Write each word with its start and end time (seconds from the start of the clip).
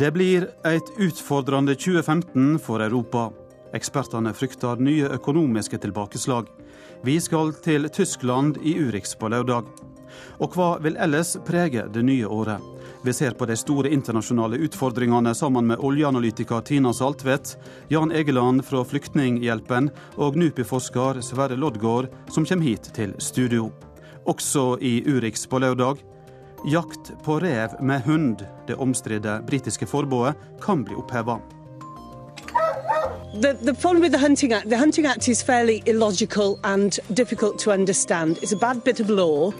Det 0.00 0.08
blir 0.10 0.46
et 0.64 0.92
utfordrende 0.96 1.74
2015 1.74 2.58
for 2.64 2.80
Europa. 2.80 3.26
Ekspertene 3.76 4.30
frykter 4.32 4.80
nye 4.80 5.10
økonomiske 5.12 5.76
tilbakeslag. 5.82 6.46
Vi 7.04 7.18
skal 7.20 7.52
til 7.60 7.84
Tyskland 7.92 8.56
i 8.64 8.78
Urix 8.80 9.12
på 9.20 9.28
lørdag. 9.28 9.68
Og 10.40 10.56
hva 10.56 10.70
vil 10.80 10.96
ellers 10.96 11.34
prege 11.44 11.84
det 11.92 12.06
nye 12.08 12.24
året? 12.24 12.64
Vi 13.04 13.12
ser 13.12 13.36
på 13.36 13.44
de 13.44 13.58
store 13.60 13.92
internasjonale 13.92 14.62
utfordringene 14.64 15.34
sammen 15.36 15.68
med 15.68 15.84
oljeanalytiker 15.84 16.64
Tina 16.64 16.94
Saltvedt, 16.96 17.58
Jan 17.92 18.12
Egeland 18.12 18.64
fra 18.64 18.80
Flyktninghjelpen 18.80 19.92
og 20.16 20.40
NUPI-forsker 20.40 21.20
Sverre 21.20 21.60
Loddgaard, 21.60 22.08
som 22.32 22.48
kommer 22.48 22.72
hit 22.72 22.88
til 22.96 23.12
studio. 23.20 23.68
Også 24.24 24.78
i 24.80 25.02
Urix 25.04 25.44
på 25.44 25.60
lørdag. 25.60 26.00
Jakt 26.64 27.12
på 27.24 27.38
rev 27.40 27.70
med 27.80 28.02
hund, 28.02 28.42
det 28.66 28.74
omstridte 28.74 29.40
britiske 29.46 29.86
forbudet, 29.86 30.34
kan 30.62 30.84
bli 30.84 30.94
oppheva. 30.94 31.38
The, 33.42 33.54
the 33.54 33.74
problem 33.74 34.02
with 34.02 34.12
the 34.12 34.18
Hunting 34.18 34.52
Act, 34.52 34.68
the 34.68 34.76
Hunting 34.76 35.06
Act 35.06 35.28
is 35.28 35.42
fairly 35.42 35.82
illogical 35.86 36.58
and 36.62 36.98
difficult 37.08 37.58
to 37.58 37.72
understand. 37.72 38.36
It's 38.42 38.52
a 38.52 38.58
bad 38.60 38.84
bit 38.84 39.00
of 39.00 39.08
law. 39.08 39.52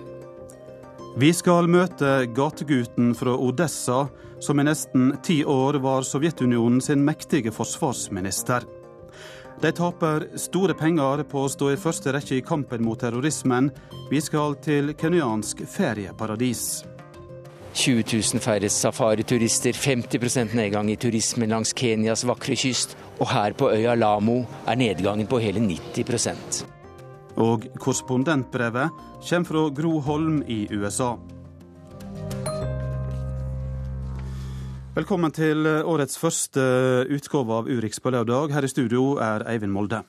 Vi 1.17 1.33
skal 1.33 1.69
møte 1.69 2.27
gategutten 2.35 3.15
fra 3.15 3.33
Odessa, 3.39 4.05
som 4.41 4.61
i 4.61 4.65
nesten 4.67 5.15
ti 5.23 5.41
år 5.45 5.81
var 5.83 6.03
Sovjetunionen 6.03 6.81
sin 6.81 7.05
mektige 7.05 7.53
forsvarsminister. 7.53 8.67
De 9.61 9.73
taper 9.77 10.25
store 10.41 10.73
penger 10.73 11.21
på 11.29 11.43
å 11.45 11.49
stå 11.53 11.67
i 11.75 11.81
første 11.81 12.15
rekke 12.17 12.39
i 12.39 12.45
kampen 12.45 12.81
mot 12.81 12.97
terrorismen. 13.01 13.69
Vi 14.09 14.21
skal 14.25 14.55
til 14.65 14.95
kenyansk 14.97 15.67
ferieparadis. 15.69 16.81
20 17.77 18.03
000 18.09 18.41
færre 18.43 18.71
safariturister, 18.73 19.77
50% 19.77 20.57
nedgang 20.57 20.89
i 20.91 20.97
turismen 20.97 21.53
langs 21.53 21.75
Kenyas 21.77 22.25
vakre 22.25 22.57
kyst. 22.57 22.97
Og 23.21 23.29
her 23.35 23.53
på 23.53 23.69
øya 23.75 23.95
Lamo 24.01 24.41
er 24.67 24.81
nedgangen 24.81 25.29
på 25.29 25.39
hele 25.45 25.61
90% 25.61 26.65
Og 27.37 27.69
korrespondentbrevet 27.77 28.97
kommer 29.29 29.51
fra 29.53 29.69
Gro 29.77 30.01
Holm 30.01 30.41
i 30.49 30.65
USA. 30.73 31.19
Velkommen 34.91 35.31
til 35.31 35.69
årets 35.87 36.17
første 36.19 36.63
utgave 37.15 37.55
av 37.61 37.69
Urix 37.71 38.01
på 38.03 38.11
lørdag. 38.11 38.51
Her 38.51 38.65
i 38.67 38.71
studio 38.73 39.13
er 39.23 39.45
Eivind 39.47 39.71
Molde. 39.71 40.01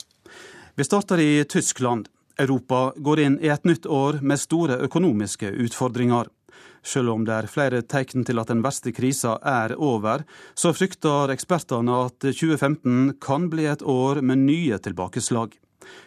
Vi 0.74 0.88
starter 0.88 1.22
i 1.22 1.44
Tyskland. 1.46 2.08
Europa 2.42 2.80
går 2.98 3.22
inn 3.22 3.36
i 3.46 3.52
et 3.54 3.68
nytt 3.70 3.86
år 3.86 4.18
med 4.26 4.42
store 4.42 4.80
økonomiske 4.82 5.52
utfordringer. 5.68 6.32
Selv 6.82 7.14
om 7.14 7.28
det 7.30 7.36
er 7.36 7.52
flere 7.54 7.84
tegn 7.86 8.26
til 8.26 8.42
at 8.42 8.50
den 8.50 8.66
verste 8.66 8.90
krisa 8.90 9.36
er 9.46 9.76
over, 9.78 10.26
så 10.58 10.74
frykter 10.74 11.30
ekspertene 11.30 12.02
at 12.08 12.18
2015 12.26 13.20
kan 13.22 13.52
bli 13.54 13.70
et 13.70 13.86
år 13.86 14.24
med 14.26 14.48
nye 14.48 14.82
tilbakeslag. 14.82 15.54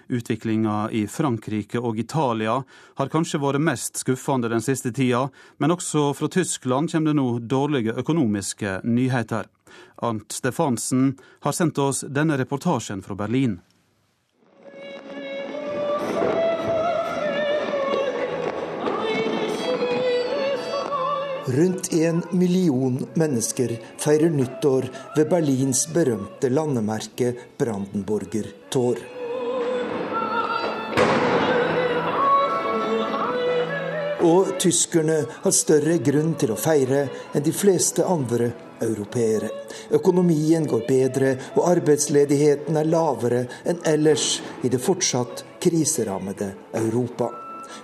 Utviklinga 0.08 0.90
i 0.90 1.06
Frankrike 1.06 1.80
og 1.80 1.98
Italia 1.98 2.60
har 3.00 3.12
kanskje 3.12 3.42
vært 3.42 3.64
mest 3.64 4.00
skuffende 4.02 4.50
den 4.52 4.64
siste 4.64 4.92
tida, 4.94 5.26
men 5.58 5.74
også 5.74 6.12
fra 6.14 6.28
Tyskland 6.28 6.92
kommer 6.92 7.12
det 7.12 7.18
nå 7.20 7.28
dårlige 7.40 7.96
økonomiske 8.00 8.80
nyheter. 8.84 9.46
Arnt 10.02 10.32
Stefansen 10.32 11.14
har 11.46 11.52
sendt 11.52 11.78
oss 11.78 12.04
denne 12.08 12.38
reportasjen 12.38 13.02
fra 13.02 13.16
Berlin. 13.18 13.60
Rundt 21.46 21.92
en 21.92 22.22
million 22.32 23.06
mennesker 23.14 23.76
feirer 24.00 24.30
nyttår 24.30 24.86
ved 25.16 25.28
Berlins 25.28 25.84
berømte 25.92 26.48
landemerke 26.48 27.34
Brandenburger 27.58 28.48
Tor. 28.72 28.96
Og 34.24 34.54
tyskerne 34.56 35.18
har 35.28 35.52
større 35.52 35.98
grunn 36.00 36.32
til 36.40 36.54
å 36.54 36.56
feire 36.56 37.02
enn 37.36 37.44
de 37.44 37.52
fleste 37.52 38.06
andre 38.08 38.46
europeere. 38.84 39.50
Økonomien 39.92 40.64
går 40.68 40.84
bedre, 40.88 41.32
og 41.56 41.68
arbeidsledigheten 41.68 42.78
er 42.80 42.88
lavere 42.88 43.42
enn 43.68 43.82
ellers 43.84 44.38
i 44.64 44.70
det 44.72 44.80
fortsatt 44.80 45.44
kriserammede 45.60 46.54
Europa. 46.80 47.28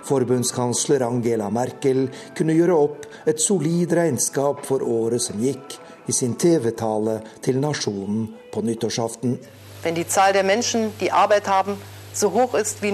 Forbundskansler 0.07 1.05
Angela 1.05 1.49
Merkel 1.53 2.07
kunne 2.37 2.57
gjøre 2.57 2.77
opp 2.87 3.05
et 3.29 3.41
solid 3.41 3.93
regnskap 3.93 4.65
for 4.65 4.81
året 4.81 5.21
som 5.21 5.41
gikk, 5.41 5.77
i 6.09 6.13
sin 6.17 6.33
TV-tale 6.33 7.19
til 7.45 7.59
nasjonen 7.61 8.25
på 8.51 8.63
nyttårsaften. 8.65 9.37
Wenn 9.83 9.95
die 9.95 10.07
Zahl 10.07 10.33
der 10.33 10.43
Menschen, 10.43 10.91
die 10.99 11.11
Arbeit 11.11 11.47
haben, 11.47 11.77
so 12.13 12.33
hoch 12.33 12.55
ist 12.55 12.81
wie 12.81 12.91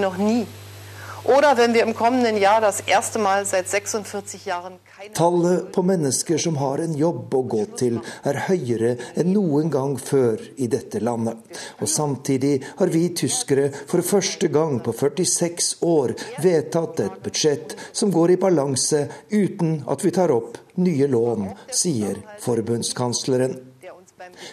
Oder 1.24 1.56
wenn 1.56 1.74
wir 1.74 1.82
im 1.82 1.94
kommenden 1.94 2.36
Jahr 2.36 2.60
das 2.60 2.80
erste 2.80 3.18
Mal 3.18 3.44
seit 3.44 3.68
46 3.68 4.46
Jahren 4.46 4.78
keine 4.96 5.12
Tallet 5.14 5.72
på 5.72 5.82
mennesker 5.82 6.38
som 6.38 6.58
har 6.60 6.78
en 6.82 6.94
jobb 6.94 7.34
å 7.34 7.42
gå 7.42 7.64
til, 7.78 7.98
er 8.24 8.40
høyere 8.48 8.94
enn 9.18 9.32
noen 9.34 9.70
gang 9.70 9.96
før 10.00 10.40
i 10.56 10.68
dette 10.70 11.02
landet. 11.04 11.38
Og 11.80 11.90
samtidig 11.90 12.62
har 12.78 12.92
vi 12.94 13.08
tyskere 13.14 13.68
for 13.74 14.02
første 14.06 14.50
gang 14.52 14.78
på 14.84 14.94
46 14.96 15.70
år 15.86 16.14
vedtatt 16.42 17.04
et 17.04 17.20
budsjett 17.24 17.76
som 17.92 18.12
går 18.14 18.36
i 18.36 18.40
balanse 18.40 19.06
uten 19.30 19.82
at 19.86 20.04
vi 20.04 20.14
tar 20.14 20.34
opp 20.34 20.58
nye 20.78 21.08
lån, 21.10 21.48
sier 21.74 22.22
forbundskansleren. 22.44 23.58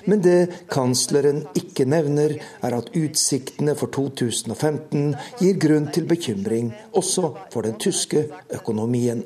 Men 0.06 0.24
det 0.26 0.68
kansleren 0.72 1.44
ikke 1.58 1.88
nevner, 1.90 2.36
er 2.66 2.78
at 2.78 2.92
utsiktene 2.96 3.76
for 3.78 3.94
2015 3.94 5.14
gir 5.42 5.60
grunn 5.62 5.92
til 5.96 6.08
bekymring, 6.10 6.72
også 6.94 7.32
for 7.54 7.68
den 7.68 7.78
tyske 7.82 8.28
økonomien. 8.56 9.24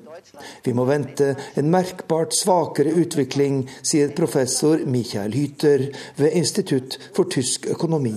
Vi 0.64 0.74
må 0.74 0.86
vente 0.90 1.34
en 1.60 1.72
merkbart 1.72 2.36
svakere 2.38 2.94
utvikling, 3.00 3.64
sier 3.82 4.14
professor 4.16 4.86
Michael 4.86 5.36
Hyter 5.36 5.90
ved 6.20 6.38
Institutt 6.40 7.00
for 7.16 7.30
tysk 7.32 7.68
økonomi. 7.72 8.16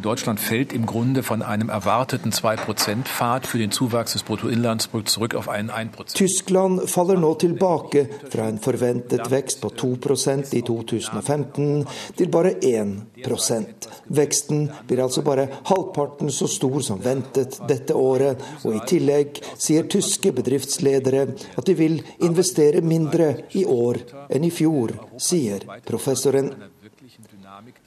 Deutschland 0.00 0.40
fällt 0.40 0.72
im 0.72 0.86
Grunde 0.86 1.22
von 1.22 1.42
einem 1.42 1.68
erwarteten 1.68 2.30
2%-Pfad 2.30 3.46
für 3.46 3.58
den 3.58 3.72
Zuwachs 3.72 4.12
des 4.12 4.22
Bruttoinlandsprodukts 4.22 5.14
zurück 5.14 5.34
auf 5.34 5.48
einen 5.48 5.70
1%. 5.70 6.14
Tyskland 6.14 6.88
faller 6.88 7.18
nå 7.18 7.34
tilbake 7.34 8.06
fra 8.30 8.46
en 8.48 8.60
forventet 8.62 9.30
vekst 9.30 9.60
på 9.60 9.68
2% 9.68 10.54
i 10.54 10.62
2015 10.62 11.86
til 12.16 12.30
bare 12.30 12.54
1% 12.60 13.90
Veksten 14.06 14.68
blir 14.86 15.02
altså 15.02 15.22
bare 15.26 15.48
halvparten 15.68 16.30
så 16.30 16.48
stor 16.48 16.80
som 16.80 17.02
ventet 17.02 17.58
dette 17.68 17.94
året, 17.94 18.40
og 18.64 18.74
i 18.74 18.82
tillegg 18.86 19.42
sier 19.58 19.90
tyske 19.90 20.32
bedriftsledere 20.36 21.26
at 21.58 21.66
de 21.66 21.76
vil 21.78 22.00
investere 22.26 22.82
mindre 22.82 23.32
i 23.58 23.66
år 23.66 24.00
enn 24.30 24.46
i 24.46 24.54
fjor, 24.54 24.94
sier 25.18 25.66
professoren. 25.86 26.54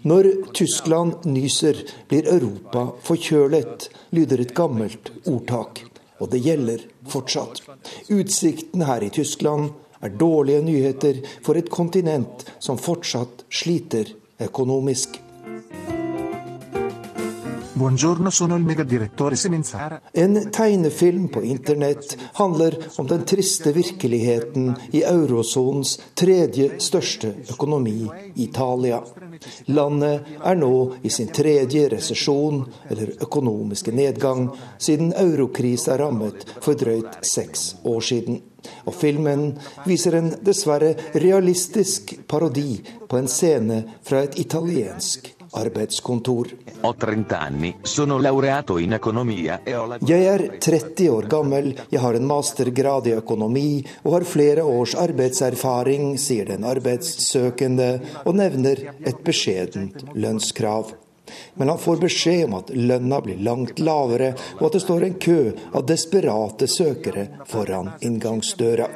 Når 0.04 0.28
Tyskland 0.54 1.26
nyser, 1.26 1.78
blir 2.12 2.28
Europa 2.28 2.90
forkjølet, 3.08 3.88
lyder 4.12 4.42
et 4.44 4.52
gammelt 4.56 5.14
ordtak. 5.32 5.80
Og 6.20 6.28
det 6.32 6.42
gjelder 6.44 6.84
fortsatt. 7.08 7.62
Utsikten 8.12 8.84
her 8.84 9.04
i 9.04 9.12
Tyskland 9.16 9.72
er 10.04 10.12
dårlige 10.20 10.62
nyheter 10.68 11.22
for 11.44 11.56
et 11.56 11.72
kontinent 11.72 12.44
som 12.60 12.80
fortsatt 12.80 13.46
sliter 13.48 14.12
økonomisk. 14.44 15.22
En 20.14 20.52
tegnefilm 20.52 21.28
på 21.28 21.42
internett 21.44 22.18
handler 22.34 22.78
om 22.96 23.08
den 23.08 23.26
triste 23.26 23.74
virkeligheten 23.74 24.76
i 24.92 25.02
eurosonens 25.04 25.96
tredje 26.16 26.70
største 26.80 27.34
økonomi, 27.50 28.06
Italia. 28.36 29.02
Landet 29.68 30.34
er 30.44 30.58
nå 30.60 30.74
i 31.04 31.12
sin 31.14 31.32
tredje 31.34 31.90
resesjon, 31.94 32.64
eller 32.90 33.14
økonomiske 33.24 33.94
nedgang, 33.96 34.50
siden 34.78 35.14
eurokrisa 35.18 35.98
rammet 36.00 36.46
for 36.60 36.80
drøyt 36.80 37.22
seks 37.26 37.74
år 37.84 38.02
siden. 38.02 38.42
Og 38.88 38.96
filmen 38.96 39.50
viser 39.88 40.18
en 40.20 40.32
dessverre 40.44 40.94
realistisk 41.20 42.16
parodi 42.28 42.80
på 43.10 43.20
en 43.20 43.28
scene 43.32 43.84
fra 44.08 44.24
et 44.24 44.40
italiensk 44.40 45.34
arbeidskontor. 45.60 46.48
Jeg 50.08 50.26
er 50.34 50.46
30 50.60 51.10
år 51.12 51.30
gammel, 51.32 51.70
jeg 51.90 52.02
har 52.02 52.18
en 52.18 52.28
mastergrad 52.28 53.08
i 53.08 53.16
økonomi 53.20 53.70
og 54.04 54.18
har 54.18 54.28
flere 54.28 54.66
års 54.66 54.96
arbeidserfaring, 55.00 56.18
sier 56.20 56.52
den 56.54 56.68
arbeidssøkende, 56.68 57.92
og 58.26 58.36
nevner 58.40 58.84
et 59.06 59.24
beskjedent 59.26 60.06
lønnskrav. 60.14 60.94
Men 61.56 61.70
han 61.70 61.80
får 61.80 62.02
beskjed 62.02 62.44
om 62.46 62.58
at 62.60 62.74
lønna 62.76 63.22
blir 63.24 63.40
langt 63.46 63.80
lavere, 63.80 64.34
og 64.60 64.68
at 64.68 64.78
det 64.78 64.84
står 64.84 65.08
en 65.08 65.18
kø 65.22 65.40
av 65.72 65.88
desperate 65.88 66.68
søkere 66.70 67.28
foran 67.50 67.94
inngangsdøra. 68.02 68.90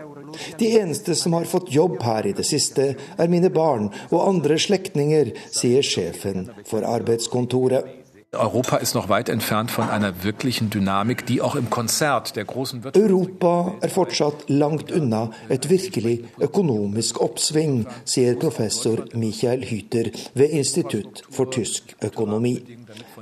De 0.60 0.72
eneste 0.80 1.16
som 1.16 1.34
har 1.38 1.48
fått 1.50 1.72
jobb 1.74 2.02
her 2.04 2.28
i 2.28 2.34
det 2.38 2.46
siste, 2.48 2.94
er 3.18 3.32
mine 3.32 3.52
barn 3.54 3.90
og 4.10 4.26
andre 4.26 4.58
slektninger, 4.60 5.34
sier 5.54 5.86
sjefen 5.86 6.50
for 6.68 6.88
arbeidskontoret. 6.88 8.07
Europa 8.34 8.76
ist 8.76 8.94
noch 8.94 9.08
weit 9.08 9.30
entfernt 9.30 9.72
von 9.72 9.90
einer 9.90 10.22
wirklichen 10.22 10.70
Dynamik, 10.70 11.26
die 11.26 11.42
auch 11.42 11.56
im 11.56 11.70
Konzert 11.70 12.36
der 12.36 12.44
großen 12.44 12.84
Europa 12.94 13.76
er 13.80 13.88
fortsatt 13.90 14.50
langt 14.50 14.92
unna 14.92 15.32
et 15.48 15.70
virkelig 15.70 16.26
økonomisk 16.38 17.22
oppsving, 17.22 17.86
sier 18.04 18.36
professor 18.36 19.06
Michael 19.14 19.64
Hyter 19.64 20.12
ved 20.34 20.52
Institutt 20.52 21.24
for 21.30 21.50
tysk 21.50 21.96
økonomi. 22.04 22.58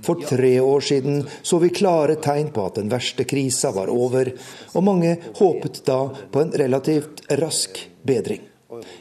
For 0.02 0.18
tre 0.26 0.58
år 0.64 0.82
siden 0.82 1.28
så 1.44 1.62
vi 1.62 1.70
klare 1.70 2.18
tegn 2.18 2.50
på 2.50 2.66
at 2.66 2.82
den 2.82 2.90
verste 2.90 3.30
krisa 3.30 3.76
var 3.78 3.94
over, 3.94 4.34
og 4.74 4.84
mange 4.90 5.20
håpet 5.38 5.84
da 5.86 6.02
på 6.32 6.42
en 6.42 6.58
relativt 6.58 7.22
rask 7.30 7.78
bedring. 8.02 8.55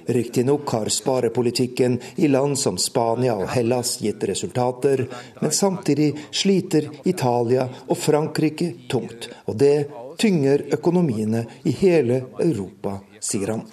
Riktignok 0.07 0.69
har 0.69 0.89
sparepolitikken 0.89 1.99
i 2.17 2.29
land 2.29 2.59
som 2.59 2.79
Spania 2.79 3.35
og 3.35 3.49
Hellas 3.55 3.97
gitt 4.03 4.25
resultater, 4.25 5.07
men 5.41 5.53
samtidig 5.53 6.13
sliter 6.31 6.91
Italia 7.05 7.69
og 7.89 7.99
Frankrike 7.99 8.73
tungt. 8.91 9.29
Og 9.47 9.57
det 9.57 9.77
tynger 10.19 10.69
økonomiene 10.73 11.45
i 11.65 11.75
hele 11.81 12.23
Europa, 12.39 12.99
sier 13.21 13.57
han. 13.57 13.67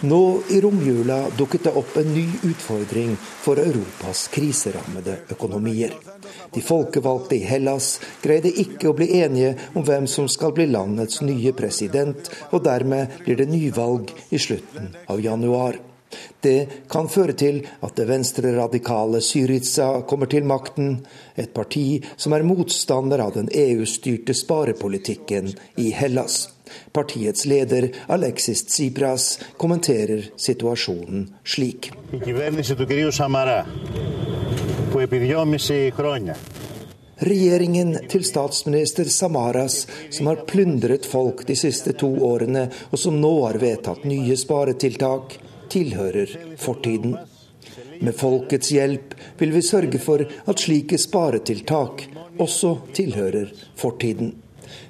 Nå 0.00 0.42
i 0.48 0.60
romjula 0.60 1.16
dukket 1.38 1.64
det 1.64 1.72
opp 1.80 1.96
en 1.98 2.12
ny 2.14 2.26
utfordring 2.50 3.16
for 3.18 3.58
Europas 3.58 4.28
kriserammede 4.30 5.16
økonomier. 5.34 5.96
De 6.54 6.62
folkevalgte 6.64 7.36
i 7.36 7.44
Hellas 7.44 7.96
greide 8.22 8.52
ikke 8.62 8.90
å 8.90 8.96
bli 8.96 9.10
enige 9.20 9.54
om 9.74 9.84
hvem 9.86 10.06
som 10.10 10.28
skal 10.30 10.54
bli 10.56 10.68
landets 10.70 11.20
nye 11.24 11.52
president, 11.56 12.30
og 12.52 12.64
dermed 12.64 13.20
blir 13.24 13.40
det 13.40 13.50
nyvalg 13.50 14.14
i 14.30 14.40
slutten 14.40 14.94
av 15.06 15.20
januar. 15.20 15.78
Det 16.40 16.68
kan 16.88 17.08
føre 17.10 17.34
til 17.36 17.58
at 17.84 17.96
det 17.98 18.06
venstreradikale 18.08 19.20
Syriza 19.24 19.88
kommer 20.08 20.30
til 20.30 20.46
makten, 20.48 21.02
et 21.36 21.52
parti 21.54 22.00
som 22.16 22.32
er 22.32 22.46
motstander 22.46 23.20
av 23.24 23.34
den 23.36 23.50
EU-styrte 23.52 24.36
sparepolitikken 24.36 25.50
i 25.82 25.90
Hellas. 25.92 26.46
Partiets 26.92 27.44
leder 27.48 27.90
Alexis 28.12 28.64
Tsipras 28.68 29.38
kommenterer 29.56 30.30
situasjonen 30.36 31.28
slik. 31.44 31.90
Regjeringen 37.18 37.96
til 38.08 38.24
statsminister 38.24 39.04
Samaras, 39.10 39.86
som 40.10 40.26
har 40.30 40.44
plyndret 40.46 41.06
folk 41.06 41.42
de 41.46 41.56
siste 41.58 41.92
to 41.98 42.10
årene, 42.26 42.68
og 42.90 42.98
som 42.98 43.18
nå 43.18 43.32
har 43.44 43.58
vedtatt 43.58 44.04
nye 44.06 44.36
sparetiltak, 44.38 45.34
tilhører 45.68 46.34
fortiden. 46.58 47.16
Med 48.00 48.14
folkets 48.14 48.70
hjelp 48.70 49.14
vil 49.40 49.54
vi 49.56 49.62
sørge 49.66 49.98
for 50.02 50.22
at 50.22 50.62
slike 50.62 50.98
sparetiltak 50.98 52.04
også 52.38 52.76
tilhører 52.94 53.50
fortiden. 53.76 54.36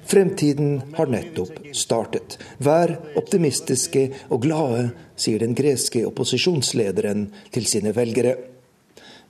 Fremtiden 0.09 0.81
har 0.97 1.09
nettopp 1.09 1.59
startet. 1.73 2.37
Vær 2.57 2.93
optimistiske 3.17 4.09
og 4.29 4.43
glade, 4.45 4.89
sier 5.17 5.41
den 5.41 5.55
greske 5.57 6.05
opposisjonslederen 6.07 7.27
til 7.53 7.67
sine 7.69 7.93
velgere. 7.95 8.37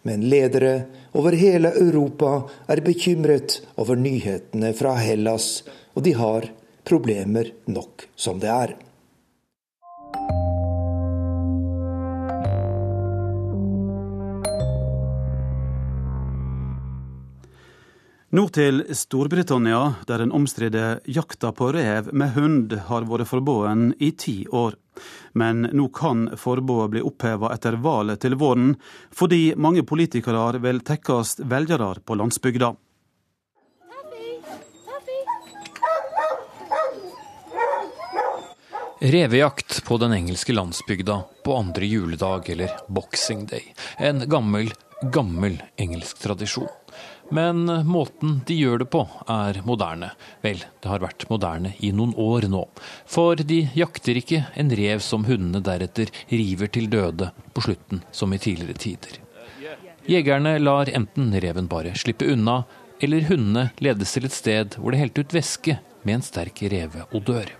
Men 0.07 0.23
ledere 0.31 0.75
over 1.19 1.35
hele 1.35 1.71
Europa 1.75 2.43
er 2.71 2.81
bekymret 2.85 3.59
over 3.75 3.99
nyhetene 3.99 4.71
fra 4.73 4.95
Hellas, 4.99 5.63
og 5.95 6.05
de 6.05 6.15
har 6.15 6.47
problemer 6.87 7.51
nok 7.67 8.07
som 8.15 8.39
det 8.39 8.53
er. 8.53 8.77
Nå 18.29 18.43
til 18.53 18.83
Storbritannia, 18.93 19.95
der 20.05 20.21
den 20.21 20.31
omstridte 20.37 20.99
jakta 21.09 21.49
på 21.49 21.71
rev 21.73 22.11
med 22.13 22.35
hund 22.35 22.73
har 22.85 23.07
vært 23.09 23.25
forbudt 23.25 23.95
i 23.97 24.11
ti 24.13 24.35
år. 24.45 24.75
Men 25.33 25.65
nå 25.73 25.87
kan 25.89 26.27
forbudet 26.37 26.91
bli 26.93 27.01
oppheva 27.01 27.49
etter 27.55 27.79
valget 27.81 28.21
til 28.21 28.35
våren, 28.37 28.75
fordi 29.09 29.55
mange 29.57 29.81
politikere 29.81 30.61
vil 30.61 30.83
tekkes 30.85 31.39
velgere 31.41 31.95
på 32.05 32.19
landsbygda. 32.21 32.69
Revejakt 39.09 39.79
på 39.87 39.97
den 39.97 40.13
engelske 40.13 40.53
landsbygda 40.53 41.17
på 41.45 41.57
andre 41.57 41.89
juledag 41.89 42.53
eller 42.53 42.77
boxing 42.93 43.47
day. 43.49 43.73
En 43.97 44.21
gammel, 44.29 44.69
gammel 45.01 45.57
engelsk 45.81 46.21
tradisjon. 46.21 46.69
Men 47.29 47.65
måten 47.85 48.39
de 48.47 48.55
gjør 48.57 48.81
det 48.81 48.89
på 48.93 49.03
er 49.29 49.59
moderne. 49.65 50.11
Vel, 50.41 50.63
det 50.81 50.89
har 50.89 51.03
vært 51.03 51.27
moderne 51.29 51.75
i 51.77 51.91
noen 51.93 52.15
år 52.17 52.47
nå. 52.49 52.63
For 53.09 53.37
de 53.37 53.61
jakter 53.77 54.17
ikke 54.17 54.43
en 54.57 54.73
rev 54.73 55.03
som 55.05 55.27
hundene 55.29 55.61
deretter 55.65 56.09
river 56.33 56.71
til 56.73 56.89
døde 56.89 57.29
på 57.53 57.65
slutten, 57.67 58.01
som 58.11 58.33
i 58.33 58.41
tidligere 58.41 58.81
tider. 58.81 59.19
Jegerne 60.09 60.55
lar 60.57 60.89
enten 60.89 61.29
reven 61.37 61.69
bare 61.69 61.93
slippe 61.93 62.25
unna, 62.33 62.63
eller 62.99 63.27
hundene 63.29 63.69
ledes 63.77 64.15
til 64.15 64.25
et 64.25 64.35
sted 64.35 64.79
hvor 64.79 64.91
det 64.91 65.03
helte 65.03 65.21
ut 65.21 65.35
væske 65.35 65.77
med 66.01 66.17
en 66.17 66.25
sterk 66.25 66.63
reveodør. 66.73 67.53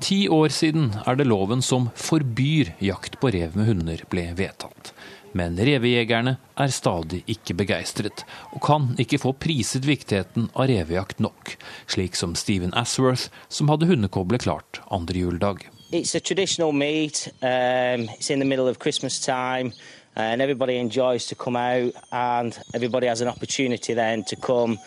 Ti 0.00 0.28
år 0.30 0.52
siden 0.54 0.92
er 1.04 1.18
det 1.18 1.26
loven 1.26 1.60
som 1.64 1.88
forbyr 1.98 2.70
jakt 2.80 3.18
på 3.20 3.32
rev 3.34 3.56
med 3.58 3.66
hunder, 3.66 4.04
ble 4.10 4.28
vedtatt. 4.38 4.92
Men 5.38 5.58
revejegerne 5.60 6.34
er 6.58 6.72
stadig 6.74 7.20
ikke 7.30 7.54
begeistret, 7.60 8.24
og 8.50 8.62
kan 8.64 8.88
ikke 8.98 9.20
få 9.22 9.34
priset 9.38 9.86
viktigheten 9.86 10.48
av 10.54 10.66
revejakt 10.70 11.20
nok, 11.22 11.54
slik 11.86 12.18
som 12.18 12.34
Stephen 12.38 12.74
Asworth, 12.74 13.28
som 13.48 13.70
hadde 13.70 13.86
hundekoble 13.90 14.40
klart 14.42 14.80
andre 14.90 15.22
juledag. 15.22 15.68
It's 15.92 16.16
a 16.16 16.20
traditional 16.20 16.72
meet. 16.72 17.28
Um, 17.40 18.08
it's 18.18 18.30
in 18.30 18.40
the 18.40 18.48
middle 18.48 18.68
of 18.68 18.78
Christmas 18.78 19.20
time, 19.20 19.72
and 20.16 20.42
everybody 20.42 20.76
enjoys 20.76 21.26
to 21.26 21.34
come 21.34 21.56
out, 21.56 21.94
and 22.10 22.58
everybody 22.74 23.06
has 23.06 23.20
an 23.20 23.28
opportunity 23.28 23.94
then 23.94 24.24
to 24.24 24.36
come 24.36 24.78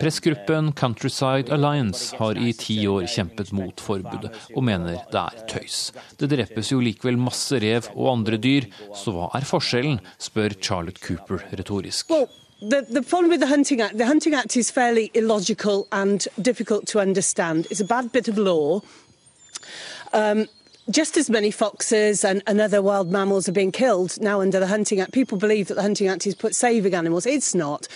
Pressgruppen 0.00 0.72
Countryside 0.72 1.52
Alliance 1.52 2.16
har 2.16 2.36
i 2.36 2.52
ti 2.52 2.86
år 2.88 3.06
kjempet 3.08 3.52
mot 3.56 3.80
forbudet, 3.80 4.32
og 4.54 4.64
mener 4.68 4.98
det 5.12 5.20
er 5.22 5.44
tøys. 5.48 5.78
Det 6.20 6.28
drepes 6.30 6.72
jo 6.72 6.80
likevel 6.84 7.16
masse 7.20 7.56
rev 7.62 7.88
og 7.94 8.10
andre 8.12 8.36
dyr, 8.36 8.68
så 8.94 9.14
hva 9.16 9.30
er 9.38 9.46
forskjellen, 9.48 10.02
spør 10.20 10.58
Charlotte 10.60 11.00
Cooper 11.00 11.46
retorisk. 11.52 12.10
Well, 12.10 12.28
the, 12.60 12.82
the 12.82 13.02
problem 13.02 13.30
with 13.30 13.40
the 13.40 13.48
Hunting 13.48 13.80
Act, 13.80 13.96
the 13.96 14.06
Hunting 14.06 14.34
Act 14.34 14.56
is 14.56 14.70
fairly 14.70 15.10
illogical 15.14 15.86
and 15.92 16.28
difficult 16.42 16.86
to 16.88 17.00
understand. 17.00 17.66
It's 17.70 17.80
a 17.80 17.88
bad 17.88 18.12
bit 18.12 18.28
of 18.28 18.36
law. 18.36 18.82
Um, 20.12 20.46
just 20.90 21.16
as 21.16 21.28
many 21.28 21.50
foxes 21.50 22.24
and, 22.24 22.42
and, 22.46 22.60
other 22.60 22.80
wild 22.80 23.10
mammals 23.10 23.48
are 23.48 23.52
being 23.52 23.72
killed 23.72 24.20
now 24.20 24.40
under 24.40 24.60
the 24.60 24.68
Hunting 24.68 25.00
Act. 25.00 25.12
People 25.12 25.38
believe 25.38 25.68
that 25.68 25.74
the 25.74 25.82
Hunting 25.82 26.06
Act 26.08 26.26
is 26.26 26.34
put 26.34 26.54
saving 26.54 26.94
animals. 26.94 27.26
It's 27.26 27.54
not. 27.54 27.88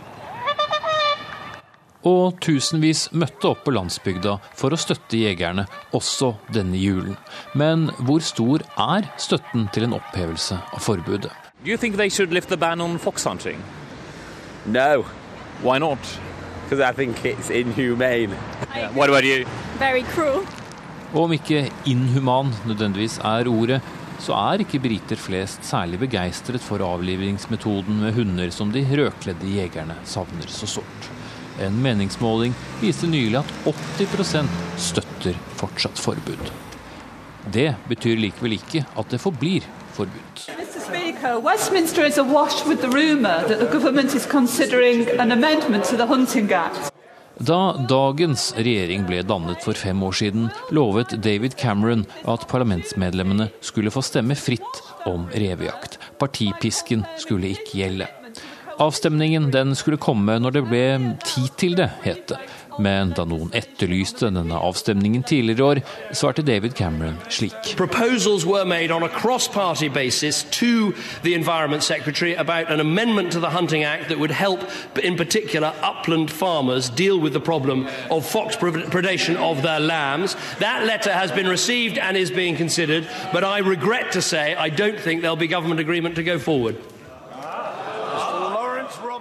Og 2.08 2.38
tusenvis 2.40 3.10
møtte 3.12 3.50
opp 3.50 3.66
på 3.66 3.74
landsbygda 3.76 4.38
for 4.56 4.72
å 4.72 4.78
støtte 4.80 5.18
jegerne 5.20 5.66
også 5.96 6.32
denne 6.48 6.80
julen. 6.80 7.18
Men 7.52 7.90
hvor 8.00 8.24
stor 8.24 8.64
er 8.80 9.10
støtten 9.20 9.68
til 9.74 9.84
en 9.84 9.98
opphevelse 9.98 10.56
av 10.56 10.80
forbudet? 10.80 11.32
Do 11.60 11.68
you 11.70 11.76
think 11.76 11.96
they 12.00 12.08
should 12.08 12.32
lift 12.32 12.48
the 12.48 12.56
ban 12.56 12.80
on 12.80 12.96
fox 12.98 13.24
hunting? 13.24 13.60
No. 14.64 15.04
Why 15.62 15.78
not? 15.78 16.00
Because 16.64 16.80
I 16.80 16.92
think 16.92 17.22
it's 17.24 17.50
inhumane. 17.50 18.32
Yeah. 18.74 18.96
What 18.96 19.10
about 19.10 19.24
you? 19.24 19.44
Very 19.78 20.02
cruel. 20.14 20.46
Og 21.12 21.24
om 21.26 21.32
ikke 21.34 21.66
inhuman 21.90 22.54
nødvendigvis 22.64 23.18
er 23.18 23.48
ordet, 23.50 23.80
så 24.22 24.36
er 24.38 24.62
ikke 24.64 24.80
briter 24.80 25.20
flest 25.20 25.64
særlig 25.68 25.98
begeistret 26.00 26.62
for 26.64 26.80
avlivingsmetoden 26.86 28.00
med 28.04 28.14
hunder 28.16 28.52
som 28.54 28.72
de 28.72 28.84
rødkledde 28.88 29.56
jegerne 29.56 29.96
savner 30.04 30.48
så 30.48 30.68
sårt. 30.78 31.10
En 31.58 31.82
meningsmåling 31.82 32.54
viste 32.80 33.10
nylig 33.10 33.40
at 33.42 33.52
80% 33.66 34.48
støtter 34.78 35.38
fortsatt 35.58 35.98
forbud. 35.98 36.52
Det 37.52 37.72
betyr 37.88 38.20
likevel 38.20 38.58
ikke 38.60 38.84
at 38.96 39.10
det 39.10 39.20
forblir 39.20 39.66
forbudt. 39.96 40.48
Westminster 41.44 42.06
is 42.06 42.18
awash 42.18 42.66
with 42.66 42.80
the 42.80 42.88
rumour 42.88 43.44
that 43.48 43.58
the 43.60 43.66
government 43.66 44.14
is 44.14 44.26
considering 44.26 45.06
an 45.18 45.32
amendment 45.32 45.84
to 45.84 45.96
the 45.96 46.06
Hunting 46.06 46.52
Act. 46.52 46.92
Da 47.40 47.72
dagens 47.88 48.50
regjering 48.56 49.06
ble 49.08 49.22
dannet 49.24 49.62
for 49.64 49.72
fem 49.72 50.02
år 50.04 50.12
siden, 50.12 50.50
lovet 50.76 51.14
David 51.24 51.56
Cameron 51.56 52.04
at 52.28 52.44
parlamentsmedlemmene 52.50 53.48
skulle 53.64 53.92
få 53.92 54.02
stemme 54.04 54.36
fritt 54.36 54.82
om 55.08 55.24
revejakt. 55.32 55.96
Partipisken 56.20 57.06
skulle 57.16 57.54
ikke 57.54 57.80
gjelde. 57.80 58.10
Avstemningen 58.80 59.50
den 59.50 59.74
skulle 59.76 60.00
komme 60.00 60.38
når 60.40 60.56
det 60.56 60.64
ble 60.70 60.84
tid 61.20 61.48
til 61.60 61.76
det, 61.76 61.90
het 62.00 62.30
det. 62.32 62.38
Men 62.80 63.10
da 63.12 63.26
noen 63.28 63.50
etterlyste 63.52 64.30
denne 64.32 64.56
avstemningen 64.56 65.20
tidligere 65.26 65.60
i 65.60 65.64
år, 65.66 65.80
svarte 66.16 66.44
David 66.46 66.72
Cameron 66.78 67.18
slik. 67.28 67.74
Lambs. 79.80 80.36
That 80.60 80.86
letter 80.86 81.12
has 81.12 81.32
been 81.32 81.48
received 81.48 81.98
and 81.98 82.16
is 82.16 82.30
being 82.30 82.56
considered, 82.56 83.06
but 83.32 83.44
I 83.44 83.58
regret 83.58 84.12
to 84.12 84.22
say 84.22 84.54
I 84.54 84.70
don't 84.70 84.98
think 84.98 85.20
there'll 85.20 85.36
be 85.36 85.48
government 85.48 85.80
agreement 85.80 86.14
to 86.16 86.22
go. 86.22 86.38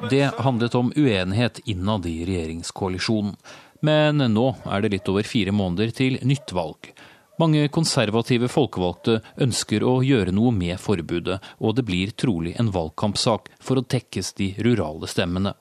Det 0.08 0.32
handlet 0.38 0.76
om 0.76 0.94
uenighet 0.96 1.60
innad 1.66 2.06
i 2.06 2.26
regjeringskoalisjonen. 2.26 3.36
Men 3.82 4.24
nå 4.32 4.46
er 4.64 4.82
det 4.82 4.94
litt 4.94 5.10
over 5.12 5.28
fire 5.28 5.52
måneder 5.52 5.92
til 5.96 6.16
nytt 6.24 6.54
valg. 6.56 6.92
Mange 7.40 7.66
konservative 7.72 8.50
folkevalgte 8.52 9.20
ønsker 9.44 9.84
å 9.84 10.00
gjøre 10.04 10.32
noe 10.36 10.52
med 10.56 10.80
forbudet, 10.80 11.40
og 11.60 11.76
det 11.76 11.86
blir 11.88 12.12
trolig 12.16 12.56
en 12.60 12.72
valgkampsak 12.76 13.52
for 13.64 13.80
å 13.80 13.86
tekkes 13.88 14.34
de 14.40 14.54
rurale 14.64 15.08
stemmene. 15.08 15.54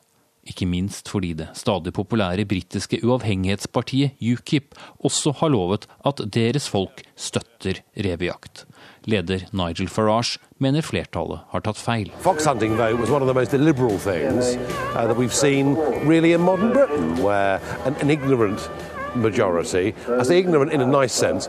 Ikke 0.49 0.67
minst 0.71 1.11
fordi 1.13 1.35
det 1.39 1.51
stadig 1.59 1.93
populære 1.95 2.47
britiske 2.49 3.03
uavhengighetspartiet 3.05 4.23
UKIP 4.23 4.79
også 5.05 5.35
har 5.43 5.53
lovet 5.53 5.87
at 6.09 6.23
deres 6.35 6.71
folk 6.71 7.03
støtter 7.19 7.83
revejakt. 8.07 8.65
Leder 9.07 9.47
Nigel 9.53 9.91
Farage 9.93 10.41
mener 10.59 10.83
flertallet 10.83 11.41
har 11.53 11.61
tatt 11.65 11.79
feil. 11.79 12.11
Foxhunting 12.25 12.77
vote 12.77 12.99
was 12.99 13.11
one 13.11 13.23
of 13.23 13.29
the 13.29 13.35
most 13.35 13.55
illiberal 13.55 13.99
things 13.99 14.57
uh, 14.95 15.07
that 15.07 15.17
we've 15.17 15.35
seen 15.35 15.75
really 16.05 16.33
in 16.33 16.41
modern 16.41 16.73
Britain, 16.73 17.23
where 17.23 17.61
an, 17.87 17.95
an 18.01 18.11
ignorant 18.11 18.71
majority, 19.15 19.95
I 20.09 20.23
say 20.25 20.39
ignorant 20.39 20.73
in 20.73 20.81
a 20.81 20.87
nice 20.87 21.13
sense, 21.13 21.49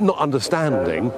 not 0.00 0.18
understanding 0.18 1.10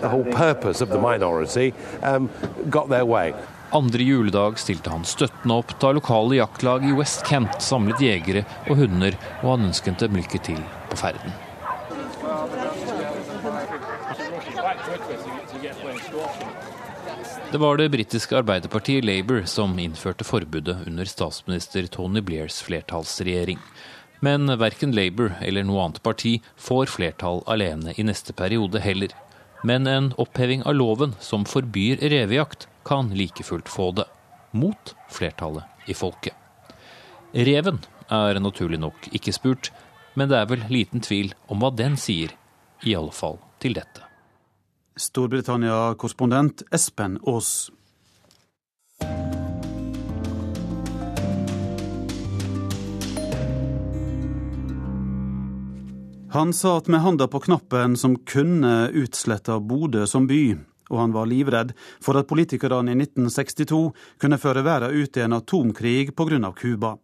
the 0.00 0.08
whole 0.08 0.24
purpose 0.24 0.80
of 0.80 0.88
the 0.88 0.98
minority, 0.98 1.74
um, 2.02 2.30
got 2.70 2.88
their 2.88 3.04
way. 3.04 3.34
Andre 3.70 4.02
juledag 4.02 4.58
stilte 4.58 4.90
han 4.90 5.04
støttende 5.04 5.54
opp 5.58 5.74
da 5.80 5.90
lokale 5.92 6.38
jaktlag 6.38 6.86
i 6.86 6.92
West 6.94 7.26
Kent 7.26 7.58
samlet 7.62 8.00
jegere 8.00 8.44
og 8.70 8.78
hunder, 8.78 9.18
og 9.42 9.56
han 9.56 9.68
ønsket 9.72 10.06
dem 10.06 10.16
lykke 10.16 10.40
til 10.46 10.62
på 10.90 11.02
ferden. 11.02 11.34
Det 17.52 17.58
var 17.58 17.76
det 17.76 17.88
britiske 17.88 18.34
arbeiderpartiet 18.36 19.04
Labour 19.04 19.44
som 19.46 19.78
innførte 19.78 20.24
forbudet 20.26 20.80
under 20.86 21.06
statsminister 21.06 21.86
Tony 21.86 22.20
Blairs 22.20 22.58
flertallsregjering. 22.66 23.58
Men 24.20 24.50
verken 24.58 24.90
Labour 24.92 25.36
eller 25.40 25.62
noe 25.62 25.84
annet 25.84 26.02
parti 26.02 26.40
får 26.58 26.90
flertall 26.90 27.44
alene 27.46 27.94
i 27.94 28.02
neste 28.02 28.34
periode 28.34 28.82
heller. 28.82 29.14
Men 29.62 29.86
en 29.86 30.10
oppheving 30.18 30.64
av 30.66 30.74
loven 30.74 31.14
som 31.22 31.46
forbyr 31.46 32.02
revejakt, 32.10 32.66
kan 32.84 33.12
like 33.14 33.46
fullt 33.46 33.70
få 33.70 33.92
det. 33.94 34.08
Mot 34.50 34.94
flertallet 35.10 35.86
i 35.86 35.94
folket. 35.94 36.34
Reven 37.30 37.78
er 38.10 38.42
naturlig 38.42 38.82
nok 38.82 39.06
ikke 39.14 39.34
spurt, 39.34 39.70
men 40.18 40.30
det 40.32 40.40
er 40.40 40.50
vel 40.50 40.66
liten 40.72 41.02
tvil 41.04 41.30
om 41.46 41.62
hva 41.62 41.70
den 41.70 41.94
sier, 41.94 42.34
i 42.82 42.98
alle 42.98 43.14
fall 43.14 43.38
til 43.62 43.78
dette. 43.78 44.05
Storbritannia-korrespondent 44.96 46.62
Espen 46.70 47.18
Aas. 47.26 47.70
Han 56.36 56.52
satt 56.52 56.88
med 56.88 57.00
handa 57.00 57.28
på 57.28 57.40
knappen 57.40 57.96
som 57.96 58.16
kunne 58.16 58.88
utsletta 58.88 59.60
Bodø 59.60 60.06
som 60.06 60.26
by, 60.26 60.56
og 60.90 60.98
han 61.00 61.12
var 61.14 61.28
livredd 61.30 61.70
for 62.00 62.18
at 62.20 62.28
politikerne 62.28 62.92
i 62.92 62.98
1962 62.98 63.78
kunne 64.20 64.38
føre 64.40 64.64
verden 64.66 64.96
ut 64.96 65.16
i 65.16 65.24
en 65.24 65.36
atomkrig 65.36 66.16
pga. 66.16 66.52
Cuba. 66.52 66.96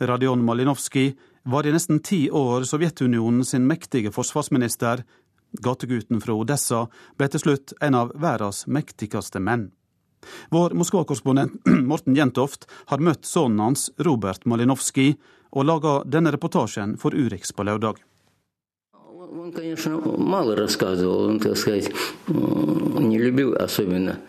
Radion 0.00 0.44
Malinowski 0.44 1.10
var 1.44 1.66
i 1.66 1.72
nesten 1.72 2.00
ti 2.00 2.30
år 2.30 2.64
Sovjetunionen 2.64 3.44
sin 3.44 3.66
mektige 3.66 4.12
forsvarsminister, 4.12 5.04
Gategutten 5.61 6.21
fra 6.21 6.33
Odessa 6.33 6.87
ble 7.17 7.29
til 7.29 7.43
slutt 7.43 7.73
en 7.81 7.97
av 7.97 8.13
verdens 8.17 8.65
mektigste 8.65 9.41
menn. 9.43 9.69
Vår 10.49 10.73
Moskva-korrespondent 10.79 11.67
Morten 11.89 12.15
Jentoft 12.17 12.65
har 12.89 13.03
møtt 13.03 13.27
sønnen 13.27 13.59
hans, 13.59 13.89
Robert 13.99 14.47
Malinovskij, 14.49 15.17
og 15.53 15.67
laga 15.69 15.99
denne 16.09 16.31
reportasjen 16.33 16.97
for 16.97 17.13
Urix 17.13 17.53
på 17.53 17.65
lørdag. 17.67 18.01
Он, 19.33 19.51
конечно, 19.51 19.99
мало 20.17 20.55
рассказывал, 20.55 21.25
он, 21.25 21.39
так 21.39 21.57
сказать, 21.57 21.91
не 22.27 23.17
любил 23.17 23.55
особенно 23.55 24.19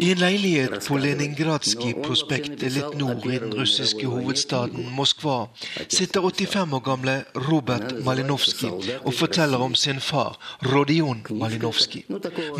i 0.00 0.10
en 0.12 0.18
leilighet 0.18 0.86
på 0.86 0.96
Leningradskij-prospektet 1.00 2.74
litt 2.74 2.96
nord 2.98 3.24
i 3.28 3.38
den 3.40 3.52
russiske 3.56 4.06
hovedstaden 4.08 4.90
Moskva 4.96 5.46
sitter 5.88 6.24
85 6.24 6.76
år 6.76 6.82
gamle 6.84 7.14
Robert 7.48 7.94
Malinovskij 8.04 8.98
og 9.02 9.14
forteller 9.16 9.62
om 9.64 9.74
sin 9.74 10.00
far, 10.00 10.36
Rodion 10.62 11.22
Malinovskij. 11.30 12.04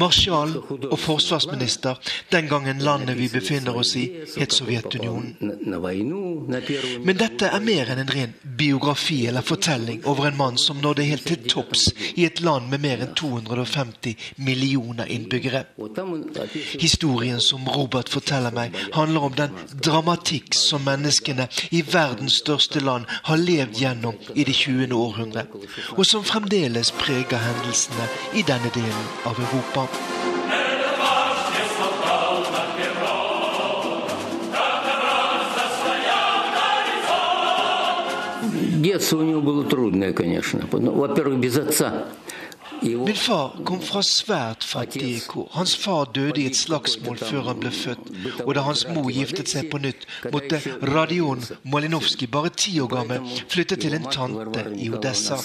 Marsjal 0.00 0.56
og 0.90 0.98
forsvarsminister 0.98 2.00
den 2.32 2.48
gangen 2.48 2.80
landet 2.84 3.18
vi 3.18 3.28
befinner 3.32 3.76
oss 3.76 3.94
i, 3.96 4.06
het 4.36 4.52
Sovjetunionen. 4.52 5.36
Men 7.04 7.20
dette 7.20 7.48
er 7.52 7.64
mer 7.64 7.92
enn 7.92 8.04
en 8.04 8.12
ren 8.12 8.34
biografi 8.42 9.26
eller 9.28 9.44
fortelling 9.44 10.04
over 10.06 10.30
en 10.30 10.38
mann 10.40 10.58
som 10.60 10.80
nådde 10.80 11.08
helt 11.08 11.28
til 11.28 11.44
topps 11.48 11.90
i 12.14 12.24
et 12.24 12.40
land 12.40 12.70
med 12.72 12.84
mer 12.84 13.04
enn 13.04 13.14
250 13.18 14.16
millioner 14.36 15.08
innbyggere. 15.12 15.66
Historien 16.80 17.01
Historien 17.01 17.41
som 17.41 17.67
Robert 17.67 18.09
forteller 18.09 18.53
meg, 18.53 18.75
handler 18.93 19.27
om 19.29 19.35
den 19.37 19.55
dramatikk 19.83 20.55
som 20.57 20.85
menneskene 20.85 21.47
i 21.71 21.81
verdens 21.81 22.39
største 22.43 22.81
land 22.83 23.07
har 23.29 23.41
levd 23.41 23.81
gjennom 23.81 24.15
i 24.33 24.45
det 24.47 24.55
20. 24.55 24.93
århundre, 24.93 25.47
og 25.97 26.05
som 26.05 26.25
fremdeles 26.27 26.93
preger 26.99 27.41
hendelsene 27.41 28.09
i 28.37 28.45
denne 28.47 28.71
delen 28.75 29.11
av 29.25 29.39
Europa. 29.39 29.87
Детство 38.77 39.17
у 39.17 39.23
него 39.23 39.41
было 39.41 39.63
трудное, 39.63 40.13
конечно. 40.13 40.61
Во-первых, 40.71 41.39
без 41.39 41.57
отца. 41.57 42.05
Min 42.82 43.16
far 43.16 43.56
kom 43.64 43.80
fra 43.80 44.02
svært 44.02 44.64
fattige 44.66 45.20
kår. 45.28 45.48
Hans 45.54 45.76
far 45.76 46.04
døde 46.14 46.42
i 46.42 46.46
et 46.50 46.56
slagsmål 46.56 47.18
før 47.18 47.48
han 47.50 47.60
ble 47.62 47.70
født. 47.70 48.10
Og 48.46 48.54
da 48.54 48.64
hans 48.66 48.84
mor 48.90 49.10
giftet 49.14 49.52
seg 49.52 49.70
på 49.70 49.78
nytt, 49.82 50.06
måtte 50.34 50.58
Radion 50.90 51.42
Malinovskij, 51.62 52.30
bare 52.32 52.50
ti 52.56 52.74
år 52.82 52.90
gammel, 52.90 53.28
flytte 53.48 53.76
til 53.76 53.94
en 53.94 54.08
tante 54.10 54.66
i 54.74 54.90
Odessa. 54.90 55.38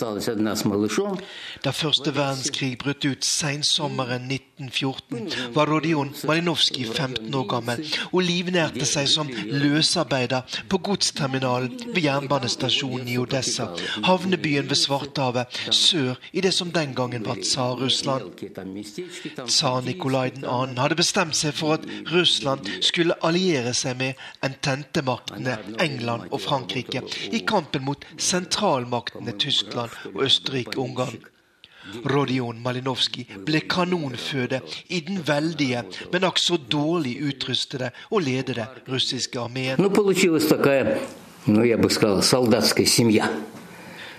Da 1.65 1.73
første 1.75 2.15
verdenskrig 2.15 2.77
brøt 2.81 3.05
ut 3.05 3.25
seinsommeren 3.25 4.27
1914, 4.59 5.53
var 5.53 5.65
Rodion 5.65 6.13
Malinovskij 6.25 6.85
15 6.93 7.35
år 7.35 7.45
gammel 7.51 7.83
og 8.11 8.23
livnærte 8.25 8.85
seg 8.89 9.05
som 9.11 9.29
løsarbeider 9.29 10.57
på 10.69 10.79
godsterminalen 10.87 11.75
ved 11.93 12.01
jernbanestasjonen 12.01 13.11
i 13.11 13.19
Odessa, 13.21 13.67
havnebyen 14.07 14.69
ved 14.69 14.81
Svartehavet, 14.81 15.61
sør 15.69 16.17
i 16.33 16.41
det 16.41 16.53
som 16.57 16.71
den 16.73 16.95
gangen 16.97 17.25
var 17.25 17.37
Tsar-Russland. 17.43 18.33
Tsar 19.45 19.81
Nikolai 19.85 20.31
2. 20.41 20.57
hadde 20.81 20.99
bestemt 21.03 21.37
seg 21.37 21.53
for 21.53 21.77
at 21.77 21.87
Russland 22.11 22.65
skulle 22.81 23.17
alliere 23.21 23.75
seg 23.77 23.97
med 24.01 24.27
ententemaktene 24.41 25.59
England 25.83 26.31
og 26.31 26.41
Frankrike 26.41 27.05
i 27.29 27.45
kampen 27.45 27.85
mot 27.85 28.09
sentralmaktene 28.17 29.37
Tyskland 29.37 29.93
og 30.15 30.23
Østerrike-Ungarn. 30.25 31.36
Rodion 32.05 32.61
Malinovskij 32.63 33.25
ble 33.45 33.61
kanonføde 33.69 34.61
i 34.89 35.01
den 35.07 35.21
veldige, 35.27 35.83
men 36.11 36.27
akk 36.27 36.41
så 36.41 36.57
dårlig 36.57 37.17
utrustede 37.29 37.91
og 38.11 38.21
ledede 38.27 38.67
russiske 38.87 39.39
armeen. 39.39 39.77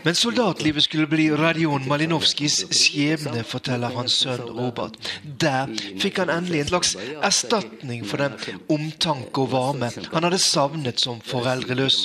Men 0.02 0.14
soldatlivet 0.14 0.84
skulle 0.84 1.06
bli 1.10 1.30
Radion 1.30 1.88
Malinovskijs 1.88 2.60
skjebne, 2.74 3.42
forteller 3.46 3.94
hans 3.96 4.20
sønn 4.22 4.44
Robert. 4.46 4.98
Der 5.22 5.70
fikk 6.00 6.20
han 6.22 6.32
endelig 6.32 6.62
en 6.64 6.70
slags 6.72 6.94
erstatning 7.24 8.04
for 8.06 8.22
den 8.22 8.36
omtanke 8.70 9.44
og 9.44 9.52
varme 9.52 9.90
han 10.12 10.26
hadde 10.26 10.40
savnet 10.42 11.02
som 11.02 11.20
foreldreløs. 11.24 12.04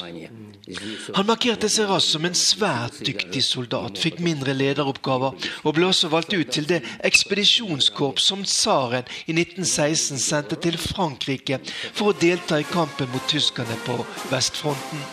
Han 1.13 1.27
markerte 1.27 1.67
seg 1.69 1.89
raskt 1.91 2.13
som 2.13 2.25
en 2.27 2.37
svært 2.37 3.01
dyktig 3.03 3.43
soldat, 3.43 3.99
fikk 3.99 4.21
mindre 4.23 4.55
lederoppgaver 4.55 5.35
og 5.63 5.75
ble 5.75 5.89
også 5.89 6.09
valgt 6.13 6.33
ut 6.33 6.53
til 6.55 6.69
det 6.69 6.79
ekspedisjonskorps 7.03 8.29
som 8.31 8.45
tsaren 8.47 9.03
i 9.27 9.35
1916 9.35 10.23
sendte 10.23 10.59
til 10.63 10.79
Frankrike 10.79 11.59
for 11.91 12.11
å 12.13 12.17
delta 12.17 12.61
i 12.63 12.67
kampen 12.71 13.11
mot 13.11 13.27
tyskerne 13.29 13.77
på 13.83 13.99
vestfronten. 14.31 15.03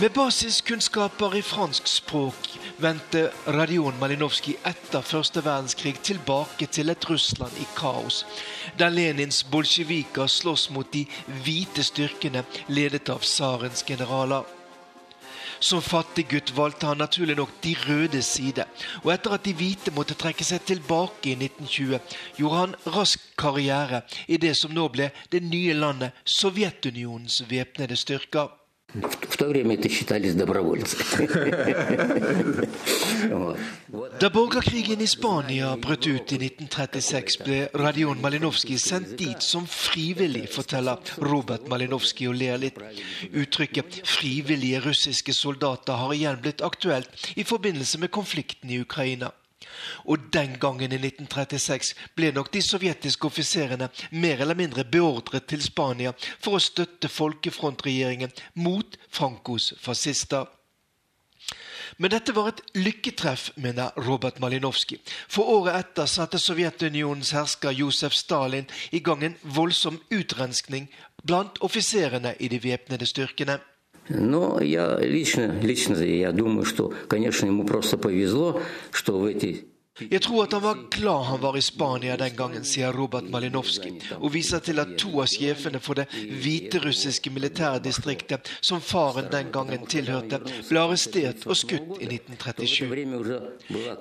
Med 0.00 0.12
basiskunnskaper 0.12 1.36
i 1.36 1.40
fransk 1.42 1.86
språk 1.88 2.48
vendte 2.76 3.30
Radion 3.46 3.96
Malinovskij 3.96 4.58
etter 4.68 5.00
første 5.00 5.40
verdenskrig 5.40 5.94
tilbake 6.04 6.66
til 6.68 6.92
et 6.92 7.06
Russland 7.08 7.56
i 7.56 7.64
kaos, 7.78 8.18
der 8.76 8.92
Lenins 8.92 9.38
bolsjeviker 9.48 10.28
slåss 10.28 10.66
mot 10.76 10.90
de 10.92 11.06
hvite 11.46 11.84
styrkene 11.88 12.42
ledet 12.68 13.08
av 13.08 13.24
tsarens 13.24 13.86
generaler. 13.88 14.44
Som 15.64 15.80
fattig 15.80 16.26
gutt 16.28 16.52
valgte 16.58 16.92
han 16.92 17.00
naturlig 17.00 17.38
nok 17.40 17.56
de 17.64 17.72
røde 17.86 18.20
side, 18.22 18.68
og 19.00 19.14
etter 19.14 19.38
at 19.38 19.48
de 19.48 19.56
hvite 19.56 19.96
måtte 19.96 20.18
trekke 20.20 20.44
seg 20.44 20.68
tilbake 20.74 21.32
i 21.32 21.38
1920, 21.40 22.20
gjorde 22.36 22.60
han 22.60 22.76
rask 22.98 23.24
karriere 23.40 24.04
i 24.28 24.36
det 24.36 24.52
som 24.60 24.76
nå 24.76 24.90
ble 24.92 25.08
det 25.32 25.40
nye 25.40 25.80
landet 25.80 26.12
Sovjetunionens 26.36 27.40
væpnede 27.48 27.96
styrker. 27.96 28.52
В 28.95 29.37
то 29.37 29.47
время 29.47 29.75
это 29.75 29.87
считались 29.87 30.35
добровольцы. 30.35 30.97
Da 34.19 34.29
borgerkrigen 34.29 35.01
i 35.01 35.07
Spania 35.07 35.75
brøt 35.77 36.05
ut 36.07 36.31
i 36.35 36.37
1936, 36.37 37.37
ble 37.45 37.69
Radion 37.73 38.19
Malinovskij 38.21 38.77
sendt 38.77 39.15
dit 39.17 39.41
som 39.41 39.65
frivillig, 39.67 40.49
forteller 40.51 40.99
Robert 41.17 41.69
Malinovskij 41.71 42.27
og 42.27 42.35
ler 42.35 42.57
litt. 42.59 42.77
Uttrykket 43.31 44.01
'frivillige 44.03 44.83
russiske 44.83 45.33
soldater' 45.33 45.95
har 45.95 46.13
igjen 46.13 46.41
blitt 46.41 46.61
aktuelt 46.61 47.09
i 47.35 47.43
forbindelse 47.43 47.97
med 47.97 48.11
konflikten 48.11 48.69
i 48.69 48.81
Ukraina. 48.81 49.31
Og 50.04 50.28
den 50.32 50.58
gangen, 50.60 50.92
i 50.92 50.98
1936, 51.00 51.94
ble 52.16 52.32
nok 52.36 52.52
de 52.52 52.62
sovjetiske 52.62 53.26
offiserene 53.26 53.88
mer 54.12 54.42
eller 54.44 54.58
mindre 54.58 54.84
beordret 54.84 55.48
til 55.48 55.64
Spania 55.64 56.12
for 56.20 56.58
å 56.58 56.62
støtte 56.62 57.08
folkefrontregjeringen 57.08 58.34
mot 58.60 58.98
Francos 59.08 59.72
fascister. 59.80 60.46
Men 61.96 62.12
dette 62.12 62.34
var 62.36 62.50
et 62.50 62.60
lykketreff, 62.76 63.50
mener 63.56 63.94
Robert 63.96 64.40
Malinowski. 64.42 64.98
For 65.28 65.48
året 65.48 65.78
etter 65.78 66.10
satte 66.10 66.40
Sovjetunionens 66.42 67.32
hersker 67.36 67.72
Josef 67.72 68.12
Stalin 68.12 68.66
i 68.92 69.00
gang 69.00 69.22
en 69.24 69.38
voldsom 69.42 70.00
utrenskning 70.12 70.90
blant 71.24 71.60
offiserene 71.64 72.34
i 72.40 72.50
de 72.52 72.60
væpnede 72.62 73.06
styrkene. 73.08 73.60
Но 74.08 74.60
я 74.60 74.98
лично, 75.00 75.52
лично 75.62 75.94
я 75.96 76.32
думаю, 76.32 76.64
что, 76.64 76.92
конечно, 77.08 77.46
ему 77.46 77.64
просто 77.64 77.98
повезло, 77.98 78.60
что 78.92 79.18
в 79.18 79.24
эти 79.24 79.66
Jeg 79.99 80.21
tror 80.21 80.45
at 80.45 80.53
han 80.55 80.63
var 80.63 80.77
glad 80.89 81.25
han 81.27 81.41
var 81.41 81.57
i 81.57 81.61
Spania 81.61 82.15
den 82.17 82.35
gangen, 82.35 82.63
sier 82.65 82.95
Robert 82.95 83.27
Malinovskij, 83.29 83.99
og 84.17 84.31
viser 84.33 84.63
til 84.63 84.79
at 84.79 84.95
to 84.97 85.11
av 85.21 85.27
sjefene 85.29 85.81
for 85.83 85.99
det 85.99 86.07
hviterussiske 86.13 87.29
militærdistriktet, 87.29 88.49
som 88.61 88.81
faren 88.81 89.27
den 89.33 89.51
gangen 89.53 89.83
tilhørte, 89.91 90.39
ble 90.69 90.81
arrestert 90.81 91.45
og 91.45 91.59
skutt 91.59 91.99
i 91.99 92.07
1937. 92.07 93.37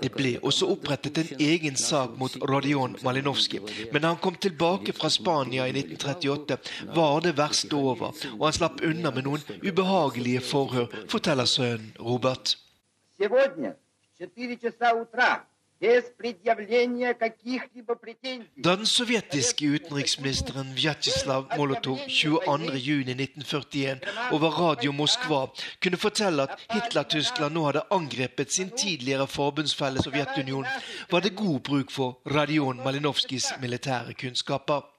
Det 0.01 0.13
ble 0.15 0.37
også 0.47 0.71
opprettet 0.73 1.21
en 1.25 1.45
egen 1.51 1.77
sak 1.77 2.17
mot 2.23 2.39
Rodion 2.49 2.97
Malinovskij, 3.05 3.91
men 3.93 4.01
da 4.01 4.15
han 4.15 4.23
kom 4.23 4.39
tilbake 4.41 4.95
fra 4.97 5.11
Spania 5.11 5.67
i 5.67 5.75
1938, 5.75 6.61
var 6.95 7.21
det 7.27 7.37
verste 7.37 7.77
over, 7.77 8.15
og 8.39 8.47
han 8.47 8.57
slapp 8.57 8.81
unna 8.87 9.11
med 9.11 9.27
noen 9.29 9.45
ubehagelige 9.67 10.41
forhør, 10.41 10.89
forteller 11.11 11.51
sønnen 11.51 11.93
Robert. 11.99 12.57
Сегодня, 13.19 13.75
в 14.19 14.27
4 14.35 14.57
часа 14.57 14.95
утра, 14.95 15.41
da 15.41 15.54
den 18.64 18.86
sovjetiske 18.86 19.66
utenriksministeren 19.66 20.72
Vjatsjeslav 20.76 21.46
Molotov 21.58 21.98
22.6.1941 22.08 23.98
over 24.32 24.50
Radio 24.50 24.92
Moskva 24.92 25.46
kunne 25.84 25.98
fortelle 25.98 26.48
at 26.48 26.66
Hitler-Tyskland 26.74 27.54
nå 27.54 27.66
hadde 27.70 27.86
angrepet 27.92 28.52
sin 28.52 28.70
tidligere 28.70 29.28
forbundsfelle 29.28 30.04
Sovjetunionen, 30.04 30.72
var 31.12 31.20
det 31.20 31.36
god 31.36 31.60
bruk 31.60 31.92
for 31.92 32.20
Radion 32.26 32.82
Malinovskijs 32.84 33.54
militære 33.62 34.14
kunnskaper. 34.14 34.95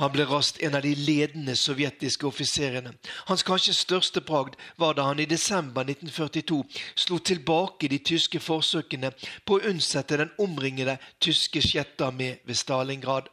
Han 0.00 0.12
ble 0.14 0.24
raskt 0.24 0.62
en 0.64 0.74
av 0.78 0.84
de 0.84 0.94
ledende 0.96 1.56
sovjetiske 1.56 2.26
offiserene. 2.28 2.94
Hans 3.28 3.44
kanskje 3.44 3.76
største 3.76 4.22
bragd 4.24 4.56
var 4.80 4.96
da 4.96 5.04
han 5.10 5.20
i 5.20 5.28
desember 5.28 5.84
1942 5.84 6.62
slo 7.04 7.18
tilbake 7.20 7.90
de 7.92 7.98
tyske 8.12 8.40
forsøkene 8.40 9.12
på 9.44 9.58
å 9.58 9.66
unnsette 9.72 10.16
den 10.22 10.32
omringede 10.40 10.96
tyske 11.20 11.60
sjettearmé 11.64 12.38
ved 12.48 12.56
Stalingrad. 12.56 13.28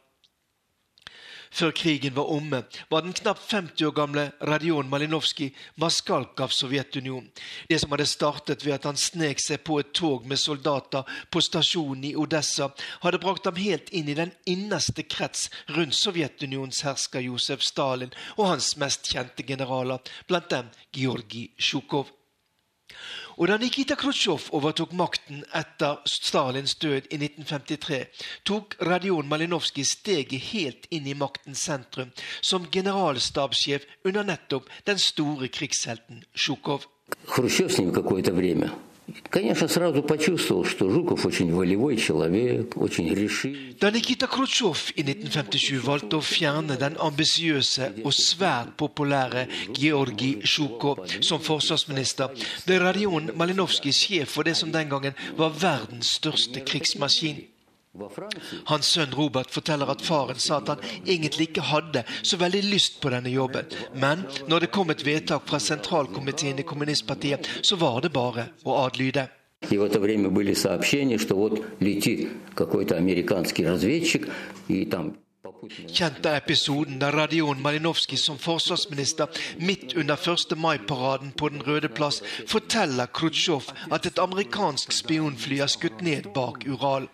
Før 1.50 1.70
krigen 1.72 2.14
var 2.14 2.30
omme, 2.30 2.62
var 2.88 3.02
den 3.02 3.12
knapt 3.16 3.42
50 3.50 3.86
år 3.86 3.94
gamle 3.96 4.24
Radion 4.40 4.88
Malinovskij 4.88 5.54
maskalk 5.80 6.40
av 6.40 6.52
Sovjetunionen. 6.54 7.30
Det 7.68 7.78
som 7.80 7.92
hadde 7.94 8.06
startet 8.06 8.66
ved 8.66 8.74
at 8.78 8.88
han 8.88 9.00
snek 9.00 9.40
seg 9.40 9.64
på 9.64 9.78
et 9.80 9.94
tog 9.96 10.26
med 10.28 10.40
soldater 10.40 11.08
på 11.30 11.42
stasjonen 11.44 12.04
i 12.10 12.14
Odessa, 12.16 12.70
hadde 13.02 13.22
brakt 13.22 13.48
ham 13.48 13.56
helt 13.60 13.88
inn 13.90 14.08
i 14.08 14.18
den 14.18 14.34
innerste 14.46 15.02
krets 15.02 15.48
rundt 15.76 15.96
Sovjetunionens 15.96 16.84
hersker 16.84 17.24
Josef 17.24 17.64
Stalin 17.64 18.14
og 18.36 18.52
hans 18.52 18.74
mest 18.76 19.08
kjente 19.08 19.46
generaler, 19.46 20.04
blant 20.28 20.50
dem 20.52 20.70
Georgij 20.92 21.50
Sjukov. 21.58 22.17
Og 23.37 23.47
da 23.49 23.57
Nikita 23.57 23.97
Khrusjtsjov 23.99 24.49
overtok 24.57 24.93
makten 24.97 25.43
etter 25.55 25.99
Stalins 26.09 26.75
død 26.75 27.09
i 27.09 27.19
1953, 27.19 27.99
tok 28.45 28.77
Radion 28.81 29.27
Malinovskij 29.29 29.87
steget 29.89 30.49
helt 30.53 30.87
inn 30.91 31.07
i 31.07 31.17
maktens 31.17 31.65
sentrum 31.67 32.13
som 32.41 32.69
generalstabssjef 32.71 33.85
under 34.05 34.23
nettopp 34.23 34.69
den 34.85 34.99
store 34.99 35.47
krigshelten 35.47 36.23
Sjukov. 36.35 36.87
Хрущев 37.25 37.71
с 37.71 37.77
ним 37.77 37.91
какое-то 37.91 38.33
время 38.33 38.71
Конечно, 39.29 39.67
сразу 39.67 40.01
почувствовал, 40.01 40.63
что 40.63 40.89
Жуков 40.89 41.25
очень 41.25 41.53
волевой 41.53 41.97
человек, 41.97 42.77
очень 42.77 43.13
решительный. 43.13 43.75
Da 43.79 43.91
Nikita 43.91 44.27
Khrusjtsjov 44.27 44.93
i 44.95 45.03
1957 45.03 45.81
valgte 45.83 46.17
å 46.17 46.23
fjerne 46.23 46.77
den 46.79 46.95
ambisiøse 46.95 47.89
og 48.05 48.13
svært 48.15 48.77
populære 48.79 49.47
Georgij 49.75 50.45
Sjukov 50.47 51.03
som 51.19 51.43
forsvarsminister, 51.43 52.31
ble 52.65 52.79
Radion 52.79 53.33
Malinovskij 53.35 53.91
sjef 53.91 54.37
for 54.37 54.47
det 54.47 54.55
som 54.55 54.71
den 54.71 54.87
gangen 54.87 55.17
var 55.35 55.51
verdens 55.51 56.15
største 56.21 56.63
krigsmaskin. 56.63 57.43
Hans 58.65 58.87
sønn 58.89 59.13
Robert 59.13 59.51
forteller 59.53 59.89
at 59.93 60.01
faren 60.01 60.39
sa 60.41 60.57
at 60.57 60.71
han 60.71 60.79
egentlig 61.05 61.51
ikke 61.51 61.65
hadde 61.69 62.01
så 62.25 62.39
veldig 62.41 62.63
lyst 62.65 62.97
på 63.03 63.11
denne 63.13 63.29
jobben, 63.29 63.69
men 63.93 64.25
når 64.49 64.65
det 64.65 64.71
kom 64.73 64.89
et 64.89 65.05
vedtak 65.05 65.45
fra 65.45 65.59
sentralkomiteen 65.61 66.57
i 66.57 66.65
kommunistpartiet, 66.65 67.45
så 67.61 67.77
var 67.77 68.01
det 68.01 68.13
bare 68.15 68.49
å 68.65 68.79
adlyde. 68.87 69.29
И 69.69 69.77
в 69.77 69.83
это 69.83 69.99
время 69.99 70.29
были 70.29 70.53
сообщения, 70.53 71.17
что 71.17 71.35
вот 71.35 71.63
летит 71.79 72.29
какой-то 72.55 72.97
американский 72.97 73.65
разведчик, 73.65 74.27
и 74.67 74.85
там 74.85 75.15
Kjent 75.91 76.23
er 76.23 76.37
episoden 76.39 77.01
da 77.01 77.09
Radion 77.11 77.59
Malinovskij 77.59 78.19
som 78.21 78.37
forsvarsminister 78.39 79.27
midt 79.59 79.91
under 79.99 80.15
1. 80.15 80.55
mai-paraden 80.57 81.33
på 81.35 81.49
Den 81.49 81.65
røde 81.67 81.89
plass 81.89 82.21
forteller 82.47 83.11
Khrusjtsjov 83.11 83.67
at 83.91 84.07
et 84.07 84.21
amerikansk 84.23 84.95
spionfly 84.95 85.59
er 85.59 85.71
skutt 85.71 85.99
ned 86.01 86.29
bak 86.35 86.63
Ural. 86.63 87.09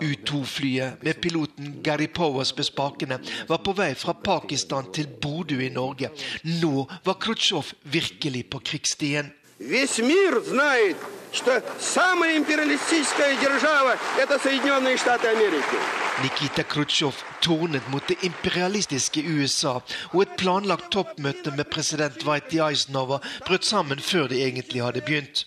U-2-flyet 0.00 1.04
med 1.04 1.20
piloten 1.20 1.74
Gary 1.84 2.08
Powers 2.08 2.54
ved 2.56 2.70
spakene 2.70 3.20
var 3.48 3.60
på 3.60 3.76
vei 3.76 3.92
fra 3.94 4.16
Pakistan 4.16 4.88
til 4.92 5.12
Bodø 5.22 5.60
i 5.60 5.68
Norge. 5.68 6.14
Nå 6.62 6.86
var 7.04 7.20
Khrusjtsjov 7.20 7.74
virkelig 7.84 8.46
på 8.50 8.64
krigsstien. 8.64 9.34
Весь 9.58 9.98
мир 9.98 10.40
знает, 10.44 10.96
что 11.32 11.62
самая 11.78 12.36
империалистическая 12.36 13.36
держава – 13.36 14.18
это 14.18 14.38
Соединенные 14.38 14.96
Штаты 14.96 15.28
Америки. 15.28 15.76
Nikita 16.22 16.64
Khrusjtsjov 16.64 17.14
tornet 17.42 17.88
mot 17.88 18.02
det 18.08 18.16
imperialistiske 18.24 19.20
USA, 19.20 19.82
og 20.14 20.22
et 20.22 20.36
planlagt 20.40 20.88
toppmøte 20.90 21.52
med 21.52 21.68
president 21.68 22.16
Dwight 22.22 22.54
Eisenhower 22.54 23.20
brøt 23.46 23.64
sammen 23.64 24.00
før 24.00 24.28
det 24.32 24.40
egentlig 24.40 24.82
hadde 24.82 25.04
begynt. 25.04 25.44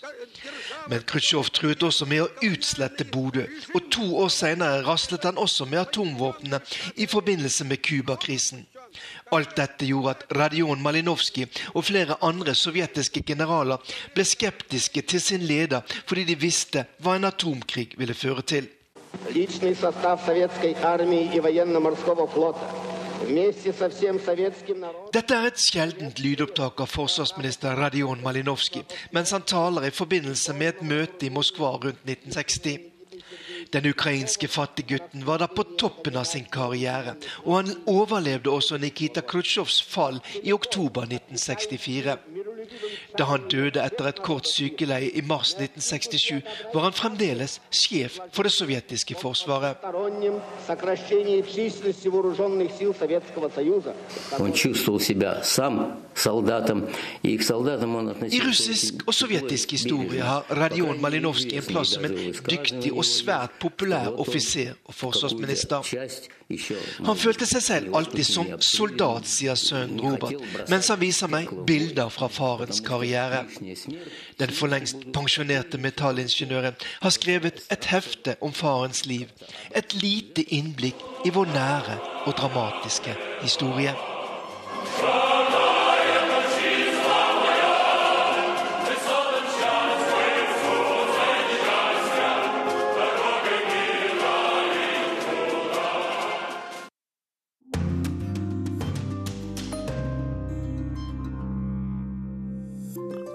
Men 0.87 1.01
Khrusjtsjov 1.01 1.49
truet 1.49 1.83
også 1.83 2.05
med 2.05 2.21
å 2.21 2.29
utslette 2.45 3.05
Bodø, 3.09 3.47
og 3.73 3.89
to 3.89 4.05
år 4.21 4.29
senere 4.29 4.85
raslet 4.85 5.25
han 5.25 5.41
også 5.41 5.65
med 5.65 5.81
atomvåpnene 5.87 6.61
i 6.97 7.09
forbindelse 7.09 7.65
med 7.65 7.81
Cuba-krisen. 7.81 8.67
Alt 9.32 9.56
dette 9.56 9.86
gjorde 9.88 10.14
at 10.14 10.24
Radion 10.36 10.82
Malinovskij 10.82 11.48
og 11.74 11.84
flere 11.84 12.16
andre 12.22 12.54
sovjetiske 12.54 13.22
generaler 13.26 13.94
ble 14.14 14.24
skeptiske 14.24 15.02
til 15.02 15.20
sin 15.20 15.44
leder 15.46 15.82
fordi 16.06 16.24
de 16.30 16.38
visste 16.38 16.86
hva 17.02 17.16
en 17.16 17.28
atomkrig 17.30 17.94
ville 17.98 18.14
føre 18.14 18.42
til. 18.42 18.68
Dette 25.14 25.34
er 25.34 25.46
et 25.46 25.60
sjeldent 25.62 26.18
lydopptak 26.20 26.80
av 26.82 26.90
forsvarsminister 26.90 27.78
Radion 27.78 28.24
Malinovskij 28.24 28.84
mens 29.14 29.30
han 29.30 29.46
taler 29.46 29.86
i 29.86 29.94
forbindelse 29.94 30.52
med 30.58 30.74
et 30.74 30.82
møte 30.82 31.26
i 31.26 31.32
Moskva 31.32 31.76
rundt 31.76 32.02
1960. 32.04 32.93
Den 33.72 33.86
ukrainske 33.86 34.48
fattiggutten 34.48 35.24
var 35.26 35.38
da 35.38 35.48
på 35.48 35.64
toppen 35.80 36.16
av 36.16 36.26
sin 36.28 36.44
karriere, 36.44 37.16
og 37.44 37.56
han 37.60 37.72
overlevde 37.90 38.52
også 38.52 38.78
Nikita 38.78 39.22
Khrusjtsjovs 39.24 39.80
fall 39.82 40.20
i 40.42 40.52
oktober 40.52 41.08
1964. 41.08 42.18
Da 43.18 43.24
han 43.24 43.48
døde 43.50 43.82
etter 43.84 44.08
et 44.10 44.22
kort 44.22 44.48
sykeleie 44.48 45.10
i 45.14 45.22
mars 45.26 45.54
1967, 45.54 46.42
var 46.74 46.88
han 46.88 46.96
fremdeles 46.96 47.60
sjef 47.70 48.18
for 48.32 48.46
det 48.46 48.52
sovjetiske 48.52 49.16
forsvaret. 49.20 49.76
I 58.30 58.40
russisk 58.46 58.94
og 59.06 59.14
sovjetisk 59.14 59.70
historie 59.70 60.22
har 60.22 60.46
Radion 60.50 61.00
Malinovskij 61.00 61.58
en 61.58 61.68
plass 61.68 61.94
som 61.94 62.04
en 62.04 62.16
dyktig 62.50 62.92
og 62.92 63.04
svært 63.04 63.58
populær 63.60 64.12
offiser 64.18 64.74
og 64.84 64.94
forsvarsminister. 64.94 65.84
Han 67.04 67.16
følte 67.16 67.46
seg 67.48 67.62
selv 67.64 67.96
alltid 67.96 68.26
som 68.28 68.50
soldat, 68.62 69.26
sier 69.28 69.56
sønnen 69.58 70.00
Robert, 70.04 70.42
mens 70.68 70.90
han 70.92 71.00
viser 71.00 71.30
meg 71.32 71.48
bilder 71.66 72.12
fra 72.12 72.28
farens 72.28 72.82
karriere. 72.84 73.44
Den 74.40 74.52
for 74.52 74.72
lengst 74.72 75.06
pensjonerte 75.14 75.80
metallingeniøren 75.80 76.76
har 77.02 77.14
skrevet 77.16 77.64
et 77.72 77.88
hefte 77.92 78.36
om 78.44 78.52
farens 78.52 79.06
liv. 79.08 79.32
Et 79.74 79.96
lite 80.02 80.44
innblikk 80.54 81.00
i 81.24 81.32
vår 81.34 81.48
nære 81.54 82.00
og 82.26 82.36
dramatiske 82.36 83.16
historie. 83.40 83.96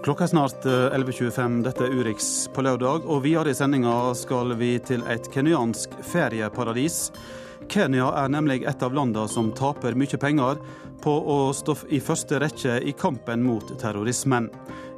Klokka 0.03 0.23
er 0.23 0.27
snart 0.27 0.65
11.25. 0.65 1.63
Dette 1.63 1.83
er 1.83 1.91
Urix 1.91 2.27
på 2.55 2.63
lørdag, 2.63 3.03
og 3.03 3.25
videre 3.25 3.51
i 3.51 3.57
sendinga 3.57 4.13
skal 4.15 4.53
vi 4.55 4.77
til 4.79 5.03
et 5.11 5.27
kenyansk 5.33 5.97
ferieparadis. 6.07 7.09
Kenya 7.67 8.07
er 8.21 8.31
nemlig 8.31 8.61
et 8.63 8.85
av 8.85 8.95
landene 8.95 9.27
som 9.27 9.51
taper 9.51 9.99
mye 9.99 10.21
penger 10.21 10.63
på 11.03 11.17
å 11.35 11.37
stå 11.51 11.75
i 11.91 11.99
første 11.99 12.39
rekke 12.39 12.79
i 12.79 12.95
kampen 12.95 13.43
mot 13.43 13.75
terrorismen. 13.81 14.47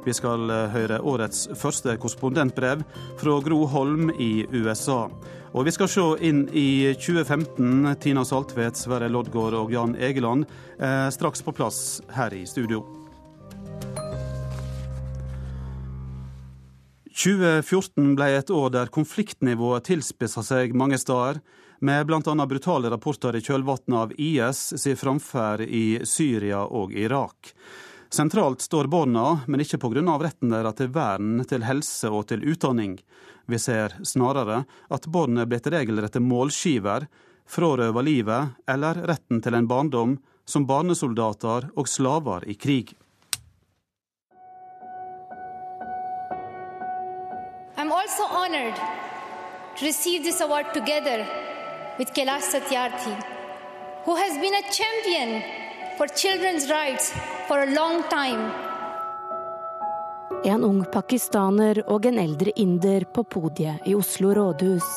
Vi 0.06 0.14
skal 0.14 0.46
høre 0.70 1.02
årets 1.02 1.48
første 1.58 1.98
korrespondentbrev 1.98 2.86
fra 3.18 3.36
Gro 3.42 3.64
Holm 3.74 4.14
i 4.14 4.46
USA. 4.54 5.08
Og 5.50 5.66
vi 5.66 5.74
skal 5.74 5.90
se 5.90 6.08
inn 6.30 6.46
i 6.54 6.94
2015. 6.94 7.98
Tina 7.98 8.22
Saltvedt, 8.22 8.78
Sverre 8.78 9.10
Loddgaard 9.10 9.58
og 9.66 9.74
Jan 9.74 9.98
Egeland 9.98 10.46
er 10.78 11.10
straks 11.10 11.42
på 11.42 11.58
plass 11.58 12.00
her 12.14 12.38
i 12.38 12.46
studio. 12.46 13.01
2014 17.12 18.14
ble 18.16 18.28
et 18.38 18.50
år 18.50 18.70
der 18.72 18.90
konfliktnivået 18.92 19.84
tilspissa 19.90 20.42
seg 20.46 20.72
mange 20.72 20.96
steder, 21.00 21.42
med 21.82 22.06
bl.a. 22.06 22.46
brutale 22.46 22.90
rapporter 22.92 23.36
i 23.36 23.42
kjølvannet 23.42 23.96
av 23.98 24.12
IS 24.16 24.60
sin 24.80 24.96
framferd 24.96 25.66
i 25.66 26.00
Syria 26.08 26.62
og 26.64 26.94
Irak. 26.94 27.52
Sentralt 28.12 28.62
står 28.62 28.88
barna, 28.92 29.42
men 29.48 29.60
ikke 29.64 29.80
pga. 29.82 30.02
retten 30.20 30.52
deres 30.52 30.76
til 30.78 30.88
vern, 30.94 31.44
til 31.48 31.64
helse 31.64 32.08
og 32.08 32.28
til 32.28 32.44
utdanning. 32.44 32.98
Vi 33.46 33.58
ser 33.58 33.96
snarere 34.04 34.64
at 34.88 35.08
barn 35.08 35.38
er 35.38 35.46
blitt 35.46 35.66
regelrette 35.66 36.20
målskiver, 36.20 37.08
frarøva 37.48 38.00
livet 38.00 38.54
eller 38.68 39.02
retten 39.08 39.42
til 39.42 39.54
en 39.54 39.66
barndom 39.68 40.18
som 40.46 40.66
barnesoldater 40.66 41.70
og 41.76 41.88
slaver 41.88 42.46
i 42.48 42.54
krig. 42.54 42.94
Also 47.92 48.24
honored 48.24 48.76
to 49.76 49.84
receive 49.84 50.24
this 50.24 50.40
award 50.40 50.72
together 50.72 51.26
with 51.98 52.14
Kailash 52.14 52.46
Satyarthi, 52.52 53.14
who 54.06 54.14
has 54.16 54.32
been 54.38 54.54
a 54.54 54.64
champion 54.78 55.42
for 55.98 56.06
children's 56.06 56.70
rights 56.70 57.12
for 57.46 57.58
a 57.62 57.66
long 57.66 58.02
time. 58.08 58.50
En 60.44 60.64
ung 60.64 60.84
pakistaner 60.84 61.82
og 61.86 62.06
en 62.06 62.18
eldre 62.18 62.56
inder 62.56 63.04
på 63.04 63.24
podiet 63.24 63.84
i 63.84 63.94
Oslo 63.94 64.32
rådhus. 64.34 64.88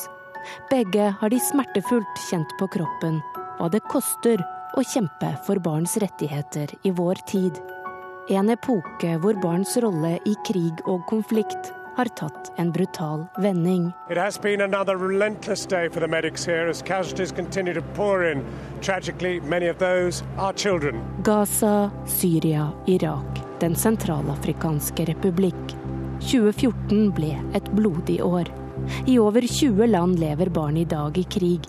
Begge 0.70 1.12
har 1.20 1.28
de 1.28 1.40
smertefullt 1.52 2.26
kjent 2.30 2.58
på 2.58 2.72
kroppen 2.78 3.20
hva 3.58 3.68
det 3.68 3.84
koster 3.92 4.40
å 4.72 4.88
kjempe 4.94 5.36
for 5.44 5.60
barns 5.60 6.00
rettigheter 6.00 6.72
i 6.82 6.96
vår 6.96 7.26
tid. 7.28 7.60
En 8.32 8.48
epoke 8.48 9.18
hvor 9.20 9.36
barns 9.44 9.76
rolle 9.84 10.16
i 10.24 10.40
krig 10.48 10.80
og 10.88 11.04
konflikt 11.12 11.76
har 11.96 12.04
tatt 12.04 12.52
en 12.56 12.72
brutal 12.72 13.26
vending. 13.38 13.92
It 14.10 14.18
has 14.18 14.40
been 14.40 14.60
another 14.60 14.96
relentless 14.96 15.66
day 15.66 15.88
for 15.88 16.00
the 16.00 16.08
medics 16.08 16.46
here 16.46 16.68
as 16.68 16.82
casualties 16.82 17.32
continue 17.32 17.74
to 17.74 17.82
pour 17.94 18.24
in. 18.24 18.44
Tragically, 18.82 19.40
many 19.40 19.68
of 19.68 19.78
those 19.78 20.24
are. 20.38 20.52
Gaza, 21.22 21.90
Syria, 22.06 22.72
Irak, 22.86 23.46
Den 23.60 23.76
sentralafrikanske 23.76 25.04
republikk. 25.04 25.74
2014 26.20 27.12
ble 27.12 27.42
et 27.54 27.70
blodig 27.72 28.22
år. 28.22 28.44
I 29.06 29.18
over 29.18 29.40
20 29.40 29.86
land 29.86 30.18
lever 30.18 30.48
barn 30.48 30.76
i 30.76 30.84
dag 30.84 31.18
i 31.18 31.24
krig. 31.24 31.60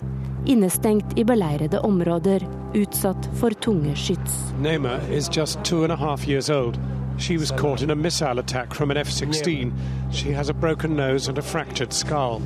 Innestengt 0.46 1.18
i 1.18 1.24
beleirede 1.24 1.80
områder, 1.80 2.44
utsatt 2.74 3.28
for 3.40 3.50
tunge 3.50 3.96
skyts. 3.96 4.52
Neymar 4.60 5.00
is 5.10 5.28
just 5.36 5.64
two 5.64 5.84
and 5.84 5.92
a 5.92 5.96
half 5.96 6.28
years 6.28 6.50
old. 6.50 6.78
She 7.18 7.36
was 7.36 7.50
caught 7.50 7.82
in 7.82 7.90
a 7.90 7.94
missile 7.96 8.38
attack 8.38 8.74
from 8.74 8.90
an 8.90 8.96
F 8.96 9.10
16. 9.10 9.72
She 10.12 10.32
has 10.32 10.48
a 10.48 10.54
broken 10.54 10.96
nose 10.96 11.28
and 11.28 11.38
a 11.38 11.42
fractured 11.42 11.92
skull. 11.92 12.42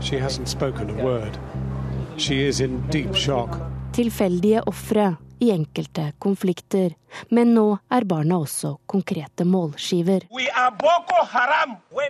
She 0.00 0.16
hasn't 0.16 0.48
spoken 0.48 0.90
a 0.90 1.04
word. 1.04 1.38
She 2.16 2.46
is 2.46 2.60
in 2.60 2.82
deep 2.90 3.14
shock. 3.14 3.60
Tilfeldige 3.92 4.62
ofre 4.66 5.16
i 5.38 5.50
enkelte 5.50 6.12
konflikter. 6.18 6.94
Men 7.28 7.54
nå 7.54 7.78
er 7.88 8.04
barna 8.04 8.38
også 8.38 8.76
konkrete 8.86 9.44
målskiver. 9.44 10.26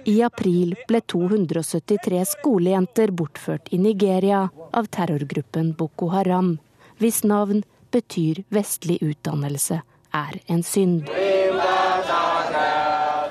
I 0.04 0.22
april 0.22 0.74
ble 0.88 1.00
273 1.00 2.24
skolejenter 2.32 3.12
bortført 3.12 3.68
i 3.70 3.78
Nigeria 3.78 4.48
av 4.72 4.88
terrorgruppen 4.88 5.74
Boko 5.76 6.08
Haram, 6.08 6.56
hvis 6.98 7.22
navn 7.24 7.62
betyr 7.92 8.42
vestlig 8.48 9.02
utdannelse 9.04 9.82
er 10.12 10.40
en 10.46 10.62
synd. 10.62 11.08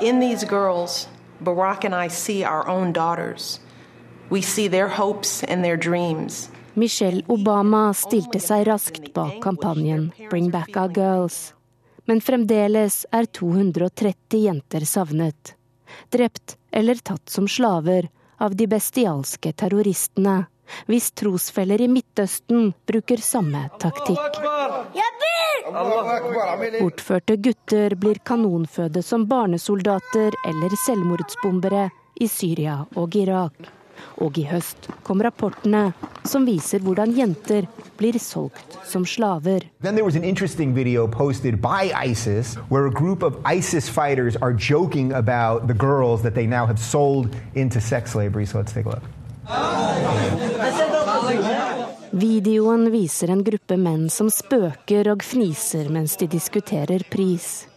In 0.02 0.20
these 0.20 0.46
girls, 0.46 1.08
Barack 1.44 1.84
and 1.84 1.96
I 1.96 2.08
see 2.08 2.44
our 2.44 2.68
own 2.68 2.94
daughters. 2.94 3.60
We 4.30 4.42
see 4.42 4.68
their 4.68 4.88
hopes 4.88 5.44
and 5.44 5.64
their 5.64 5.78
dreams. 5.78 6.50
Michelle 6.74 7.24
Obama 7.28 7.94
stilte 7.94 8.40
seg 8.40 8.68
raskt 8.68 9.14
bak 9.14 9.40
kampanjen 9.42 10.12
Bring 10.30 10.52
Back 10.52 10.78
Our 10.78 10.90
Girls. 10.94 11.54
Men 12.06 12.22
fremdeles 12.22 13.06
er 13.12 13.26
230 13.26 14.44
jenter 14.46 14.86
savnet. 14.86 15.56
Drept 16.10 16.58
eller 16.72 16.96
tatt 16.96 17.30
som 17.30 17.48
slaver 17.48 18.10
av 18.38 18.56
de 18.56 18.68
bestialske 18.68 19.54
terroristene 19.54 20.44
hvis 20.86 21.10
trosfeller 21.18 21.82
i 21.82 21.90
Midtøsten 21.90 22.74
bruker 22.86 23.24
samme 23.24 23.70
taktikk. 23.82 24.38
Bortførte 26.80 27.36
gutter 27.44 27.96
blir 28.00 28.20
kanonføde 28.26 29.02
som 29.04 29.26
barnesoldater 29.28 30.38
eller 30.48 30.76
selvmordsbombere 30.86 31.90
i 32.22 32.28
Syria 32.28 32.84
og 32.96 33.16
Irak. 33.16 33.68
Og 34.22 34.38
i 34.38 34.46
høst 34.50 34.88
kom 35.04 35.22
rapportene 35.26 35.92
som 36.28 36.46
viser 36.48 36.82
hvordan 36.86 37.14
jenter 37.18 37.68
blir 37.98 38.18
solgt 38.22 38.78
som 38.86 39.06
slaver. 39.06 39.66
Then 39.82 39.96
there 39.96 40.06
was 40.06 40.16
an 40.16 40.24
interesting 40.24 40.74
video 40.76 41.08
posted 41.08 41.62
by 41.62 41.92
ISIS 42.06 42.56
where 42.70 42.86
a 42.86 42.92
group 42.92 43.24
ISIS 43.46 43.90
fighters 43.90 44.36
are 44.38 44.54
joking 44.54 45.14
about 45.14 45.68
the 45.68 45.74
girls 45.74 46.22
that 46.22 46.36
they 46.36 46.48
now 46.48 46.66
have 46.66 46.80
sold 46.80 47.36
into 47.56 47.80
sex 47.82 48.12
slavery. 48.12 48.46
So 48.46 48.60
let's 48.60 48.74
take 48.74 48.86
a 48.86 48.90
look. 48.90 49.17
Videoen 52.12 52.92
viser 52.92 53.30
en 53.30 53.44
gruppe 53.44 53.78
menn 53.78 54.10
som 54.10 54.30
spøker 54.34 55.08
og 55.12 55.24
fniser 55.24 55.90
mens 55.94 56.18
de 56.20 56.28
diskuterer 56.32 57.04
pris. 57.12 57.68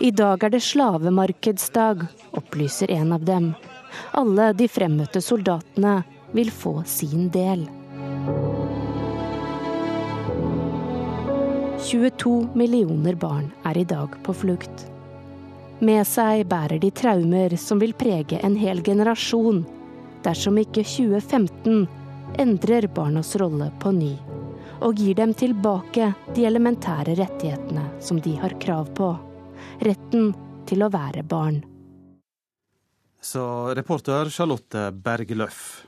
I 0.00 0.10
dag 0.10 0.44
er 0.44 0.52
det 0.54 0.62
slavemarkedsdag, 0.64 2.06
opplyser 2.36 2.92
en 2.94 3.12
av 3.16 3.24
dem. 3.24 3.52
Alle 4.12 4.52
de 4.56 4.68
fremmøtte 4.68 5.22
soldatene 5.24 6.00
vil 6.36 6.52
få 6.54 6.80
sin 6.86 7.28
del. 7.34 7.66
22 11.90 12.50
millioner 12.54 13.16
barn 13.18 13.50
er 13.64 13.80
i 13.80 13.84
dag 13.84 14.14
på 14.22 14.34
flukt. 14.36 14.86
Med 15.80 16.04
seg 16.06 16.44
bærer 16.46 16.78
de 16.78 16.90
traumer 16.92 17.56
som 17.58 17.80
vil 17.80 17.96
prege 17.96 18.38
en 18.44 18.56
hel 18.60 18.82
generasjon, 18.84 19.64
dersom 20.24 20.58
ikke 20.60 20.84
2015 20.84 21.86
endrer 22.40 22.86
barnas 22.94 23.34
rolle 23.40 23.70
på 23.80 23.94
ny 23.96 24.12
og 24.80 24.96
gir 24.96 25.16
dem 25.18 25.34
tilbake 25.36 26.12
de 26.34 26.46
elementære 26.48 27.18
rettighetene 27.18 27.82
som 28.00 28.20
de 28.24 28.32
har 28.40 28.54
krav 28.62 28.88
på. 28.96 29.10
Retten 29.84 30.30
til 30.64 30.86
å 30.86 30.88
være 30.92 31.26
barn 31.28 31.60
sa 33.20 33.74
reporter 33.74 34.30
Charlotte 34.32 34.90
Bergløff. 34.92 35.86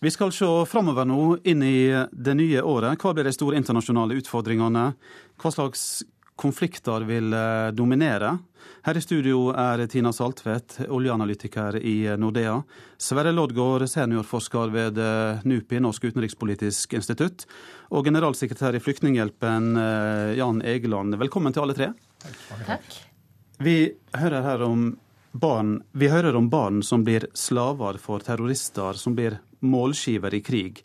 Vi 0.00 0.10
skal 0.14 0.30
se 0.32 0.46
framover 0.70 1.08
nå, 1.08 1.38
inn 1.48 1.62
i 1.64 1.88
det 2.12 2.34
nye 2.38 2.62
året. 2.62 3.00
Hva 3.00 3.14
blir 3.16 3.26
de 3.26 3.34
store 3.34 3.58
internasjonale 3.58 4.18
utfordringene? 4.20 4.84
Hva 5.40 5.50
slags 5.50 6.04
konflikter 6.38 7.04
vil 7.08 7.34
eh, 7.34 7.70
dominere? 7.74 8.36
Her 8.86 8.96
i 8.96 9.02
studio 9.02 9.48
er 9.58 9.82
Tina 9.90 10.12
Saltvedt, 10.14 10.78
oljeanalytiker 10.88 11.76
i 11.82 11.96
Nordea. 12.16 12.60
Sverre 12.96 13.32
Loddgaard, 13.34 13.84
seniorforsker 13.90 14.70
ved 14.72 15.00
eh, 15.02 15.42
NUPI, 15.44 15.80
Norsk 15.82 16.06
utenrikspolitisk 16.08 16.94
institutt. 16.96 17.44
Og 17.90 18.06
generalsekretær 18.06 18.78
i 18.78 18.82
Flyktninghjelpen, 18.82 19.68
eh, 19.82 20.38
Jan 20.38 20.62
Egeland. 20.62 21.18
Velkommen 21.20 21.56
til 21.56 21.66
alle 21.66 21.76
tre. 21.76 21.90
Takk. 22.68 22.96
Vi 23.58 23.76
hører 24.14 24.46
her 24.46 24.62
om 24.62 24.88
barn, 25.32 25.82
vi 25.92 26.08
hører 26.08 26.36
om 26.38 26.48
barn 26.50 26.82
som 26.86 27.04
blir 27.04 27.26
slaver 27.34 27.98
for 27.98 28.22
terrorister, 28.22 28.94
som 28.94 29.18
blir 29.18 29.40
målskiver 29.60 30.34
i 30.38 30.40
krig. 30.40 30.84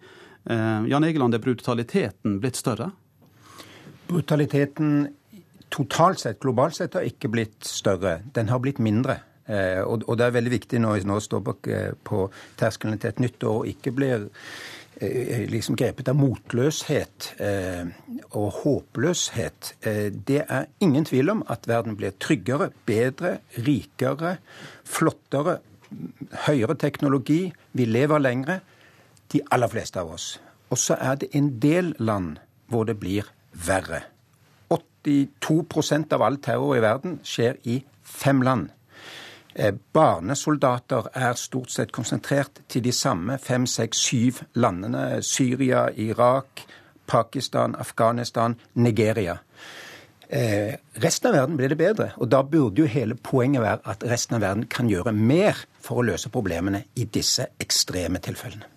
Eh, 0.50 0.86
Jan 0.90 1.04
Egeland, 1.06 1.36
er 1.36 1.44
brutaliteten 1.46 2.40
blitt 2.42 2.58
større? 2.60 2.92
Brutaliteten 4.10 5.08
totalt 5.74 6.22
sett, 6.22 6.40
globalt 6.44 6.78
sett, 6.78 6.94
har 6.98 7.08
ikke 7.08 7.32
blitt 7.34 7.66
større. 7.68 8.20
Den 8.36 8.52
har 8.54 8.62
blitt 8.64 8.82
mindre. 8.84 9.20
Eh, 9.44 9.82
og, 9.84 10.06
det 10.18 10.28
er 10.28 10.38
veldig 10.38 10.54
viktig 10.54 10.80
når 10.80 11.02
vi 11.02 11.10
nå 11.10 11.18
står 11.20 11.42
på, 11.44 11.58
eh, 11.74 11.90
på 12.08 12.28
terskelen 12.60 13.02
til 13.02 13.12
et 13.12 13.20
nytt 13.26 13.44
år 13.44 13.64
og 13.64 13.74
ikke 13.74 13.92
blir 13.98 14.30
Eh, 14.96 15.50
liksom 15.50 15.76
grepet 15.76 16.08
av 16.08 16.18
motløshet 16.20 17.32
eh, 17.42 17.88
og 18.38 18.60
håpløshet. 18.62 19.74
Eh, 19.82 20.12
det 20.14 20.44
er 20.46 20.70
ingen 20.86 21.08
tvil 21.10 21.32
om 21.34 21.42
at 21.50 21.66
verden 21.68 21.98
blir 21.98 22.14
tryggere, 22.22 22.70
bedre, 22.86 23.40
rikere, 23.58 24.38
flottere, 24.86 25.58
høyere 26.46 26.78
teknologi. 26.78 27.42
Vi 27.74 27.90
lever 27.90 28.22
lengre, 28.22 28.60
de 29.34 29.42
aller 29.52 29.72
fleste 29.74 30.00
av 30.00 30.14
oss. 30.14 30.30
Og 30.70 30.78
så 30.78 31.00
er 31.02 31.18
det 31.24 31.34
en 31.34 31.56
del 31.60 31.96
land 31.98 32.38
hvor 32.70 32.86
det 32.86 33.00
blir 33.02 33.34
verre. 33.66 34.06
82% 34.74 36.14
av 36.14 36.24
all 36.26 36.40
terror 36.44 36.78
i 36.78 36.84
verden 36.84 37.20
skjer 37.28 37.60
i 37.64 37.82
fem 38.04 38.42
land. 38.46 38.70
Eh, 39.56 39.74
barnesoldater 39.94 41.12
er 41.14 41.38
stort 41.38 41.70
sett 41.72 41.92
konsentrert 41.94 42.64
til 42.70 42.84
de 42.84 42.92
samme 42.92 43.38
fem, 43.38 43.68
seks, 43.70 44.02
syv 44.08 44.42
landene. 44.58 45.22
Syria, 45.22 45.90
Irak, 45.94 46.66
Pakistan, 47.08 47.76
Afghanistan, 47.80 48.56
Nigeria. 48.74 49.38
Eh, 50.30 50.74
resten 50.94 51.30
av 51.30 51.34
verden 51.34 51.58
blir 51.58 51.70
det 51.70 51.78
bedre. 51.78 52.12
Og 52.18 52.32
da 52.32 52.42
burde 52.42 52.82
jo 52.82 52.90
hele 52.90 53.16
poenget 53.16 53.62
være 53.62 53.84
at 53.86 54.04
resten 54.10 54.40
av 54.40 54.42
verden 54.42 54.66
kan 54.66 54.90
gjøre 54.90 55.14
mer 55.14 55.66
for 55.82 56.02
å 56.02 56.08
løse 56.08 56.34
problemene 56.34 56.88
i 56.96 57.06
disse 57.06 57.52
ekstreme 57.62 58.24
tilfellene. 58.24 58.73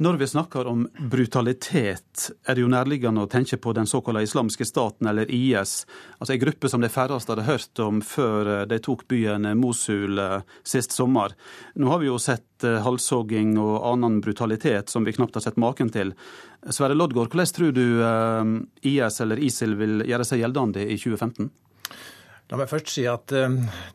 Når 0.00 0.12
vi 0.12 0.26
snakker 0.26 0.66
om 0.66 0.86
brutalitet, 0.98 2.30
er 2.48 2.56
det 2.56 2.62
jo 2.62 2.70
nærliggende 2.72 3.20
å 3.20 3.28
tenke 3.28 3.58
på 3.60 3.74
den 3.76 3.84
såkalte 3.84 4.22
islamske 4.24 4.64
staten, 4.64 5.10
eller 5.10 5.28
IS. 5.28 5.82
Altså 6.16 6.32
En 6.32 6.40
gruppe 6.40 6.70
som 6.72 6.80
de 6.80 6.88
færreste 6.88 7.34
hadde 7.34 7.44
hørt 7.44 7.82
om 7.84 7.98
før 8.00 8.48
eh, 8.48 8.62
de 8.70 8.78
tok 8.80 9.04
byen 9.12 9.44
Mosul 9.60 10.16
eh, 10.16 10.38
sist 10.64 10.96
sommer. 10.96 11.36
Nå 11.76 11.92
har 11.92 12.00
vi 12.00 12.08
jo 12.08 12.16
sett 12.16 12.64
eh, 12.64 12.80
halshogging 12.80 13.58
og 13.60 13.76
annen 13.90 14.22
brutalitet 14.24 14.88
som 14.88 15.04
vi 15.04 15.12
knapt 15.18 15.36
har 15.36 15.44
sett 15.44 15.60
maken 15.60 15.92
til. 15.92 16.14
Sverre 16.64 16.96
Loddgaard, 16.96 17.36
hvordan 17.36 17.52
tror 17.60 17.76
du 17.76 17.84
IS 18.80 19.20
eller 19.20 19.44
ISIL 19.44 19.76
vil 19.76 20.00
gjøre 20.08 20.24
seg 20.24 20.40
gjeldende 20.40 20.88
i 20.88 20.96
2015? 20.96 21.52
La 22.48 22.56
meg 22.56 22.72
først 22.72 22.96
si 22.96 23.04
at 23.04 23.28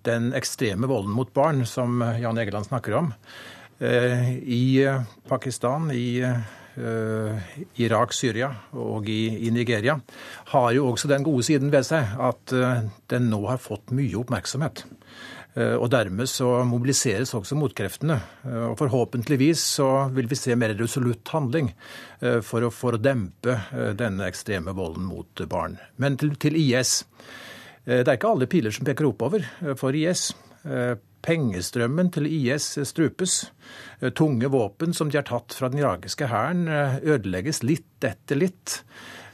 den 0.06 0.32
ekstreme 0.38 0.86
volden 0.86 1.18
mot 1.18 1.34
barn 1.34 1.66
som 1.66 1.98
Jan 2.22 2.38
Egeland 2.40 2.70
snakker 2.70 3.02
om, 3.02 3.10
Eh, 3.65 3.65
I 3.80 4.84
eh, 4.84 5.02
Pakistan, 5.28 5.90
i 5.92 6.22
eh, 6.24 7.56
Irak, 7.84 8.14
Syria 8.16 8.50
og 8.80 9.10
i, 9.12 9.50
Nigeria 9.52 9.98
har 10.54 10.70
jo 10.76 10.90
også 10.92 11.10
den 11.12 11.26
gode 11.28 11.44
siden 11.48 11.72
ved 11.74 11.88
seg 11.88 12.16
at 12.20 12.54
den 13.12 13.30
nå 13.32 13.42
har 13.48 13.64
fått 13.64 13.96
mye 13.96 14.16
oppmerksomhet. 14.20 14.86
Og 15.56 15.86
dermed 15.88 16.28
så 16.28 16.50
mobiliseres 16.68 17.32
også 17.38 17.56
motkreftene. 17.56 18.18
Og 18.44 18.74
forhåpentligvis 18.76 19.62
så 19.78 19.88
vil 20.12 20.28
vi 20.28 20.36
se 20.36 20.52
mer 20.60 20.74
resolutt 20.76 21.32
handling 21.32 21.70
for 22.44 22.68
å, 22.68 22.72
for 22.76 22.98
å 22.98 23.00
dempe 23.00 23.56
denne 23.96 24.28
ekstreme 24.28 24.74
volden 24.76 25.08
mot 25.08 25.46
barn. 25.48 25.78
Men 25.96 26.20
til, 26.20 26.34
til 26.36 26.60
IS. 26.60 26.98
Det 27.88 28.04
er 28.04 28.18
ikke 28.18 28.34
alle 28.36 28.52
piler 28.52 28.76
som 28.76 28.84
peker 28.84 29.08
oppover 29.08 29.48
for 29.80 29.96
IS. 29.96 30.34
Pengestrømmen 31.26 32.12
til 32.14 32.28
IS 32.30 32.76
strupes. 32.86 33.48
Eh, 34.00 34.12
tunge 34.14 34.50
våpen 34.54 34.94
som 34.94 35.10
de 35.10 35.18
har 35.18 35.26
tatt 35.26 35.56
fra 35.58 35.72
den 35.72 35.82
irakiske 35.82 36.30
hæren, 36.30 36.68
eh, 36.68 37.00
ødelegges 37.02 37.64
litt 37.64 38.06
etter 38.06 38.38
litt. 38.38 38.82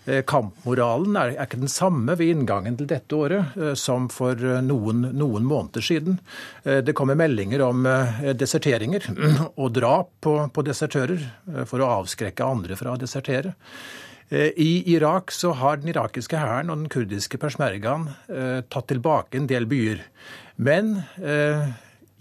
Eh, 0.08 0.24
kampmoralen 0.24 1.18
er, 1.20 1.36
ikke 1.44 1.60
den 1.60 1.68
samme 1.68 2.16
ved 2.18 2.32
inngangen 2.32 2.78
til 2.78 2.88
dette 2.88 3.14
året 3.14 3.78
som 3.78 4.08
for 4.10 4.34
noen, 4.36 5.12
noen 5.14 5.44
måneder 5.46 5.82
siden. 5.82 6.20
Det 6.64 6.96
kommer 6.96 7.14
meldinger 7.16 7.62
om 7.62 7.84
deserteringer 8.34 9.06
og 9.62 9.74
drap 9.74 10.10
på, 10.22 10.50
på 10.50 10.64
desertører 10.66 11.22
for 11.68 11.82
å 11.82 12.02
avskrekke 12.02 12.42
andre 12.42 12.76
fra 12.76 12.96
å 12.96 12.98
desertere. 12.98 13.54
I 14.32 14.90
Irak 14.90 15.30
så 15.32 15.52
har 15.54 15.78
den 15.78 15.92
irakiske 15.92 16.40
hæren 16.40 16.72
og 16.72 16.80
den 16.80 16.90
kurdiske 16.90 17.38
persmergaen 17.38 18.08
tatt 18.72 18.88
tilbake 18.88 19.38
en 19.38 19.50
del 19.52 19.68
byer. 19.70 20.02
Men 20.56 21.02
eh, 21.24 21.68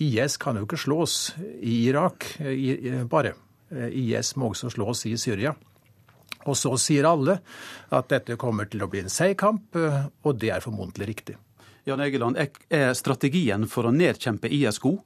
IS 0.00 0.36
kan 0.40 0.56
jo 0.56 0.62
ikke 0.66 0.80
slås 0.80 1.34
i 1.60 1.88
Irak 1.88 2.26
i, 2.40 2.76
bare. 3.10 3.34
Eh, 3.70 3.88
IS 4.04 4.36
må 4.36 4.46
også 4.52 4.70
slås 4.74 5.06
i 5.10 5.16
Syria. 5.20 5.52
Og 6.48 6.56
så 6.56 6.72
sier 6.80 7.04
alle 7.08 7.34
at 7.92 8.08
dette 8.12 8.40
kommer 8.40 8.64
til 8.70 8.82
å 8.84 8.90
bli 8.90 9.00
en 9.04 9.12
seig 9.12 9.36
kamp, 9.40 9.76
eh, 9.76 10.02
og 10.24 10.32
det 10.40 10.50
er 10.54 10.64
formodentlig 10.64 11.06
riktig. 11.12 11.36
Jan 11.88 12.02
Egeland, 12.04 12.34
er 12.36 12.94
strategien 12.94 13.68
for 13.68 13.84
å 13.88 13.94
nedkjempe 13.94 14.48
IS 14.52 14.78
god? 14.82 14.98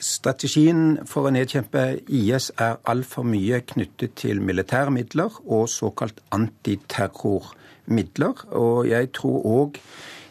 Strategien 0.00 1.06
for 1.08 1.26
å 1.28 1.32
nedkjempe 1.34 2.00
IS 2.08 2.50
er 2.56 2.76
altfor 2.88 3.24
mye 3.28 3.60
knyttet 3.68 4.14
til 4.22 4.40
militære 4.40 4.90
midler 4.94 5.30
og 5.44 5.68
såkalt 5.68 6.20
antiterrormidler. 6.32 8.34
Og 8.56 8.88
jeg 8.88 9.12
tror 9.16 9.44
òg 9.44 9.76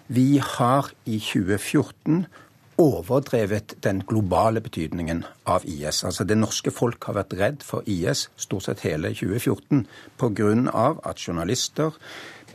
vi 0.09 0.39
har 0.41 0.87
i 1.05 1.19
2014 1.21 2.23
overdrevet 2.81 3.75
den 3.83 3.99
globale 4.07 4.61
betydningen 4.61 5.21
av 5.45 5.65
IS. 5.69 6.03
Altså 6.03 6.23
Det 6.23 6.37
norske 6.37 6.71
folk 6.73 7.03
har 7.05 7.13
vært 7.19 7.35
redd 7.37 7.61
for 7.65 7.85
IS 7.85 8.25
stort 8.37 8.65
sett 8.65 8.81
hele 8.87 9.11
2014 9.13 9.85
pga. 10.17 10.95
at 11.05 11.21
journalister, 11.21 11.91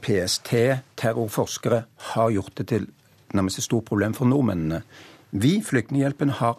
PST, 0.00 0.50
terrorforskere 0.96 1.84
har 1.96 2.30
gjort 2.30 2.56
det 2.56 2.66
til 2.66 2.88
nærmest 3.34 3.58
et 3.58 3.64
stort 3.64 3.84
problem 3.84 4.14
for 4.14 4.24
nordmennene. 4.24 4.82
Vi, 5.30 5.62
Flyktninghjelpen, 5.62 6.30
har 6.30 6.58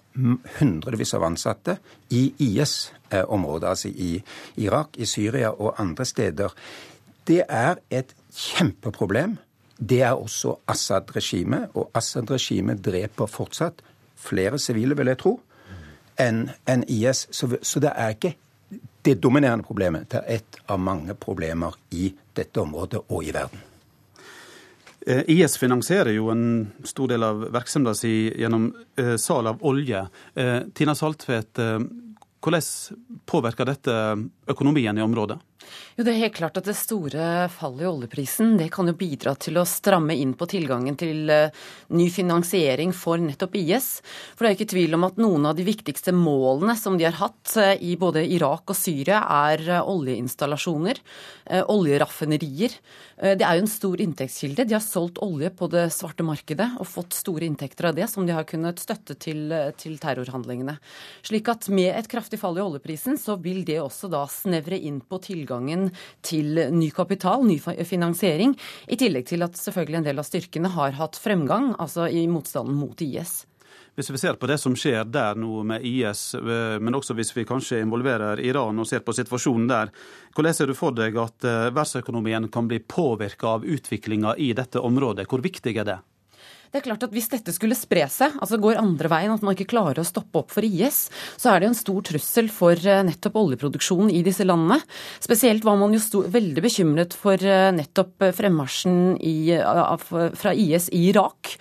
hundrevis 0.59 1.13
av 1.13 1.23
ansatte 1.23 1.77
i 2.09 2.33
IS-området, 2.39 3.67
altså 3.67 3.89
i 3.89 4.23
Irak, 4.57 4.97
i 4.97 5.05
Syria 5.05 5.51
og 5.51 5.75
andre 5.79 6.05
steder. 6.05 6.49
Det 7.27 7.43
er 7.49 7.75
et 7.91 8.15
kjempeproblem 8.31 9.37
det 9.77 10.01
er 10.01 10.15
også 10.15 10.55
Assad-regimet, 10.71 11.73
og 11.75 11.91
Assad-regimet 11.93 12.81
dreper 12.83 13.27
fortsatt 13.27 13.81
flere 14.15 14.59
sivile, 14.59 14.95
vil 14.97 15.11
jeg 15.11 15.21
tro. 15.21 15.39
enn 16.15 16.49
en 16.65 16.83
IS. 16.87 17.27
Så, 17.31 17.49
så 17.61 17.79
det 17.83 17.91
er 17.91 18.13
ikke 18.15 18.35
det 19.05 19.17
dominerende 19.19 19.65
problemet. 19.67 20.09
Det 20.09 20.21
er 20.21 20.37
ett 20.37 20.59
av 20.71 20.79
mange 20.79 21.13
problemer 21.13 21.75
i 21.91 22.13
dette 22.33 22.61
området 22.61 23.01
og 23.09 23.23
i 23.23 23.33
verden. 23.35 23.59
Eh, 25.05 25.21
IS 25.27 25.57
finansierer 25.61 26.15
jo 26.15 26.31
en 26.33 26.71
stor 26.83 27.11
del 27.11 27.23
av 27.23 27.43
virksomheten 27.53 27.99
sin 27.99 28.31
gjennom 28.39 28.69
eh, 28.97 29.15
salg 29.21 29.51
av 29.51 29.61
olje. 29.61 30.05
Eh, 30.33 30.61
Tina 30.73 30.95
Saltvedt, 30.95 31.59
hvordan 32.41 32.65
påvirker 33.29 33.69
dette 33.69 33.93
økonomien 34.49 34.97
i 34.97 35.03
området? 35.05 35.37
Jo, 35.95 36.03
Det 36.03 36.11
er 36.11 36.25
helt 36.25 36.35
klart 36.35 36.57
at 36.59 36.67
det 36.67 36.75
store 36.75 37.47
fallet 37.55 37.85
i 37.85 37.87
oljeprisen 37.87 38.57
det 38.59 38.67
kan 38.73 38.89
jo 38.89 38.95
bidra 38.99 39.31
til 39.39 39.55
å 39.55 39.63
stramme 39.67 40.15
inn 40.19 40.33
på 40.35 40.47
tilgangen 40.51 40.97
til 40.99 41.31
uh, 41.31 41.47
ny 41.95 42.09
finansiering 42.11 42.91
for 42.91 43.21
nettopp 43.21 43.55
IS. 43.55 43.87
For 44.35 44.43
det 44.43 44.49
er 44.49 44.57
ikke 44.57 44.73
tvil 44.73 44.97
om 44.97 45.07
at 45.07 45.21
noen 45.21 45.47
av 45.47 45.55
de 45.55 45.63
viktigste 45.67 46.11
målene 46.15 46.75
som 46.75 46.99
de 46.99 47.07
har 47.07 47.15
hatt 47.21 47.55
uh, 47.55 47.71
i 47.79 47.95
både 47.99 48.25
Irak 48.27 48.75
og 48.75 48.75
Syria, 48.75 49.21
er 49.47 49.63
uh, 49.71 49.79
oljeinstallasjoner, 49.95 50.99
oljeraffinerier. 51.69 52.73
Det 53.21 53.45
er 53.45 53.59
jo 53.59 53.61
en 53.63 53.69
stor 53.69 54.01
inntektskilde. 54.01 54.63
De 54.65 54.73
har 54.73 54.81
solgt 54.81 55.19
olje 55.21 55.51
på 55.53 55.67
det 55.69 55.83
svarte 55.93 56.25
markedet 56.25 56.65
og 56.81 56.87
fått 56.89 57.13
store 57.13 57.45
inntekter 57.45 57.91
av 57.91 57.99
det, 57.99 58.07
som 58.09 58.25
de 58.25 58.33
har 58.33 58.47
kunnet 58.49 58.81
støtte 58.81 59.13
til, 59.21 59.53
til 59.77 59.99
terrorhandlingene. 60.01 60.73
Slik 61.21 61.51
at 61.53 61.69
med 61.69 61.91
et 61.93 62.09
kraftig 62.09 62.39
fall 62.41 62.57
i 62.57 62.63
oljeprisen, 62.65 63.19
så 63.21 63.37
vil 63.37 63.61
det 63.67 63.77
også 63.83 64.09
da 64.11 64.23
snevre 64.31 64.79
inn 64.81 64.97
på 65.05 65.21
tilgangen 65.21 65.44
tilgangen 65.45 65.91
til 66.25 66.57
ny 66.73 66.89
kapital, 66.91 67.45
ny 67.45 67.59
finansiering, 67.85 68.55
i 68.87 68.97
tillegg 68.97 69.27
til 69.29 69.45
at 69.45 69.57
selvfølgelig 69.57 70.01
en 70.01 70.07
del 70.09 70.19
av 70.19 70.27
styrkene 70.27 70.71
har 70.73 70.95
hatt 70.97 71.15
fremgang, 71.15 71.75
altså 71.79 72.09
i 72.09 72.27
motstanden 72.27 72.75
mot 72.75 73.01
IS. 73.01 73.45
Hvis 73.95 74.09
vi 74.11 74.19
ser 74.19 74.35
på 74.35 74.47
det 74.47 74.57
som 74.59 74.73
skjer 74.75 75.05
der 75.07 75.37
nå 75.39 75.61
med 75.63 75.83
IS, 75.87 76.33
eh, 76.35 76.79
men 76.83 76.97
også 76.97 77.15
hvis 77.15 77.31
vi 77.31 77.45
kanskje 77.47 77.79
involverer 77.79 78.41
Iran 78.43 78.79
og 78.79 78.87
ser 78.89 79.05
på 79.05 79.15
situasjonen 79.15 79.69
der, 79.69 79.91
hvordan 80.35 80.53
ser 80.53 80.67
du 80.67 80.75
for 80.75 80.91
deg 80.91 81.15
at 81.15 81.47
eh, 81.47 81.69
verdensøkonomien 81.69 82.49
kan 82.51 82.67
bli 82.67 82.81
påvirka 82.83 83.55
av 83.55 83.63
utviklinga 83.63 84.35
i 84.35 84.51
dette 84.57 84.83
området? 84.83 85.29
Hvor 85.31 85.43
viktig 85.43 85.77
er 85.79 85.87
det? 85.87 85.99
Det 86.75 86.81
er 86.81 86.89
klart 86.89 87.05
at 87.07 87.13
Hvis 87.15 87.29
dette 87.31 87.53
skulle 87.55 87.75
spre 87.79 88.03
seg, 88.11 88.33
altså 88.43 88.57
går 88.59 88.81
andre 88.81 89.07
veien, 89.07 89.31
at 89.31 89.43
man 89.45 89.55
ikke 89.55 89.69
klarer 89.71 90.01
å 90.01 90.03
stoppe 90.03 90.41
opp 90.41 90.51
for 90.51 90.65
IS, 90.67 91.05
så 91.39 91.53
er 91.53 91.63
det 91.63 91.69
en 91.69 91.77
stor 91.77 92.03
trussel 92.09 92.49
for 92.51 92.75
eh, 92.75 92.99
nettopp 93.07 93.37
oljeproduksjonen 93.39 94.11
i 94.11 94.19
disse 94.25 94.43
landene. 94.43 94.81
Spesielt 95.23 95.63
var 95.63 95.79
man 95.79 95.95
jo 95.95 96.01
stor, 96.03 96.27
veldig 96.33 96.65
bekymret 96.65 97.15
for 97.15 97.39
eh, 97.39 97.69
nettopp 97.77 98.27
fremmarsjen 98.35 99.15
i, 99.23 99.55
fra 99.55 100.51
IS 100.51 100.89
i 100.91 101.05
Irak. 101.13 101.55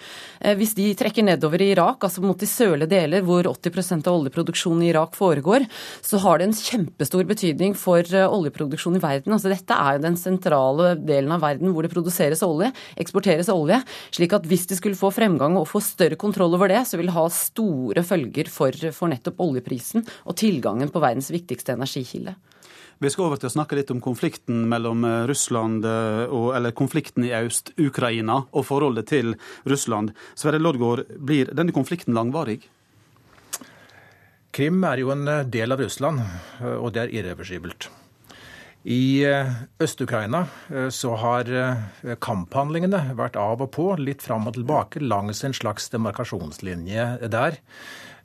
Eh, 0.44 0.54
hvis 0.58 0.74
de 0.76 0.90
trekker 0.98 1.24
nedover 1.24 1.62
i 1.62 1.70
Irak, 1.72 2.04
altså 2.04 2.22
mot 2.24 2.38
de 2.38 2.48
sørlige 2.48 2.90
deler 2.92 3.24
hvor 3.24 3.46
80% 3.48 4.08
av 4.10 4.18
oljeproduksjonen 4.18 4.84
i 4.84 4.90
Irak 4.92 5.16
foregår, 5.16 5.64
så 6.04 6.20
har 6.24 6.40
det 6.40 6.48
en 6.48 6.56
kjempestor 6.58 7.24
betydning 7.28 7.76
for 7.78 8.04
eh, 8.04 8.26
oljeproduksjonen 8.28 9.00
i 9.00 9.04
verden. 9.04 9.36
Altså 9.36 9.52
dette 9.52 9.78
er 9.78 9.96
jo 9.96 10.04
den 10.04 10.18
sentrale 10.20 10.94
delen 11.00 11.32
av 11.34 11.44
verden 11.44 11.72
hvor 11.72 11.86
det 11.86 11.92
produseres 11.94 12.44
olje, 12.44 12.72
eksporteres 13.00 13.50
olje. 13.52 13.80
slik 14.14 14.36
at 14.36 14.46
hvis 14.48 14.68
de 14.70 14.78
skulle 14.78 14.98
få 14.98 15.03
fremgang 15.12 15.58
og 15.60 15.68
få 15.68 15.82
større 15.84 16.16
kontroll 16.20 16.56
over 16.56 16.72
det, 16.72 16.84
så 16.88 16.96
vil 17.00 17.10
det 17.10 17.16
ha 17.18 17.26
store 17.32 18.04
følger 18.06 18.48
for, 18.52 18.76
for 18.96 19.12
nettopp 19.12 19.42
oljeprisen 19.44 20.06
og 20.24 20.36
tilgangen 20.40 20.92
på 20.94 21.02
verdens 21.04 21.32
viktigste 21.34 21.76
energikilde. 21.76 22.36
Vi 23.02 23.10
skal 23.10 23.26
over 23.26 23.40
til 23.40 23.50
å 23.50 23.54
snakke 23.56 23.76
litt 23.76 23.90
om 23.90 24.00
konflikten 24.02 24.62
mellom 24.70 25.02
eh, 25.04 25.24
Russland 25.28 25.84
eh, 25.88 26.22
og, 26.30 26.52
eller 26.56 26.76
konflikten 26.76 27.26
i 27.26 27.34
Øst-Ukraina 27.34 28.44
og 28.46 28.66
forholdet 28.68 29.10
til 29.10 29.34
Russland. 29.68 30.14
Sverre 30.38 30.62
Loddgaard, 30.62 31.08
blir 31.18 31.50
denne 31.52 31.74
konflikten 31.74 32.14
langvarig? 32.16 32.62
Krim 34.54 34.86
er 34.86 35.02
jo 35.02 35.10
en 35.12 35.26
eh, 35.26 35.44
del 35.50 35.74
av 35.74 35.82
Russland, 35.82 36.22
og 36.78 36.94
det 36.94 37.04
er 37.04 37.14
irreversibelt. 37.18 37.90
I 38.84 39.24
Øst-Ukraina 39.80 40.42
så 40.92 41.14
har 41.16 41.48
kamphandlingene 42.20 43.14
vært 43.16 43.38
av 43.40 43.62
og 43.64 43.70
på, 43.72 43.86
litt 43.96 44.20
fram 44.20 44.50
og 44.50 44.58
tilbake, 44.58 45.00
langs 45.00 45.40
en 45.46 45.56
slags 45.56 45.88
demarkasjonslinje 45.94 47.06
der. 47.32 47.56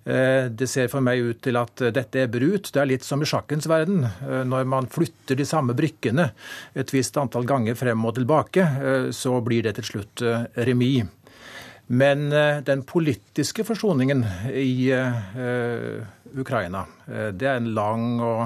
Eh, 0.09 0.47
det 0.49 0.67
ser 0.71 0.87
for 0.89 1.03
meg 1.05 1.21
ut 1.21 1.41
til 1.43 1.59
at 1.59 1.83
dette 1.93 2.23
er 2.23 2.31
brut. 2.31 2.71
Det 2.71 2.81
er 2.81 2.89
litt 2.89 3.05
som 3.05 3.21
i 3.21 3.27
sjakkens 3.27 3.67
verden. 3.69 4.05
Eh, 4.07 4.43
når 4.47 4.67
man 4.69 4.89
flytter 4.89 5.37
de 5.37 5.45
samme 5.47 5.75
brikkene 5.77 6.29
et 6.73 6.93
visst 6.93 7.17
antall 7.19 7.47
ganger 7.49 7.77
frem 7.77 8.05
og 8.07 8.15
tilbake, 8.17 8.63
eh, 8.63 9.09
så 9.15 9.37
blir 9.45 9.67
det 9.67 9.75
til 9.79 9.89
slutt 9.91 10.25
remis. 10.67 11.15
Men 11.89 12.27
den 12.61 12.83
politiske 12.85 13.63
forsoningen 13.65 14.19
i 14.53 14.93
Ukraina, 16.37 16.83
det 17.33 17.47
er 17.49 17.55
en 17.57 17.71
lang 17.73 18.03
og 18.21 18.43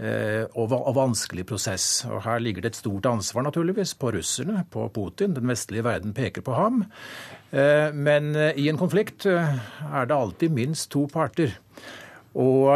og 0.00 0.94
vanskelig 0.96 1.44
prosess. 1.50 2.06
Og 2.08 2.22
Her 2.24 2.38
ligger 2.40 2.64
det 2.64 2.70
et 2.72 2.78
stort 2.78 3.06
ansvar 3.10 3.44
naturligvis 3.44 3.92
på 4.00 4.14
russerne, 4.14 4.62
på 4.72 4.86
Putin. 4.94 5.34
Den 5.36 5.50
vestlige 5.50 5.84
verden 5.84 6.14
peker 6.16 6.40
på 6.46 6.54
ham. 6.56 6.86
Eh, 7.50 7.90
men 7.94 8.34
eh, 8.36 8.54
i 8.58 8.68
en 8.70 8.78
konflikt 8.78 9.26
eh, 9.26 9.56
er 9.90 10.06
det 10.06 10.16
alltid 10.16 10.54
minst 10.54 10.90
to 10.94 11.06
parter. 11.10 11.56
Og 12.38 12.68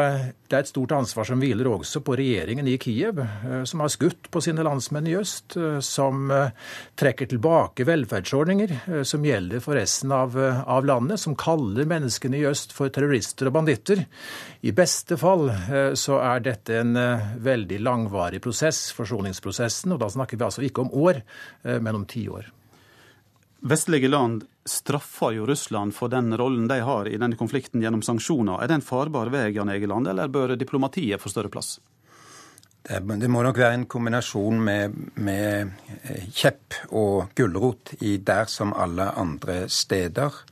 det 0.51 0.57
er 0.57 0.65
et 0.65 0.71
stort 0.71 0.93
ansvar 0.97 1.29
som 1.29 1.39
hviler 1.39 1.69
også 1.71 2.01
på 2.03 2.17
regjeringen 2.19 2.67
i 2.67 2.75
Kiev, 2.83 3.21
som 3.71 3.85
har 3.85 3.93
skutt 3.93 4.27
på 4.35 4.41
sine 4.43 4.65
landsmenn 4.67 5.07
i 5.07 5.15
øst, 5.15 5.55
som 5.87 6.33
trekker 6.99 7.31
tilbake 7.31 7.87
velferdsordninger 7.87 9.05
som 9.07 9.27
gjelder 9.27 9.63
for 9.63 9.79
resten 9.79 10.11
av, 10.15 10.35
av, 10.35 10.89
landet, 10.89 11.23
som 11.23 11.37
kaller 11.39 11.87
menneskene 11.87 12.41
i 12.41 12.49
øst 12.51 12.75
for 12.75 12.91
terrorister 12.91 13.47
og 13.47 13.55
banditter. 13.61 14.03
I 14.67 14.75
beste 14.75 15.19
fall 15.21 15.47
så 15.95 16.19
er 16.19 16.43
dette 16.43 16.81
en 16.81 16.99
veldig 17.47 17.79
langvarig 17.87 18.43
prosess, 18.43 18.89
forsoningsprosessen, 18.97 19.95
og 19.95 20.03
da 20.03 20.11
snakker 20.11 20.41
vi 20.41 20.49
altså 20.49 20.67
ikke 20.67 20.83
om 20.83 20.93
år, 21.07 21.23
men 21.79 22.03
om 22.03 22.09
tiår. 22.11 22.51
Vestlige 23.65 24.11
land 24.11 24.43
straffer 24.65 25.35
jo 25.37 25.47
Russland 25.47 25.95
for 25.95 26.09
den 26.13 26.33
rollen 26.37 26.69
de 26.69 26.81
har 26.81 27.09
i 27.09 27.19
denne 27.21 27.37
konflikten 27.37 27.83
gjennom 27.85 28.03
sanksjoner. 28.03 28.63
Er 28.63 28.71
det 28.71 28.79
en 28.79 28.87
farbar 28.87 29.33
vei, 29.33 29.51
Jan 29.53 29.73
Egeland, 29.73 30.09
eller 30.09 30.33
bør 30.33 30.57
diplomatiet 30.57 31.21
få 31.23 31.33
større 31.33 31.53
plass? 31.53 31.77
Det, 32.85 33.01
det 33.21 33.31
må 33.33 33.41
nok 33.45 33.59
være 33.61 33.79
en 33.79 33.87
kombinasjon 33.89 34.59
med, 34.61 34.97
med 35.25 35.71
eh, 36.03 36.27
kjepp 36.29 36.81
og 36.93 37.33
gulrot 37.37 37.95
i 38.05 38.19
der 38.21 38.51
som 38.53 38.75
alle 38.77 39.09
andre 39.21 39.65
steder. 39.73 40.43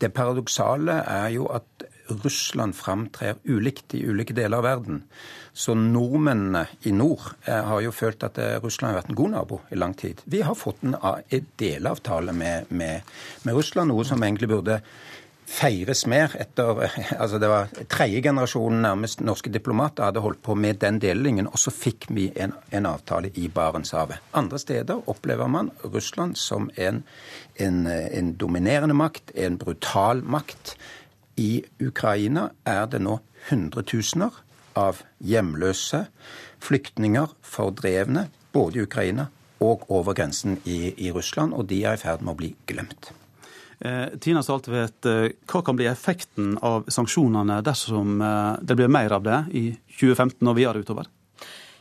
Det 0.00 0.12
paradoksale 0.16 1.02
er 1.04 1.28
jo 1.36 1.50
at 1.52 1.84
Russland 2.24 2.76
framtrer 2.76 3.40
ulikt 3.44 3.96
i 3.98 4.04
ulike 4.06 4.36
deler 4.36 4.60
av 4.60 4.68
verden. 4.68 5.02
Så 5.56 5.72
nordmennene 5.72 6.66
i 6.84 6.92
nord 6.92 7.30
eh, 7.48 7.64
har 7.64 7.80
jo 7.80 7.92
følt 7.94 8.24
at 8.26 8.36
eh, 8.42 8.58
Russland 8.60 8.92
har 8.92 8.98
vært 9.00 9.12
en 9.14 9.16
god 9.16 9.32
nabo 9.32 9.60
i 9.72 9.78
lang 9.80 9.94
tid. 9.96 10.20
Vi 10.28 10.42
har 10.44 10.58
fått 10.58 10.82
en, 10.84 10.96
delavtale 11.56 12.34
med, 12.36 12.68
med, 12.68 13.06
med, 13.46 13.56
Russland, 13.56 13.88
noe 13.88 14.04
som 14.04 14.20
egentlig 14.20 14.50
burde 14.52 14.82
feires 15.46 16.02
mer 16.10 16.34
etter 16.42 16.82
altså 17.22 17.38
Det 17.40 17.48
var 17.48 17.72
tredje 17.88 18.20
generasjonen 18.26 18.84
nærmest 18.84 19.24
norske 19.24 19.52
diplomater 19.54 20.04
hadde 20.04 20.20
holdt 20.20 20.42
på 20.44 20.58
med 20.60 20.82
den 20.84 21.00
delingen, 21.00 21.48
og 21.48 21.56
så 21.62 21.72
fikk 21.72 22.10
vi 22.12 22.28
en, 22.36 22.52
en 22.76 22.92
avtale 22.92 23.32
i 23.40 23.48
Barentshavet. 23.48 24.20
Andre 24.36 24.60
steder 24.60 25.08
opplever 25.08 25.48
man 25.48 25.72
Russland 25.86 26.36
som 26.36 26.68
en, 26.76 27.00
en, 27.56 27.86
en 27.88 28.34
dominerende 28.36 28.98
makt, 28.98 29.32
en 29.32 29.56
brutal 29.56 30.20
makt. 30.20 30.76
I 31.40 31.62
Ukraina 31.80 32.50
er 32.68 32.84
det 32.92 33.00
nå 33.08 33.22
hundretusener 33.48 34.42
av 34.76 35.02
hjemløse, 35.24 36.06
flyktninger, 36.62 37.32
fordrevne, 37.44 38.28
både 38.54 38.80
i 38.80 38.86
Ukraina 38.86 39.30
og 39.64 39.86
over 39.92 40.16
grensen 40.16 40.58
i, 40.68 40.92
i 41.00 41.12
Russland, 41.12 41.54
og 41.56 41.68
de 41.70 41.82
er 41.84 41.96
i 41.96 42.00
ferd 42.00 42.24
med 42.24 42.34
å 42.34 42.40
bli 42.40 42.50
glemt. 42.68 43.10
Eh, 43.80 44.16
Tina 44.20 44.42
Saltvedt, 44.44 45.04
eh, 45.08 45.32
hva 45.48 45.62
kan 45.64 45.76
bli 45.76 45.88
effekten 45.88 46.56
av 46.64 46.86
sanksjonene 46.92 47.58
dersom 47.64 48.20
eh, 48.24 48.54
det 48.64 48.76
blir 48.78 48.92
mer 48.92 49.12
av 49.16 49.24
det 49.26 49.42
i 49.52 49.66
2015 49.98 50.48
og 50.48 50.56
videre 50.56 50.84
utover? 50.84 51.10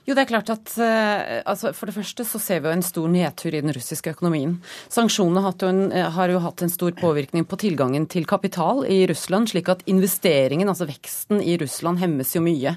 Jo, 0.05 0.13
det 0.13 0.21
er 0.21 0.29
klart 0.29 0.51
at 0.53 0.69
uh, 0.77 1.41
altså 1.49 1.71
For 1.73 1.89
det 1.89 1.95
første 1.95 2.25
så 2.29 2.37
ser 2.41 2.59
vi 2.61 2.69
jo 2.69 2.75
en 2.75 2.85
stor 2.85 3.07
nedtur 3.09 3.55
i 3.55 3.61
den 3.63 3.73
russiske 3.73 4.11
økonomien. 4.13 4.59
Sanksjonene 4.93 5.41
har, 5.41 5.55
eh, 5.65 6.09
har 6.13 6.29
jo 6.29 6.41
hatt 6.43 6.61
en 6.61 6.69
stor 6.69 6.93
påvirkning 6.93 7.47
på 7.49 7.57
tilgangen 7.57 8.05
til 8.05 8.27
kapital 8.29 8.83
i 8.85 8.99
Russland, 9.09 9.49
slik 9.49 9.71
at 9.73 9.81
investeringen, 9.89 10.69
altså 10.69 10.85
veksten 10.85 11.41
i 11.41 11.55
Russland, 11.57 11.97
hemmes 12.03 12.35
jo 12.35 12.43
mye. 12.45 12.75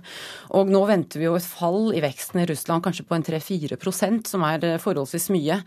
Og 0.57 0.73
nå 0.73 0.81
venter 0.89 1.21
vi 1.21 1.27
jo 1.27 1.35
et 1.37 1.45
fall 1.45 1.93
i 1.93 2.01
veksten 2.01 2.41
i 2.41 2.47
Russland 2.49 2.87
kanskje 2.87 3.05
på 3.05 3.19
en 3.19 3.27
3-4% 3.27 4.33
som 4.33 4.47
er 4.49 4.65
eh, 4.65 4.81
forholdsvis 4.81 5.29
mye. 5.35 5.61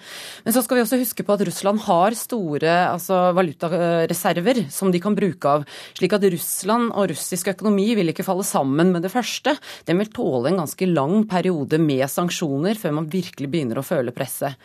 Men 0.48 0.58
så 0.58 0.66
skal 0.66 0.80
vi 0.80 0.86
også 0.88 1.02
huske 1.04 1.28
på 1.28 1.38
at 1.38 1.46
Russland 1.46 1.86
har 1.86 2.18
store 2.18 2.74
altså, 2.88 3.22
valutareserver 3.38 4.64
som 4.74 4.90
de 4.90 5.04
kan 5.04 5.18
bruke 5.18 5.54
av. 5.60 5.70
Slik 5.94 6.18
at 6.18 6.26
Russland 6.26 6.90
og 6.96 7.12
russisk 7.14 7.54
økonomi 7.54 7.92
vil 8.02 8.16
ikke 8.16 8.26
falle 8.26 8.48
sammen 8.50 8.96
med 8.96 9.06
det 9.06 9.14
første. 9.14 9.60
Den 9.86 10.02
vil 10.02 10.10
tåle 10.10 10.50
en 10.50 10.64
ganske 10.64 10.90
lang 10.90 11.30
periode 11.30 11.51
periode 11.52 11.80
med 11.82 12.08
sanksjoner 12.10 12.80
før 12.80 12.96
man 12.96 13.10
virkelig 13.12 13.50
begynner 13.52 13.80
å 13.80 13.86
føle 13.86 14.14
presset. 14.16 14.56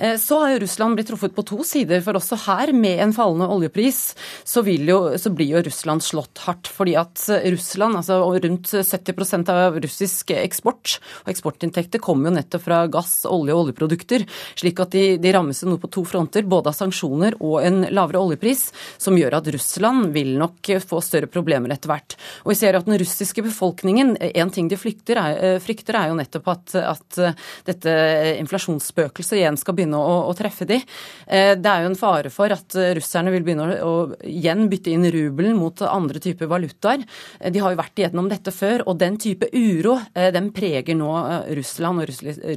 Eh, 0.00 0.16
så 0.16 0.38
har 0.40 0.54
jo 0.54 0.60
Russland 0.62 0.96
blitt 0.96 1.10
truffet 1.10 1.34
på 1.34 1.44
to 1.44 1.60
sider, 1.66 2.00
for 2.00 2.16
også 2.16 2.38
her, 2.46 2.72
med 2.72 3.02
en 3.04 3.12
fallende 3.12 3.48
oljepris, 3.50 4.14
så, 4.44 4.62
jo, 4.64 4.98
så 5.18 5.32
blir 5.34 5.56
jo 5.56 5.62
Russland 5.66 6.04
slått 6.04 6.40
hardt. 6.46 6.70
Fordi 6.70 6.96
at 6.96 7.26
Russland, 7.52 7.98
altså 8.00 8.20
rundt 8.24 8.70
70% 8.70 9.50
av 9.52 9.76
russisk 9.82 10.32
eksport 10.32 10.98
og 11.24 11.32
eksportinntekter 11.32 12.00
kommer 12.02 12.30
jo 12.30 12.36
nettopp 12.38 12.64
fra 12.64 12.80
gass, 12.88 13.20
olje 13.28 13.54
og 13.54 13.66
oljeprodukter. 13.66 14.24
Slik 14.58 14.80
at 14.80 14.94
de, 14.96 15.04
de 15.20 15.34
rammes 15.34 15.62
nå 15.66 15.76
på 15.80 15.90
to 15.92 16.06
fronter, 16.08 16.46
både 16.48 16.72
av 16.72 16.78
sanksjoner 16.78 17.36
og 17.40 17.60
en 17.64 17.82
lavere 17.90 18.22
oljepris, 18.22 18.70
som 19.00 19.18
gjør 19.18 19.40
at 19.40 19.52
Russland 19.52 20.14
vil 20.14 20.36
nok 20.40 20.72
få 20.86 21.02
større 21.04 21.28
problemer 21.30 21.74
etter 21.74 21.92
hvert. 21.92 22.16
Og 22.44 22.54
vi 22.54 22.60
ser 22.62 22.78
at 22.78 22.88
den 22.88 22.98
russiske 23.00 23.44
befolkningen, 23.44 24.16
en 24.16 24.54
ting 24.54 24.70
de 24.70 24.78
frykter 24.80 25.20
er, 25.20 25.60
frykter 25.62 25.98
er 25.98 26.10
jo 26.10 26.19
nettopp 26.20 26.52
at, 26.52 26.76
at 26.80 27.20
dette 27.66 27.94
inflasjonsspøkelset 28.40 29.40
igjen 29.40 29.58
skal 29.60 29.76
begynne 29.76 29.98
å, 29.98 30.16
å 30.30 30.34
treffe 30.36 30.66
de. 30.68 30.80
Eh, 31.26 31.54
det 31.58 31.70
er 31.70 31.84
jo 31.84 31.90
en 31.90 31.98
fare 31.98 32.32
for 32.32 32.52
at 32.54 32.76
russerne 32.96 33.32
vil 33.34 33.44
begynne 33.46 33.66
å, 33.66 33.90
å 33.90 34.26
igjen 34.26 34.68
bytte 34.70 34.92
inn 34.94 35.06
rubelen 35.12 35.58
mot 35.58 35.82
andre 35.86 36.22
typer 36.22 36.50
valutaer. 36.50 37.04
Eh, 37.40 37.52
de 37.52 37.62
har 37.62 37.74
jo 37.74 37.80
vært 37.80 38.02
igjennom 38.02 38.30
dette 38.30 38.54
før, 38.54 38.86
og 38.86 39.00
den 39.00 39.18
type 39.20 39.50
uro 39.52 39.98
eh, 40.14 40.30
den 40.34 40.50
preger 40.56 40.98
nå 40.98 41.10
Russland 41.56 42.02
og 42.02 42.10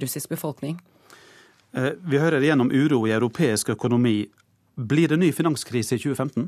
russisk 0.03 0.34
befolkning. 0.34 0.78
Vi 1.74 2.20
hører 2.22 2.43
igjennom 2.43 2.70
uro 2.70 2.99
i 3.07 3.14
europeisk 3.16 3.72
økonomi. 3.74 4.28
Blir 4.78 5.09
det 5.09 5.18
ny 5.22 5.32
finanskrise 5.34 5.97
i 5.97 6.01
2015? 6.01 6.45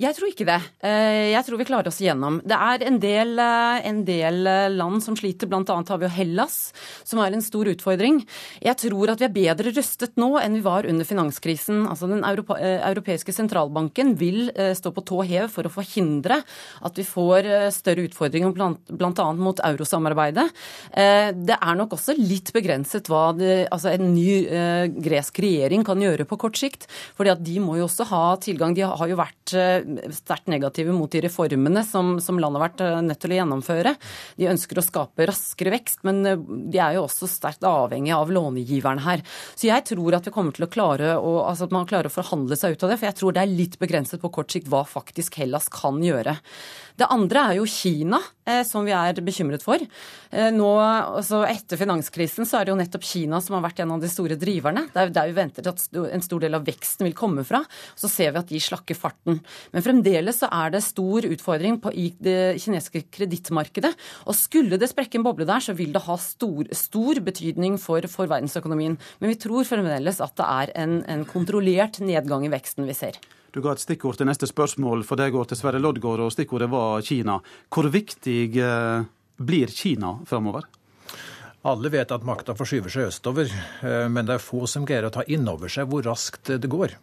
Jeg 0.00 0.16
tror 0.16 0.30
ikke 0.30 0.46
det. 0.48 0.58
Eh, 0.80 1.32
jeg 1.34 1.44
tror 1.44 1.60
vi 1.60 1.66
klarer 1.68 1.90
oss 1.90 2.00
igjennom. 2.00 2.38
Det 2.48 2.56
er 2.56 2.84
en 2.88 2.98
del, 3.02 3.34
eh, 3.38 3.80
en 3.88 4.00
del 4.08 4.46
eh, 4.48 4.70
land 4.72 5.02
som 5.04 5.16
sliter, 5.18 5.50
bl.a. 5.50 5.62
har 5.68 6.00
vi 6.00 6.06
jo 6.06 6.12
Hellas, 6.14 6.72
som 7.04 7.20
er 7.20 7.34
en 7.34 7.44
stor 7.44 7.68
utfordring. 7.68 8.22
Jeg 8.64 8.78
tror 8.80 9.12
at 9.12 9.20
vi 9.20 9.28
er 9.28 9.34
bedre 9.34 9.74
rustet 9.76 10.16
nå 10.20 10.30
enn 10.40 10.56
vi 10.56 10.64
var 10.64 10.88
under 10.88 11.04
finanskrisen. 11.08 11.84
Altså 11.90 12.08
Den 12.08 12.24
europeiske 12.24 13.34
sentralbanken 13.36 14.14
vil 14.20 14.50
stå 14.76 14.92
på 14.94 15.04
tå 15.06 15.22
hev 15.28 15.50
for 15.52 15.66
å 15.66 15.72
forhindre 15.72 16.40
at 16.42 16.98
vi 16.98 17.04
får 17.06 17.48
større 17.74 18.06
utfordringer 18.08 18.52
bl.a. 18.54 19.26
mot 19.36 19.60
eurosamarbeidet. 19.64 20.48
Det 20.92 21.56
er 21.56 21.78
nok 21.78 21.96
også 21.96 22.14
litt 22.18 22.52
begrenset 22.54 23.08
hva 23.10 23.32
det, 23.36 23.68
altså 23.72 23.92
en 23.92 24.12
ny 24.14 24.90
gresk 25.02 25.40
regjering 25.42 25.84
kan 25.86 26.00
gjøre 26.02 26.26
på 26.28 26.38
kort 26.40 26.60
sikt. 26.60 26.88
fordi 27.16 27.32
at 27.32 27.42
de 27.44 27.58
må 27.62 27.76
jo 27.78 27.86
også 27.88 28.06
ha 28.10 28.24
tilgang. 28.42 28.74
De 28.76 28.84
har 28.86 29.08
jo 29.08 29.18
vært 29.20 29.56
sterkt 30.14 30.48
negative 30.50 30.94
mot 30.94 31.10
de 31.12 31.22
reformene 31.24 31.82
som, 31.86 32.14
som, 32.22 32.38
landet 32.40 32.60
har 32.60 32.66
vært 32.68 32.82
eh, 32.84 33.00
nødt 33.06 33.20
til 33.22 33.34
å 33.34 33.38
gjennomføre. 33.38 33.94
De 34.38 34.48
ønsker 34.50 34.80
å 34.80 34.84
skape 34.84 35.26
raskere 35.28 35.74
vekst, 35.74 36.02
men 36.08 36.22
eh, 36.28 36.44
de 36.72 36.80
er 36.82 36.96
jo 36.96 37.06
også 37.06 37.28
sterkt 37.30 37.66
avhengige 37.68 38.18
av 38.18 38.32
lånegiverne 38.32 39.04
her. 39.04 39.24
Så 39.54 39.68
jeg 39.68 39.86
tror 39.92 40.18
at 40.18 40.28
vi 40.28 40.34
kommer 40.34 40.70
klare 40.72 41.16
å, 41.18 41.42
altså 41.48 41.68
at 41.68 41.74
man 41.74 41.88
klarer 41.88 42.10
å 42.10 42.14
forhandle 42.14 42.58
seg 42.58 42.76
ut 42.76 42.86
av 42.86 42.92
det, 42.92 43.00
for 43.00 43.10
jeg 43.10 43.18
tror 43.20 43.36
det 43.36 43.44
er 43.44 43.52
litt 43.52 43.78
begrenset 43.82 44.22
på 44.22 44.32
kort 44.32 44.52
sikt 44.54 44.70
hva 44.72 44.84
faktisk 44.88 45.40
Hellas 45.40 45.68
kan 45.72 46.00
gjøre. 46.04 46.36
Det 46.98 47.08
andre 47.08 47.46
er 47.48 47.58
jo 47.58 47.68
Kina, 47.68 48.20
eh, 48.46 48.62
som 48.68 48.86
vi 48.86 48.94
er 48.96 49.20
bekymret 49.24 49.64
for. 49.64 49.80
Nå, 50.32 50.68
altså 50.80 51.42
Etter 51.44 51.76
finanskrisen 51.76 52.46
så 52.48 52.56
er 52.56 52.64
det 52.64 52.72
jo 52.72 52.76
nettopp 52.78 53.04
Kina 53.04 53.36
som 53.44 53.58
har 53.58 53.66
vært 53.66 53.82
en 53.84 53.90
av 53.92 54.00
de 54.00 54.08
store 54.08 54.38
driverne. 54.40 54.86
Det 54.92 55.02
er 55.02 55.12
der 55.12 55.28
vi 55.28 55.36
venter 55.36 55.68
at 55.68 55.82
en 55.92 56.24
stor 56.24 56.40
del 56.40 56.56
av 56.56 56.64
veksten 56.64 57.04
vil 57.04 57.16
komme 57.16 57.44
fra. 57.44 57.60
Så 57.98 58.08
ser 58.08 58.32
vi 58.32 58.40
at 58.40 58.48
de 58.48 58.60
slakker 58.62 58.96
farten. 58.96 59.42
Men 59.72 59.84
fremdeles 59.84 60.40
så 60.42 60.48
er 60.52 60.72
det 60.74 60.82
stor 60.84 61.26
utfordring 61.28 61.78
på, 61.82 61.92
i 61.96 62.10
det 62.22 62.60
kinesiske 62.62 63.06
kredittmarkedet. 63.12 63.92
Og 64.28 64.36
skulle 64.36 64.78
det 64.80 64.90
sprekke 64.92 65.20
en 65.20 65.26
boble 65.26 65.48
der, 65.48 65.64
så 65.64 65.74
vil 65.76 65.94
det 65.94 66.04
ha 66.06 66.16
stor, 66.20 66.68
stor 66.76 67.22
betydning 67.24 67.78
for, 67.80 68.04
for, 68.12 68.30
verdensøkonomien. 68.32 68.98
Men 69.20 69.32
vi 69.32 69.38
tror 69.40 69.68
fremdeles 69.68 70.20
at 70.24 70.36
det 70.38 70.48
er 70.48 70.74
en, 70.84 70.98
en 71.08 71.24
kontrollert 71.28 72.02
nedgang 72.04 72.46
i 72.46 72.52
veksten 72.52 72.88
vi 72.88 72.96
ser. 72.96 73.18
Du 73.52 73.60
ga 73.60 73.74
et 73.74 73.82
stikkord 73.82 74.16
til 74.16 74.28
neste 74.28 74.48
spørsmål, 74.48 75.02
for 75.04 75.20
det 75.20 75.32
går 75.34 75.50
til 75.50 75.58
Sverre 75.60 75.80
Loddgaard, 75.80 76.22
og 76.24 76.32
stikkordet 76.32 76.70
var 76.72 77.02
Kina. 77.04 77.36
Hvor 77.72 77.88
viktig 77.92 78.38
eh, 78.56 79.04
blir 79.36 79.72
Kina 79.76 80.14
framover? 80.28 80.68
Alle 81.68 81.92
vet 81.92 82.10
at 82.10 82.24
makta 82.26 82.56
forskyver 82.58 82.90
seg 82.90 83.10
østover, 83.10 83.52
eh, 83.84 84.06
men 84.08 84.26
det 84.26 84.38
er 84.38 84.42
få 84.42 84.64
som 84.70 84.86
greier 84.88 85.06
å 85.06 85.12
ta 85.14 85.22
inn 85.28 85.44
over 85.52 85.70
seg 85.70 85.90
hvor 85.90 86.04
raskt 86.08 86.54
det 86.56 86.70
går. 86.72 86.96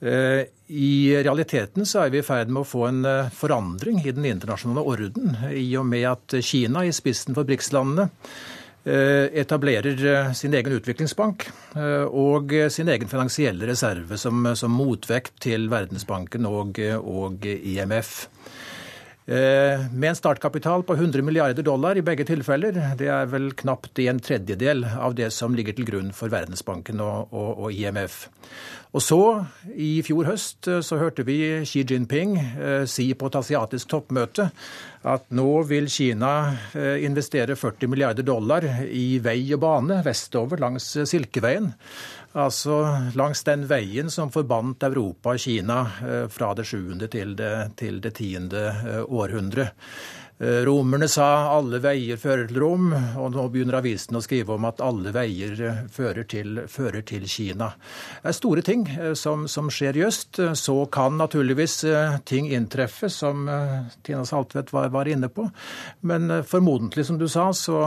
Eh, 0.00 0.42
I 0.66 1.16
realiteten 1.22 1.86
så 1.86 2.04
er 2.04 2.12
vi 2.12 2.20
i 2.20 2.26
ferd 2.26 2.50
med 2.50 2.64
å 2.64 2.68
få 2.68 2.88
en 2.88 3.06
forandring 3.32 4.02
i 4.02 4.12
den 4.12 4.26
internasjonale 4.26 4.82
orden, 4.82 5.36
i 5.54 5.68
og 5.78 5.86
med 5.86 6.08
at 6.10 6.36
Kina, 6.42 6.82
i 6.84 6.94
spissen 6.94 7.36
for 7.36 7.46
BRICS-landene, 7.48 8.10
Eh, 8.86 9.40
etablerer 9.40 10.06
eh, 10.06 10.32
sin 10.32 10.54
egen 10.54 10.72
utviklingsbank 10.72 11.48
eh, 11.74 12.04
og 12.06 12.52
sin 12.70 12.86
egen 12.86 13.10
finansielle 13.10 13.66
reserve 13.66 14.14
som, 14.14 14.46
som 14.54 14.70
motvekt 14.70 15.40
til 15.42 15.66
Verdensbanken 15.72 16.46
og, 16.46 16.78
og 17.02 17.48
IMF. 17.50 18.28
Med 19.26 20.04
en 20.06 20.14
startkapital 20.14 20.84
på 20.86 20.94
100 20.94 21.24
milliarder 21.26 21.64
dollar 21.66 21.98
i 21.98 22.04
begge 22.06 22.22
tilfeller. 22.28 22.76
Det 22.94 23.08
er 23.10 23.26
vel 23.26 23.48
knapt 23.58 23.98
en 24.04 24.20
tredjedel 24.22 24.84
av 24.86 25.16
det 25.18 25.32
som 25.34 25.56
ligger 25.58 25.74
til 25.74 25.88
grunn 25.88 26.12
for 26.14 26.30
Verdensbanken 26.30 27.02
og, 27.02 27.34
og, 27.34 27.48
og 27.66 27.74
IMF. 27.74 28.28
Og 28.94 29.02
så, 29.02 29.20
i 29.74 29.98
fjor 30.06 30.28
høst, 30.30 30.68
så 30.82 30.96
hørte 31.00 31.24
vi 31.26 31.40
Xi 31.66 31.82
Jinping 31.84 32.36
si 32.88 33.10
på 33.18 33.28
et 33.28 33.38
asiatisk 33.40 33.90
toppmøte 33.90 34.46
at 35.06 35.28
nå 35.34 35.50
vil 35.68 35.86
Kina 35.90 36.32
eh, 36.74 37.04
investere 37.06 37.56
40 37.56 37.90
milliarder 37.90 38.26
dollar 38.26 38.64
i 38.90 39.18
vei 39.22 39.38
og 39.54 39.62
bane 39.62 40.00
vestover 40.06 40.60
langs 40.62 40.88
Silkeveien. 41.06 41.70
Altså 42.36 42.80
langs 43.16 43.44
den 43.46 43.64
veien 43.70 44.10
som 44.12 44.32
forbandt 44.34 44.84
Europa 44.88 45.36
og 45.36 45.40
Kina 45.40 45.78
eh, 46.02 46.26
fra 46.32 46.52
det 46.58 46.66
sjuende 46.68 47.08
til 47.12 47.36
det, 47.38 47.54
til 47.78 48.02
det 48.02 48.16
tiende 48.18 48.66
eh, 48.74 49.02
århundre. 49.06 49.70
Eh, 50.38 50.64
romerne 50.68 51.08
sa 51.08 51.48
'alle 51.48 51.78
veier 51.80 52.18
fører 52.20 52.48
til 52.48 52.60
Rom', 52.60 52.92
og 53.16 53.30
nå 53.32 53.48
begynner 53.48 53.78
avisen 53.78 54.18
å 54.18 54.20
skrive 54.20 54.52
om 54.52 54.66
at 54.68 54.82
alle 54.84 55.08
veier 55.08 55.60
eh, 55.64 55.78
fører 55.88 56.26
til, 56.28 56.66
fører 56.68 57.00
til 57.08 57.24
Kina. 57.24 57.70
Det 58.20 58.28
er 58.28 58.36
store 58.36 58.60
ting 58.60 58.84
eh, 59.00 59.14
som, 59.14 59.46
som, 59.48 59.70
skjer 59.72 59.96
i 59.96 60.04
øst. 60.04 60.36
Så 60.36 60.74
kan 60.92 61.16
naturligvis 61.16 61.84
ting 62.28 62.50
inntreffe, 62.52 63.08
som 63.08 63.48
Tina 64.04 64.24
Saltvedt 64.24 64.72
var, 64.72 64.90
var 64.92 65.08
inne 65.08 65.28
på. 65.32 65.48
Men 66.02 66.28
formodentlig, 66.44 67.06
som 67.06 67.18
du 67.18 67.28
sa, 67.28 67.48
så 67.56 67.80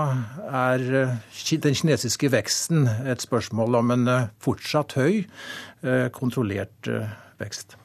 er 0.50 0.82
den 0.82 1.78
kinesiske 1.78 2.32
veksten 2.34 2.88
et 3.06 3.22
spørsmål 3.22 3.76
om 3.76 3.92
en 3.92 4.10
fortsatt 4.42 4.98
høy, 4.98 5.26
kontrollert 6.14 6.90
vekst. 7.40 7.78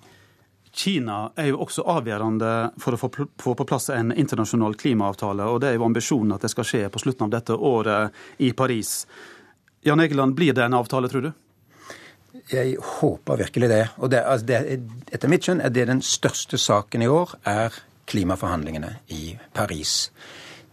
Kina 0.75 1.29
er 1.39 1.53
jo 1.53 1.61
også 1.62 1.85
avgjørende 1.87 2.51
for 2.83 2.97
å 2.97 2.99
få 2.99 3.55
på 3.55 3.66
plass 3.68 3.91
en 3.95 4.11
internasjonal 4.11 4.75
klimaavtale. 4.75 5.47
og 5.47 5.61
Det 5.61 5.70
er 5.70 5.79
jo 5.79 5.87
ambisjonen 5.87 6.35
at 6.35 6.43
det 6.43 6.51
skal 6.51 6.66
skje 6.66 6.83
på 6.91 7.03
slutten 7.03 7.29
av 7.29 7.31
dette 7.37 7.55
året 7.55 8.43
i 8.43 8.51
Paris. 8.53 9.07
Jan 9.87 10.01
Egeland, 10.01 10.35
blir 10.35 10.53
det 10.53 10.64
en 10.64 10.75
avtale, 10.75 11.09
tror 11.09 11.29
du? 11.29 11.33
Jeg 12.51 12.77
håper 12.99 13.37
virkelig 13.37 13.68
det. 13.70 13.85
Og 14.03 14.11
det, 14.11 14.25
altså 14.27 14.47
det, 14.47 14.81
etter 15.14 15.31
mitt 15.31 15.47
skjønn 15.47 15.62
er 15.62 15.70
det 15.70 15.87
den 15.93 16.03
største 16.03 16.59
saken 16.59 17.05
i 17.05 17.11
år, 17.11 17.37
er 17.47 17.77
klimaforhandlingene 18.11 18.97
i 19.14 19.37
Paris. 19.55 20.11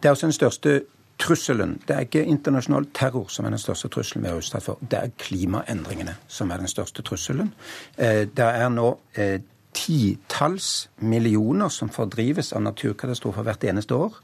Det 0.02 0.10
er 0.10 0.16
også 0.16 0.32
den 0.32 0.40
største 0.40 0.76
trusselen. 1.22 1.78
Det 1.86 1.96
er 1.96 2.08
ikke 2.08 2.26
internasjonal 2.26 2.90
terror 2.98 3.30
som 3.30 3.46
er 3.46 3.54
den 3.54 3.62
største 3.62 3.92
trusselen 3.94 4.26
vi 4.26 4.32
har 4.32 4.42
utsatt 4.42 4.66
for. 4.66 4.82
Det 4.82 4.98
er 4.98 5.14
klimaendringene 5.22 6.18
som 6.28 6.52
er 6.52 6.64
den 6.64 6.72
største 6.72 7.06
trusselen. 7.06 7.54
Eh, 7.98 8.26
det 8.26 8.48
er 8.48 8.72
nå 8.74 8.88
eh, 9.14 9.38
titalls 9.82 10.90
millioner 10.98 11.70
som 11.74 11.90
fordrives 11.90 12.52
av 12.54 12.66
naturkatastrofer 12.66 13.48
hvert 13.48 13.64
eneste 13.72 13.98
år. 13.98 14.20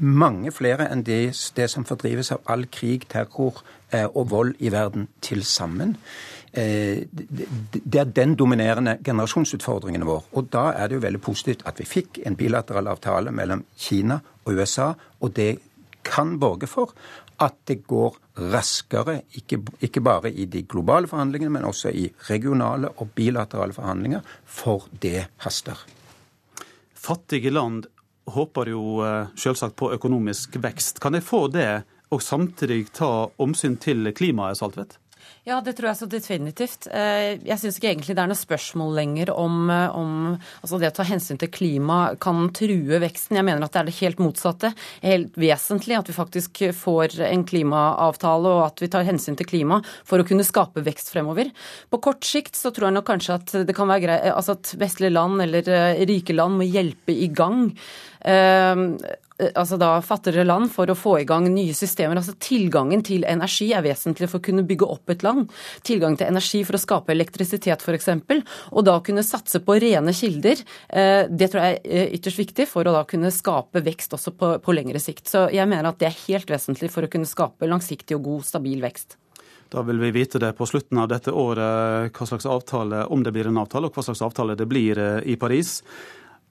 Mange 0.00 0.52
flere 0.52 0.88
enn 0.88 1.04
det, 1.04 1.22
det 1.56 1.68
som 1.72 1.84
fordrives 1.88 2.32
av 2.32 2.44
all 2.48 2.66
krig, 2.72 3.06
terror 3.12 3.60
eh, 3.92 4.06
og 4.06 4.30
vold 4.32 4.60
i 4.60 4.72
verden 4.72 5.08
til 5.24 5.44
sammen. 5.44 5.96
Eh, 6.52 7.04
det 7.12 8.00
er 8.00 8.12
den 8.16 8.34
dominerende 8.38 8.96
generasjonsutfordringen 9.04 10.06
vår. 10.08 10.24
Og 10.32 10.48
da 10.52 10.70
er 10.72 10.88
det 10.88 10.98
jo 10.98 11.04
veldig 11.04 11.22
positivt 11.24 11.66
at 11.68 11.80
vi 11.80 11.88
fikk 11.88 12.22
en 12.26 12.36
bilateral 12.36 12.88
avtale 12.90 13.32
mellom 13.32 13.64
Kina 13.78 14.20
og 14.44 14.56
USA, 14.56 14.92
og 15.20 15.36
det 15.36 15.58
kan 16.04 16.38
borge 16.40 16.66
for 16.66 16.94
at 17.40 17.56
det 17.68 17.80
går 17.88 18.16
raskere, 18.52 19.20
ikke, 19.36 19.60
ikke, 19.80 20.02
bare 20.04 20.30
i 20.32 20.44
de 20.50 20.62
globale 20.68 21.08
forhandlingene, 21.08 21.52
men 21.54 21.64
også 21.68 21.92
i 21.92 22.06
regionale 22.28 22.92
og 23.00 23.14
bilaterale 23.16 23.76
forhandlinger, 23.76 24.20
for 24.44 24.88
det 25.02 25.26
haster. 25.44 25.80
Fattige 26.94 27.52
land 27.52 27.88
håper 28.30 28.70
jo 28.70 29.00
eh, 29.04 29.32
selvsagt 29.40 29.76
på 29.80 29.90
økonomisk 29.96 30.60
vekst. 30.62 31.00
Kan 31.00 31.16
de 31.16 31.24
få 31.24 31.46
det, 31.48 31.82
og 32.12 32.22
samtidig 32.22 32.90
ta 32.94 33.30
omsyn 33.40 33.78
til 33.80 34.12
klimaet, 34.16 34.60
Saltvedt? 34.60 34.99
Ja, 35.48 35.56
det 35.64 35.72
tror 35.78 35.88
jeg 35.88 35.96
så 35.96 36.06
definitivt. 36.10 36.84
Eh, 36.92 37.38
jeg 37.40 37.56
syns 37.62 37.78
ikke 37.78 37.88
egentlig 37.94 38.12
det 38.12 38.20
er 38.20 38.28
noe 38.28 38.36
spørsmål 38.36 38.90
lenger 38.98 39.30
om, 39.32 39.70
eh, 39.72 39.94
om 39.96 40.10
altså 40.60 40.76
det 40.82 40.90
å 40.90 40.96
ta 40.98 41.06
hensyn 41.08 41.40
til 41.40 41.48
klima 41.48 42.14
kan 42.20 42.50
true 42.52 43.00
veksten. 43.00 43.38
Jeg 43.38 43.46
mener 43.48 43.64
at 43.64 43.72
det 43.72 43.80
er 43.80 43.88
det 43.88 43.96
helt 44.02 44.20
motsatte. 44.20 44.74
Helt 45.00 45.32
vesentlig 45.40 45.96
at 45.96 46.10
vi 46.10 46.16
faktisk 46.18 46.60
får 46.76 47.16
en 47.24 47.46
klimaavtale 47.48 48.52
og 48.52 48.66
at 48.66 48.84
vi 48.84 48.90
tar 48.92 49.08
hensyn 49.08 49.38
til 49.40 49.48
klima 49.48 49.80
for 50.04 50.20
å 50.20 50.28
kunne 50.28 50.44
skape 50.44 50.84
vekst 50.84 51.08
fremover. 51.14 51.48
På 51.88 52.02
kort 52.04 52.28
sikt 52.28 52.52
så 52.60 52.68
tror 52.68 52.90
jeg 52.90 52.98
nok 52.98 53.08
kanskje 53.08 53.40
at 53.40 53.56
det 53.64 53.76
kan 53.78 53.88
være 53.88 54.04
greit, 54.04 54.28
altså 54.36 54.58
at 54.58 54.76
vestlige 54.76 55.16
land 55.16 55.40
eller 55.40 55.72
eh, 55.72 56.04
rike 56.04 56.36
land 56.36 56.60
må 56.60 56.68
hjelpe 56.68 57.16
i 57.16 57.32
gang 57.32 57.70
Eh, 58.19 58.19
altså 58.20 59.78
da 59.80 59.90
fattigere 60.04 60.44
land 60.44 60.70
for 60.72 60.90
å 60.90 60.96
få 60.98 61.14
i 61.20 61.26
gang 61.28 61.46
nye 61.52 61.74
systemer. 61.76 62.18
Altså 62.20 62.34
Tilgangen 62.40 63.02
til 63.06 63.24
energi 63.28 63.70
er 63.76 63.84
vesentlig 63.84 64.28
for 64.30 64.40
å 64.40 64.44
kunne 64.44 64.64
bygge 64.68 64.88
opp 64.90 65.12
et 65.12 65.24
land. 65.26 65.50
Tilgang 65.86 66.16
til 66.18 66.30
energi 66.30 66.62
for 66.66 66.76
å 66.76 66.82
skape 66.82 67.14
elektrisitet 67.14 67.84
f.eks. 67.84 68.10
Og 68.74 68.84
da 68.86 68.98
kunne 69.04 69.24
satse 69.26 69.62
på 69.64 69.78
rene 69.82 70.14
kilder. 70.16 70.60
Eh, 70.88 71.22
det 71.30 71.50
tror 71.52 71.66
jeg 71.66 71.80
er 71.84 72.14
ytterst 72.18 72.42
viktig 72.42 72.68
for 72.70 72.86
å 72.86 72.94
da 72.98 73.06
kunne 73.08 73.32
skape 73.34 73.84
vekst 73.86 74.16
også 74.16 74.34
på, 74.36 74.52
på 74.64 74.76
lengre 74.76 75.02
sikt. 75.02 75.26
Så 75.30 75.48
jeg 75.54 75.68
mener 75.70 75.90
at 75.90 76.00
det 76.02 76.10
er 76.10 76.22
helt 76.26 76.50
vesentlig 76.50 76.92
for 76.92 77.06
å 77.06 77.12
kunne 77.12 77.28
skape 77.28 77.68
langsiktig 77.70 78.18
og 78.18 78.28
god, 78.28 78.46
stabil 78.52 78.84
vekst. 78.84 79.18
Da 79.70 79.84
vil 79.86 80.00
vi 80.02 80.10
vite 80.10 80.40
det 80.42 80.50
på 80.58 80.66
slutten 80.66 80.98
av 80.98 81.06
dette 81.12 81.30
året, 81.30 82.10
hva 82.10 82.26
slags 82.26 82.48
avtale, 82.50 83.04
om 83.06 83.22
det 83.22 83.30
blir 83.30 83.46
en 83.46 83.60
avtale, 83.62 83.86
og 83.86 83.94
hva 83.94 84.02
slags 84.02 84.22
avtale 84.26 84.56
det 84.58 84.66
blir 84.66 84.98
eh, 84.98 85.20
i 85.30 85.36
Paris. 85.38 85.78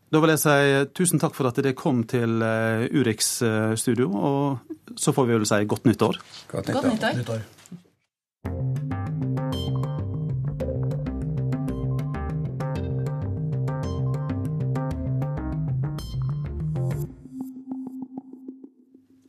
Da 0.09 0.17
vil 0.23 0.31
jeg 0.33 0.41
si 0.41 0.85
tusen 0.97 1.21
takk 1.21 1.35
for 1.37 1.49
at 1.51 1.59
dere 1.61 1.75
kom 1.77 2.01
til 2.09 2.41
eh, 2.41 2.87
Urix 2.97 3.43
eh, 3.45 3.75
studio, 3.77 4.09
og 4.09 4.97
så 4.97 5.13
får 5.13 5.29
vi 5.29 5.37
vel 5.37 5.45
si 5.45 5.61
godt 5.69 5.85
nytt 5.85 6.01
år. 6.01 6.17
Godt 6.49 6.71
nyttår. 6.71 6.89
Godt 6.97 7.21
nyttår. 7.21 7.47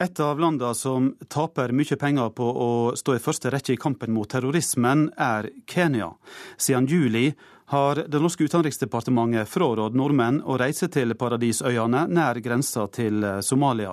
Et 0.00 0.20
av 0.24 0.38
landene 0.40 0.72
som 0.72 1.10
taper 1.28 1.74
mye 1.76 1.96
penger 2.00 2.30
på 2.32 2.46
å 2.48 2.68
stå 2.96 3.18
i 3.18 3.20
første 3.20 3.50
rekke 3.52 3.74
i 3.74 3.80
kampen 3.80 4.14
mot 4.16 4.30
terrorismen, 4.32 5.10
er 5.12 5.50
Kenya. 5.68 6.14
Siden 6.56 6.88
juli 6.88 7.26
har 7.70 7.94
det 8.08 8.18
norske 8.18 8.44
utenriksdepartementet 8.44 9.46
frarådd 9.48 9.94
nordmenn 9.94 10.40
å 10.42 10.56
reise 10.58 10.88
til 10.90 11.14
Paradisøyene 11.14 12.08
nær 12.10 12.40
grensa 12.42 12.88
til 12.90 13.22
eh, 13.22 13.38
Somalia. 13.46 13.92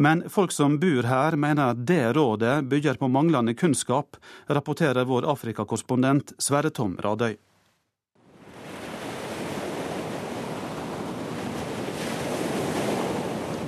Men 0.00 0.22
folk 0.32 0.54
som 0.56 0.78
bor 0.80 1.04
her, 1.04 1.36
mener 1.36 1.76
det 1.76 2.14
rådet 2.16 2.62
bygger 2.64 2.96
på 2.96 3.10
manglende 3.12 3.52
kunnskap, 3.52 4.16
rapporterer 4.48 5.04
vår 5.04 5.28
Afrikakorrespondent 5.28 6.32
Sverre 6.40 6.70
Tom 6.72 6.94
Radøy. 7.04 7.34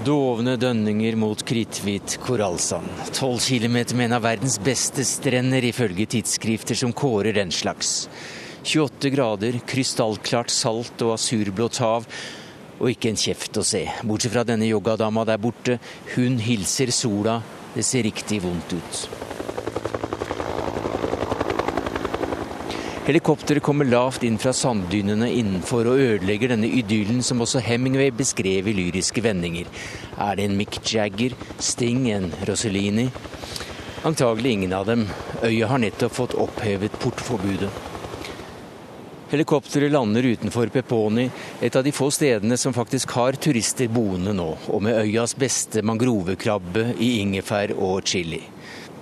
Dovne 0.09 0.57
dønninger 0.61 1.21
mot 1.21 1.45
kritthvit 1.45 2.17
korallsand. 2.25 2.89
Tolv 3.13 3.45
kilometer 3.45 3.97
med 4.01 4.09
en 4.09 4.17
av 4.17 4.25
verdens 4.25 4.57
beste 4.61 5.05
strender, 5.05 5.69
ifølge 5.69 6.09
tidsskrifter 6.17 6.81
som 6.81 6.97
kårer 6.97 7.37
den 7.37 7.53
slags. 7.53 8.09
28 8.65 9.11
grader, 9.13 9.59
krystallklart 9.69 10.53
salt 10.53 11.03
og 11.05 11.19
asurblått 11.19 11.83
hav. 11.85 12.09
Og 12.81 12.91
ikke 12.91 13.13
en 13.13 13.21
kjeft 13.21 13.61
å 13.61 13.65
se, 13.67 13.85
bortsett 14.03 14.33
fra 14.35 14.43
denne 14.49 14.67
yogadama 14.67 15.27
der 15.29 15.39
borte. 15.39 15.77
Hun 16.15 16.41
hilser 16.43 16.91
sola. 16.95 17.43
Det 17.75 17.85
ser 17.85 18.07
riktig 18.07 18.41
vondt 18.43 18.73
ut. 18.73 19.05
Helikopteret 23.05 23.61
kommer 23.61 23.85
lavt 23.85 24.23
inn 24.25 24.39
fra 24.41 24.55
sanddynene 24.57 25.27
innenfor 25.29 25.91
og 25.91 26.01
ødelegger 26.01 26.55
denne 26.55 26.71
idyllen 26.73 27.21
som 27.27 27.43
også 27.45 27.61
Hemingway 27.67 28.09
beskrev 28.17 28.71
i 28.71 28.77
lyriske 28.79 29.21
vendinger. 29.27 29.69
Er 30.17 30.39
det 30.39 30.49
en 30.49 30.57
Mick 30.57 30.79
Jagger, 30.89 31.37
Sting, 31.61 32.07
en 32.15 32.31
Rossellini? 32.49 33.11
Antagelig 34.09 34.57
ingen 34.57 34.73
av 34.73 34.89
dem. 34.89 35.11
Øya 35.45 35.69
har 35.75 35.85
nettopp 35.85 36.17
fått 36.17 36.39
opphevet 36.47 36.97
portforbudet. 37.03 37.94
Helikopteret 39.35 39.91
lander 39.91 40.23
utenfor 40.23 40.71
Peponi, 40.71 41.25
et 41.61 41.75
av 41.75 41.83
de 41.83 41.91
få 41.91 42.07
stedene 42.15 42.55
som 42.61 42.75
faktisk 42.77 43.17
har 43.17 43.35
turister 43.43 43.89
boende 43.91 44.31
nå, 44.31 44.47
og 44.71 44.83
med 44.87 44.95
øyas 45.01 45.35
beste 45.35 45.83
mangrovekrabbe 45.83 46.93
i 47.03 47.17
ingefær 47.25 47.73
og 47.75 48.07
chili. 48.07 48.39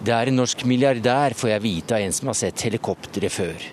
Det 0.01 0.15
er 0.17 0.31
en 0.31 0.41
norsk 0.41 0.65
milliardær, 0.65 1.37
får 1.37 1.53
jeg 1.53 1.65
vite 1.67 1.99
av 1.99 2.07
en 2.07 2.17
som 2.17 2.31
har 2.33 2.39
sett 2.41 2.65
helikopteret 2.65 3.35
før. 3.35 3.67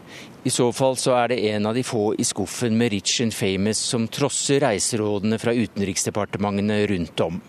I 0.43 0.51
så 0.51 0.67
fall 0.75 0.99
så 0.99 1.15
er 1.21 1.31
det 1.31 1.39
en 1.53 1.71
av 1.71 1.79
de 1.79 1.85
få 1.87 2.09
i 2.19 2.27
skuffen 2.27 2.75
med 2.75 2.91
Rich 2.91 3.21
and 3.23 3.35
Famous 3.35 3.79
som 3.79 4.09
trosser 4.11 4.59
reiserådene 4.65 5.39
fra 5.39 5.55
utenriksdepartementene 5.55 6.81
rundt 6.91 7.23
om. 7.23 7.39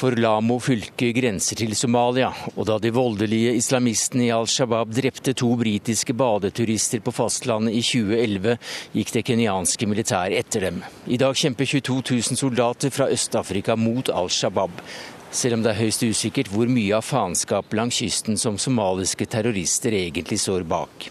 For 0.00 0.16
Lamo 0.16 0.54
fylke 0.64 1.10
grenser 1.12 1.58
til 1.60 1.74
Somalia, 1.76 2.30
og 2.54 2.64
da 2.70 2.78
de 2.80 2.88
voldelige 2.96 3.50
islamistene 3.58 4.22
i 4.24 4.30
Al 4.32 4.46
Shabaab 4.48 4.94
drepte 4.96 5.34
to 5.36 5.50
britiske 5.60 6.14
badeturister 6.16 7.02
på 7.04 7.12
fastlandet 7.12 7.76
i 7.76 7.82
2011, 7.84 8.54
gikk 8.96 9.12
det 9.12 9.22
kenyanske 9.28 9.88
militær 9.90 10.32
etter 10.32 10.64
dem. 10.70 10.78
I 11.04 11.18
dag 11.20 11.36
kjemper 11.36 11.68
22 11.68 11.98
000 12.16 12.40
soldater 12.40 12.94
fra 12.94 13.10
Øst-Afrika 13.12 13.76
mot 13.76 14.08
Al 14.08 14.32
Shabaab. 14.32 14.80
Selv 15.28 15.58
om 15.58 15.66
det 15.66 15.74
er 15.74 15.82
høyst 15.82 16.06
usikkert 16.08 16.48
hvor 16.48 16.72
mye 16.72 16.96
av 16.96 17.04
faenskapet 17.04 17.76
langs 17.76 18.00
kysten 18.00 18.40
som 18.40 18.56
somaliske 18.56 19.28
terrorister 19.28 20.00
egentlig 20.00 20.40
står 20.40 20.64
bak. 20.64 21.10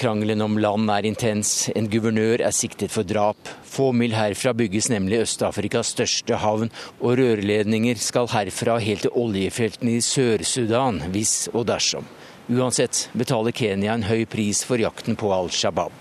Krangelen 0.00 0.40
om 0.40 0.54
land 0.56 0.88
er 0.88 1.04
intens. 1.04 1.68
En 1.76 1.84
guvernør 1.92 2.40
er 2.46 2.54
siktet 2.56 2.88
for 2.94 3.04
drap. 3.04 3.50
Få 3.68 3.90
mil 3.92 4.14
herfra 4.16 4.54
bygges 4.56 4.88
nemlig 4.88 5.18
Øst-Afrikas 5.26 5.92
største 5.92 6.38
havn, 6.40 6.72
og 7.02 7.18
rørledninger 7.20 8.00
skal 8.00 8.30
herfra 8.32 8.78
helt 8.80 9.04
til 9.04 9.12
oljefeltene 9.12 9.98
i 9.98 10.00
Sør-Sudan, 10.00 11.02
hvis 11.12 11.50
og 11.52 11.68
dersom. 11.68 12.08
Uansett 12.48 13.10
betaler 13.12 13.52
Kenya 13.52 13.92
en 13.92 14.08
høy 14.08 14.24
pris 14.24 14.64
for 14.64 14.80
jakten 14.80 15.20
på 15.20 15.34
Al 15.36 15.52
Shabaab. 15.52 15.92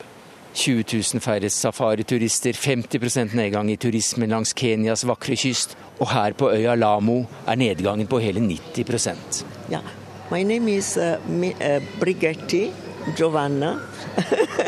20 0.55 0.87
000 0.95 1.21
færre 1.21 1.51
safariturister, 1.51 2.55
50% 2.55 3.35
nedgang 3.35 3.67
i 3.69 3.77
turismen 3.77 4.31
langs 4.31 4.55
Kenyas 4.55 5.03
vakre 5.05 5.35
kyst, 5.35 5.75
og 5.99 6.13
her 6.15 6.39
på 6.39 6.53
øya 6.55 6.79
Lamo 6.79 7.25
er 7.45 7.59
nedgangen 7.59 8.07
på 8.07 8.23
hele 8.23 8.39
90% 8.47 9.43
Ja, 9.69 9.83
My 10.31 10.43
name 10.43 10.69
is 10.69 10.95
uh, 10.97 11.17
uh, 11.27 11.81
Brigetti. 11.99 12.69
Giovanna. 13.15 13.81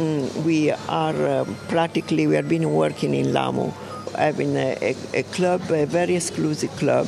Mm, 0.00 0.44
we 0.44 0.70
are 0.70 1.14
uh, 1.14 1.44
practically 1.68 2.26
we 2.26 2.34
have 2.34 2.48
been 2.48 2.72
working 2.72 3.14
in 3.14 3.32
Lamo, 3.32 3.70
having 4.16 4.56
a, 4.56 4.76
a, 4.80 4.96
a 5.18 5.22
club, 5.24 5.60
a 5.70 5.84
very 5.84 6.16
exclusive 6.16 6.70
club. 6.76 7.06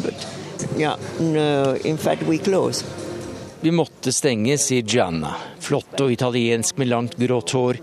Yeah, 0.76 0.96
no, 1.18 1.74
in 1.84 1.96
fact 1.96 2.22
we 2.24 2.38
close. 2.38 2.82
Vi 3.62 3.70
måtte 3.70 4.12
stenge, 4.12 4.56
sier 4.58 4.82
Gianna. 4.82 5.36
Flott 5.62 6.00
og 6.02 6.10
italiensk 6.10 6.80
med 6.82 6.88
langt 6.90 7.12
grått 7.14 7.52
hår. 7.54 7.76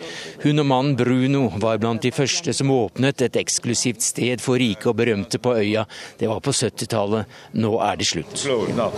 Hun 0.44 0.60
og 0.60 0.66
mannen 0.68 0.98
Bruno 1.00 1.46
var 1.56 1.80
blant 1.80 2.04
de 2.04 2.12
første 2.12 2.52
som 2.54 2.74
åpnet 2.74 3.24
et 3.24 3.40
eksklusivt 3.40 4.04
sted 4.04 4.44
for 4.44 4.60
rike 4.60 4.90
og 4.92 4.98
berømte 5.00 5.40
på 5.40 5.54
øya. 5.56 5.86
Det 6.20 6.28
var 6.28 6.44
på 6.44 6.52
70-tallet. 6.52 7.32
Nå 7.64 7.72
er 7.80 7.96
det 7.96 8.10
slutt. 8.12 8.44
No, 8.76 8.92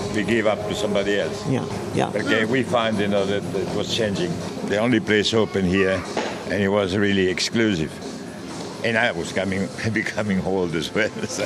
yeah, 1.54 1.66
yeah. 1.96 2.10
Okay, 2.10 2.46
find, 2.64 3.00
you 3.00 3.08
know. 3.08 3.26
The 3.26 4.80
only 4.82 5.00
place 5.00 5.36
open 5.36 5.66
here, 5.66 6.02
and 6.50 6.64
it 6.64 6.70
was 6.70 6.98
really 6.98 7.28
exclusive. 7.30 7.92
And 8.84 8.98
I 8.98 9.12
was 9.12 9.32
coming, 9.32 9.70
becoming 9.94 10.42
old 10.48 10.76
as 10.76 10.92
well. 10.96 11.12
So. 11.28 11.46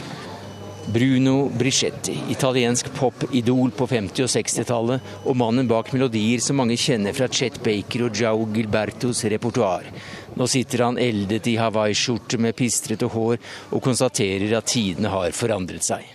Bruno 0.88 1.50
Brichetti, 1.50 2.20
italiensk 2.30 2.94
pop-idol 2.94 3.72
på 3.72 3.88
50- 3.88 4.26
og 4.26 4.30
60-tallet, 4.30 5.08
og 5.26 5.38
mannen 5.38 5.68
bak 5.68 5.90
melodier 5.96 6.44
som 6.44 6.60
mange 6.62 6.78
kjenner 6.78 7.16
fra 7.18 7.26
Chet 7.32 7.58
Baker 7.66 8.06
og 8.06 8.20
Joe 8.22 8.46
Gilbertos 8.54 9.24
repertoar. 9.34 9.90
Nå 10.38 10.48
sitter 10.52 10.86
han 10.86 11.00
eldet 11.02 11.50
i 11.50 11.58
hawaiiskjorte 11.58 12.38
med 12.38 12.58
pistrete 12.60 13.10
hår 13.10 13.42
og 13.72 13.82
konstaterer 13.82 14.54
at 14.60 14.70
tidene 14.70 15.10
har 15.10 15.34
forandret 15.34 15.86
seg. 15.86 16.06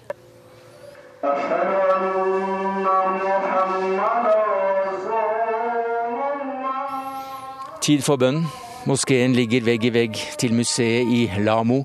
Tid 7.80 8.04
for 8.06 8.20
bønn. 8.20 8.44
Moskeen 8.88 9.34
ligger 9.36 9.60
vegg 9.66 9.82
i 9.84 9.90
vegg 9.92 10.20
til 10.40 10.54
museet 10.56 11.08
i 11.12 11.26
Lamo, 11.44 11.82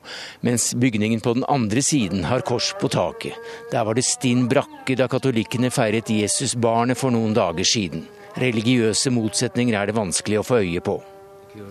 mens 0.47 0.69
bygningen 0.79 1.19
på 1.19 1.33
den 1.35 1.43
andre 1.51 1.81
siden 1.83 2.23
har 2.23 2.45
kors 2.47 2.69
på 2.79 2.87
taket. 2.87 3.35
Der 3.71 3.83
var 3.83 3.97
det 3.97 4.05
stinn 4.07 4.45
brakke 4.47 4.95
da 4.95 5.09
katolikkene 5.11 5.71
feiret 5.75 6.07
Jesusbarnet 6.13 6.95
for 6.95 7.11
noen 7.11 7.35
dager 7.35 7.67
siden. 7.67 8.05
Religiøse 8.39 9.11
motsetninger 9.11 9.75
er 9.75 9.91
det 9.91 9.97
vanskelig 9.97 10.39
å 10.39 10.47
få 10.47 10.61
øye 10.63 10.83
på. 10.83 11.01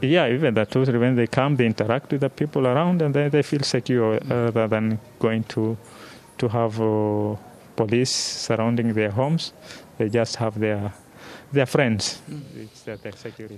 Yeah, 0.03 0.29
even 0.29 0.55
that 0.55 0.71
totally 0.71 0.99
when 0.99 1.17
they 1.17 1.27
come, 1.27 1.57
they 1.57 1.67
interact 1.67 2.13
with 2.13 2.21
the 2.21 2.31
people 2.31 2.67
around, 2.67 3.03
and 3.03 3.15
they, 3.15 3.29
they 3.29 3.43
feel 3.43 3.63
secure 3.63 4.17
uh, 4.31 4.51
rather 4.53 4.69
than 4.69 4.99
going 5.19 5.45
to 5.45 5.77
to 6.39 6.49
have 6.49 6.81
uh, 6.81 7.37
police 7.77 8.11
surrounding 8.11 8.95
their 8.95 9.11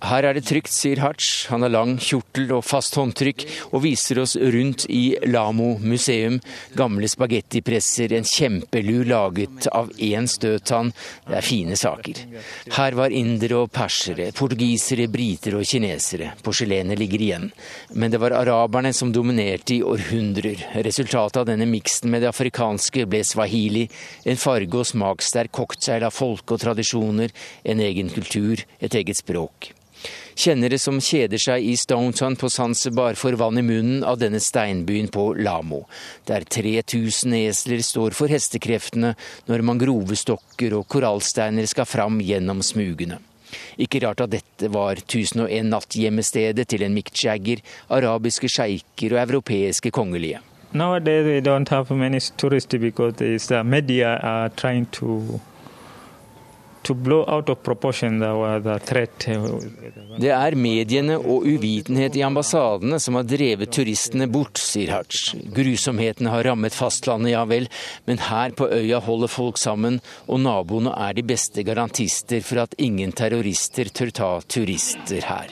Her 0.07 0.27
er 0.29 0.37
det 0.37 0.45
trygt, 0.47 0.71
sier 0.71 1.01
Hatch. 1.03 1.47
Han 1.51 1.65
har 1.65 1.73
lang 1.73 1.97
kjortel 2.03 2.53
og 2.55 2.65
fast 2.67 2.95
håndtrykk, 2.99 3.45
og 3.73 3.83
viser 3.85 4.21
oss 4.23 4.37
rundt 4.37 4.87
i 4.93 5.17
Lamo 5.27 5.77
museum. 5.83 6.39
Gamle 6.77 7.09
spagettipresser, 7.11 8.13
en 8.17 8.29
kjempelur 8.29 9.07
laget 9.09 9.69
av 9.73 9.91
én 9.97 10.29
støttann. 10.31 10.93
Det 11.27 11.39
er 11.41 11.47
fine 11.47 11.79
saker. 11.79 12.23
Her 12.77 12.99
var 12.99 13.15
indere 13.15 13.63
og 13.65 13.73
persere, 13.75 14.29
portugisere, 14.37 15.09
briter 15.13 15.59
og 15.59 15.67
kinesere. 15.67 16.33
Porselenet 16.45 16.99
ligger 17.01 17.27
igjen. 17.27 17.51
Men 17.95 18.13
det 18.13 18.21
var 18.23 18.37
araberne 18.37 18.93
som 18.97 19.13
dominerte 19.15 19.79
i 19.79 19.83
århundrer. 19.87 20.69
Resultatet 20.87 21.41
av 21.43 21.49
denne 21.49 21.69
miksen 21.71 22.11
med 22.13 22.23
det 22.23 22.31
afrikanske 22.31 23.07
ble 23.11 23.25
swahili, 23.27 23.87
en 24.25 24.41
farge- 24.41 24.83
og 24.83 24.87
smakssterk 24.93 25.55
cocktail 25.57 26.07
av 26.07 26.15
folke 26.15 26.57
og 26.57 26.63
tradisjoner, 26.63 27.33
en 27.65 27.86
egen 27.87 28.13
kultur, 28.13 28.63
et 28.81 28.95
eget 28.95 29.19
språk. 29.23 29.73
Kjennere 30.37 30.77
som 30.79 30.99
kjeder 31.01 31.41
seg 31.41 31.65
i 31.65 31.73
Stonetown 31.81 32.37
på 32.37 32.51
Zanzibar 32.53 33.17
får 33.17 33.39
vann 33.41 33.57
i 33.59 33.65
munnen 33.65 34.03
av 34.05 34.19
denne 34.21 34.41
steinbyen 34.43 35.09
på 35.13 35.31
Lamo, 35.41 35.87
der 36.29 36.45
3000 36.45 37.33
esler 37.39 37.81
står 37.85 38.17
for 38.19 38.29
hestekreftene 38.29 39.15
når 39.49 39.65
mangrovestokker 39.71 40.77
og 40.77 40.85
korallsteiner 40.93 41.67
skal 41.71 41.89
fram 41.89 42.21
gjennom 42.21 42.61
smugene. 42.61 43.23
Ikke 43.81 44.03
rart 44.05 44.21
at 44.25 44.35
dette 44.35 44.69
var 44.75 45.01
1001 45.01 45.71
natt-gjemmestedet 45.71 46.67
til 46.69 46.85
en 46.85 46.95
Mick 46.97 47.15
Jagger, 47.17 47.63
arabiske 47.89 48.51
sjeiker 48.53 49.17
og 49.17 49.23
europeiske 49.23 49.95
kongelige. 49.95 50.43
Nowadays 50.77 51.25
we 51.25 51.41
don't 51.41 51.69
have 51.71 51.91
many 51.91 52.21
tourists 52.37 52.75
because 52.75 53.47
the 53.47 53.65
media 53.65 54.19
are 54.23 54.51
trying 54.51 54.87
det 60.23 60.33
er 60.33 60.57
mediene 60.57 61.17
og 61.19 61.47
uvitenhet 61.47 62.17
i 62.17 62.25
ambassadene 62.27 63.01
som 63.03 63.19
har 63.19 63.27
drevet 63.29 63.73
turistene 63.75 64.29
bort, 64.31 64.61
sier 64.61 64.93
Hatch. 64.95 65.35
Grusomhetene 65.57 66.33
har 66.33 66.47
rammet 66.51 66.77
fastlandet, 66.77 67.33
ja 67.35 67.45
vel, 67.49 67.69
men 68.07 68.23
her 68.29 68.55
på 68.57 68.69
øya 68.73 69.01
holder 69.03 69.31
folk 69.33 69.59
sammen, 69.61 70.01
og 70.27 70.41
naboene 70.45 70.95
er 71.09 71.17
de 71.17 71.25
beste 71.27 71.65
garantister 71.67 72.45
for 72.47 72.65
at 72.67 72.77
ingen 72.79 73.13
terrorister 73.17 73.91
tør 73.91 74.11
ta 74.15 74.31
turister 74.47 75.23
her. 75.27 75.49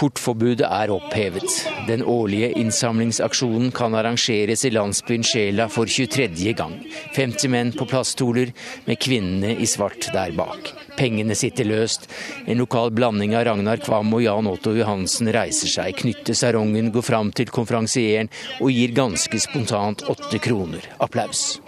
Portforbudet 0.00 0.64
er 0.64 0.88
opphevet. 0.94 1.44
Den 1.84 2.00
årlige 2.08 2.54
innsamlingsaksjonen 2.56 3.68
kan 3.76 3.92
arrangeres 3.92 4.64
i 4.64 4.70
landsbyen 4.72 5.26
Sjela 5.28 5.66
for 5.68 5.84
23. 5.84 6.54
gang. 6.56 6.78
50 7.12 7.52
menn 7.52 7.72
på 7.76 7.84
plaststoler, 7.90 8.54
med 8.86 8.96
kvinnene 8.96 9.52
i 9.60 9.68
svart 9.68 10.08
der 10.14 10.32
bak. 10.38 10.72
Pengene 10.96 11.36
sitter 11.36 11.68
løst. 11.68 12.08
En 12.48 12.64
lokal 12.64 12.94
blanding 12.96 13.36
av 13.36 13.44
Ragnar 13.50 13.84
Kvam 13.84 14.16
og 14.16 14.24
Jan 14.24 14.48
Otto 14.48 14.72
Johansen 14.78 15.28
reiser 15.36 15.68
seg, 15.68 15.92
knytter 16.00 16.38
sarongen, 16.38 16.88
går 16.96 17.04
fram 17.04 17.36
til 17.36 17.52
konferansieren 17.52 18.32
og 18.62 18.72
gir 18.72 18.96
ganske 18.96 19.44
spontant 19.44 20.08
åtte 20.08 20.40
kroner. 20.40 20.88
Applaus. 20.96 21.58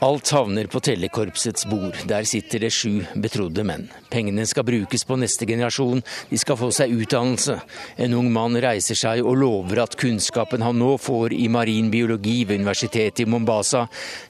Alt 0.00 0.30
havner 0.30 0.66
på 0.66 0.80
tellekorpsets 0.80 1.66
bord. 1.66 1.96
Der 2.06 2.22
sitter 2.22 2.62
det 2.62 2.70
sju 2.70 3.02
betrodde 3.18 3.64
menn. 3.66 3.88
Pengene 4.12 4.44
skal 4.46 4.62
brukes 4.68 5.02
på 5.04 5.16
neste 5.18 5.46
generasjon. 5.48 6.04
De 6.30 6.38
skal 6.38 6.58
få 6.60 6.68
seg 6.76 6.94
utdannelse. 6.94 7.56
En 7.98 8.14
ung 8.14 8.28
mann 8.30 8.54
reiser 8.62 8.94
seg 8.94 9.24
og 9.26 9.40
lover 9.40 9.82
at 9.82 9.98
kunnskapen 9.98 10.62
han 10.62 10.78
nå 10.78 10.92
får 11.02 11.34
i 11.34 11.48
marin 11.50 11.90
biologi 11.90 12.44
ved 12.44 12.62
universitetet 12.62 13.24
i 13.26 13.26
Mombasa, 13.26 13.88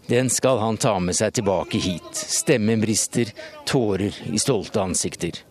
den 0.08 0.32
skal 0.32 0.62
han 0.64 0.80
ta 0.80 0.96
med 1.04 1.20
seg 1.20 1.36
tilbake 1.36 1.84
hit. 1.84 2.16
Stemmen 2.16 2.80
brister, 2.80 3.28
tårer 3.68 4.16
i 4.32 4.40
stolte 4.40 4.80
ansikter. 4.80 5.44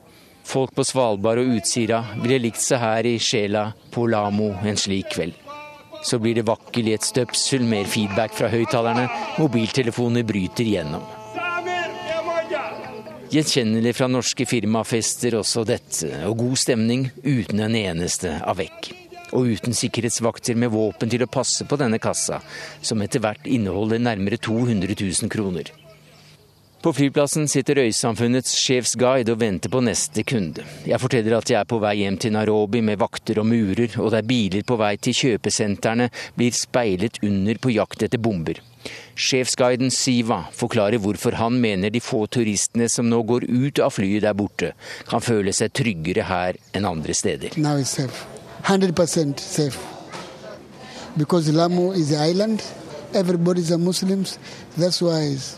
Folk 0.47 0.73
på 0.73 0.81
Svalbard 0.87 1.43
og 1.43 1.59
Utsira 1.59 2.01
ville 2.23 2.41
likt 2.47 2.63
seg 2.63 2.81
her 2.81 3.05
i 3.05 3.19
sjela 3.21 3.67
på 3.93 4.09
Lamo 4.09 4.55
en 4.65 4.79
slik 4.81 5.13
kveld. 5.13 5.46
Så 6.03 6.19
blir 6.19 6.37
det 6.37 6.45
vakkel 6.47 6.89
i 6.89 6.95
et 6.95 7.05
støpsel, 7.05 7.65
mer 7.67 7.87
feedback 7.89 8.35
fra 8.37 8.49
høyttalerne. 8.51 9.07
Mobiltelefoner 9.41 10.25
bryter 10.27 10.67
gjennom. 10.67 11.05
Gjenkjennelig 13.27 13.91
fra 13.97 14.07
norske 14.07 14.45
firmafester 14.47 15.35
også 15.35 15.65
dette, 15.67 16.07
og 16.29 16.37
god 16.39 16.61
stemning 16.61 17.09
uten 17.25 17.59
en 17.65 17.75
eneste 17.75 18.37
avekk. 18.47 18.93
Og 19.35 19.49
uten 19.57 19.75
sikkerhetsvakter 19.75 20.55
med 20.55 20.71
våpen 20.71 21.11
til 21.11 21.25
å 21.25 21.31
passe 21.31 21.67
på 21.67 21.79
denne 21.79 21.99
kassa, 21.99 22.39
som 22.79 23.03
etter 23.03 23.19
hvert 23.23 23.43
inneholder 23.43 23.99
nærmere 23.99 24.39
200 24.39 24.95
000 24.95 25.33
kroner. 25.33 25.73
På 26.81 26.93
flyplassen 26.93 27.47
sitter 27.49 27.79
øysamfunnets 27.81 28.51
sjefsguide 28.61 29.33
og 29.33 29.39
venter 29.41 29.71
på 29.73 29.79
neste 29.81 30.21
kunde. 30.23 30.61
Jeg 30.85 31.01
forteller 31.01 31.33
at 31.39 31.49
jeg 31.49 31.57
er 31.57 31.65
på 31.65 31.79
vei 31.81 31.95
hjem 32.03 32.19
til 32.21 32.35
Nairobi 32.35 32.83
med 32.85 32.99
vakter 33.01 33.41
og 33.41 33.47
murer, 33.49 33.95
og 33.97 34.11
der 34.13 34.21
biler 34.21 34.61
på 34.61 34.77
vei 34.77 34.93
til 35.01 35.17
kjøpesentrene 35.17 36.11
blir 36.37 36.53
speilet 36.53 37.17
under 37.25 37.57
på 37.57 37.73
jakt 37.73 38.05
etter 38.05 38.21
bomber. 38.21 38.61
Sjefsguiden 39.17 39.89
Siva 39.91 40.43
forklarer 40.53 41.01
hvorfor 41.01 41.39
han 41.41 41.57
mener 41.59 41.89
de 41.89 41.99
få 41.99 42.27
turistene 42.29 42.85
som 42.93 43.09
nå 43.09 43.23
går 43.25 43.49
ut 43.49 43.81
av 43.81 43.97
flyet 43.97 44.27
der 44.29 44.37
borte, 44.37 44.73
kan 45.09 45.25
føle 45.25 45.51
seg 45.57 45.73
tryggere 45.73 46.29
her 46.29 46.61
enn 46.77 46.85
andre 46.85 47.17
steder. 47.17 47.57
Now 47.57 47.81
it's 47.81 47.97
safe. 47.97 48.27
100% 48.69 49.39
safe. 49.41 49.79
Because 51.17 51.51
Lamu 51.51 51.91
is 51.93 52.11
an 52.11 52.29
island, 52.29 52.63
everybody's 53.13 53.71
a 53.71 53.77
Muslims, 53.79 54.37
that's 54.77 55.01
why 55.01 55.21
it's 55.33 55.57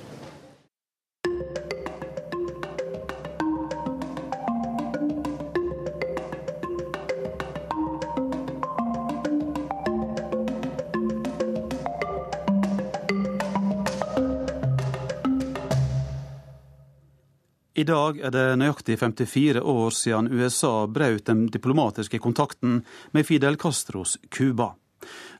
I 17.79 17.85
dag 17.87 18.17
er 18.19 18.33
det 18.35 18.57
nøyaktig 18.59 18.97
54 18.99 19.61
år 19.63 19.93
siden 19.95 20.27
USA 20.35 20.83
brøt 20.91 21.29
den 21.29 21.45
diplomatiske 21.47 22.19
kontakten 22.19 22.81
med 23.15 23.27
Fidel 23.29 23.55
Castros 23.61 24.17
Cuba. 24.35 24.73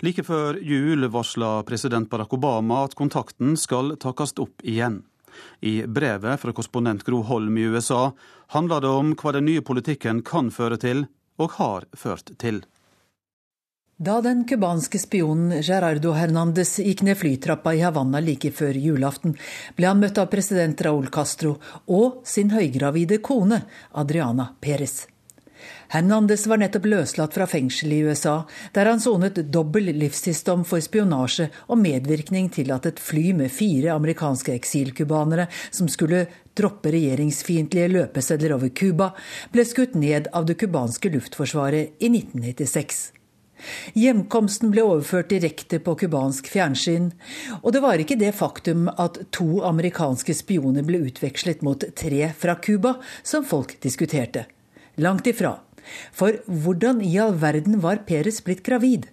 Like 0.06 0.24
før 0.24 0.56
jul 0.64 1.04
varsla 1.12 1.58
president 1.68 2.08
Barack 2.08 2.38
Obama 2.38 2.86
at 2.88 2.96
kontakten 2.96 3.58
skal 3.60 3.98
takkes 4.00 4.38
opp 4.40 4.64
igjen. 4.64 5.02
I 5.62 5.84
brevet 5.88 6.42
fra 6.42 6.54
korrespondent 6.56 7.06
Gro 7.08 7.22
Holm 7.28 7.58
i 7.58 7.68
USA 7.70 8.12
handler 8.56 8.82
det 8.84 8.92
om 9.04 9.14
hva 9.16 9.34
den 9.36 9.48
nye 9.50 9.64
politikken 9.66 10.24
kan 10.26 10.52
føre 10.52 10.80
til, 10.82 11.06
og 11.40 11.56
har 11.60 11.88
ført 11.96 12.34
til. 12.42 12.64
Da 14.00 14.22
den 14.24 14.46
cubanske 14.48 14.96
spionen 14.96 15.60
Gerardo 15.60 16.14
Hernandez 16.16 16.78
gikk 16.80 17.02
ned 17.04 17.20
flytrappa 17.20 17.74
i 17.76 17.82
Havanna 17.84 18.22
like 18.24 18.54
før 18.56 18.80
julaften, 18.80 19.36
ble 19.76 19.90
han 19.92 20.00
møtt 20.00 20.22
av 20.22 20.30
president 20.32 20.80
Raúl 20.88 21.10
Castro 21.12 21.58
og 21.92 22.22
sin 22.24 22.54
høygravide 22.56 23.20
kone 23.20 23.66
Adriana 23.92 24.54
Perez. 24.64 25.02
Hernandez 25.90 26.46
var 26.46 26.60
nettopp 26.62 26.86
løslatt 26.86 27.34
fra 27.34 27.48
fengsel 27.50 27.94
i 27.96 28.04
USA, 28.06 28.44
der 28.76 28.86
han 28.92 29.00
sonet 29.02 29.40
dobbel 29.50 29.90
livstidsdom 29.98 30.62
for 30.70 30.84
spionasje 30.86 31.48
og 31.66 31.80
medvirkning 31.82 32.52
til 32.54 32.70
at 32.76 32.86
et 32.86 33.02
fly 33.02 33.32
med 33.34 33.50
fire 33.50 33.96
amerikanske 33.96 34.54
eksilcubanere 34.54 35.48
som 35.72 35.90
skulle 35.90 36.28
droppe 36.54 36.92
regjeringsfiendtlige 36.94 37.90
løpesedler 37.90 38.54
over 38.54 38.70
Cuba, 38.70 39.16
ble 39.50 39.66
skutt 39.66 39.96
ned 39.98 40.30
av 40.36 40.46
det 40.46 40.60
cubanske 40.62 41.10
luftforsvaret 41.16 41.98
i 41.98 42.12
1996. 42.12 43.00
Hjemkomsten 43.98 44.70
ble 44.72 44.86
overført 44.86 45.32
direkte 45.34 45.80
på 45.84 45.96
cubansk 46.00 46.48
fjernsyn, 46.54 47.10
og 47.64 47.74
det 47.74 47.82
var 47.84 48.00
ikke 48.00 48.20
det 48.20 48.32
faktum 48.38 48.88
at 48.94 49.18
to 49.36 49.64
amerikanske 49.68 50.38
spioner 50.38 50.86
ble 50.86 51.02
utvekslet 51.10 51.66
mot 51.66 51.84
tre 51.98 52.30
fra 52.38 52.56
Cuba, 52.62 53.00
som 53.24 53.48
folk 53.48 53.76
diskuterte. 53.84 54.46
Langt 55.00 55.28
ifra. 55.28 55.58
For 56.12 56.42
hvordan 56.46 57.02
i 57.06 57.16
all 57.22 57.38
verden 57.40 57.80
var 57.86 58.04
Peres 58.10 58.42
blitt 58.46 58.66
gravid? 58.66 59.08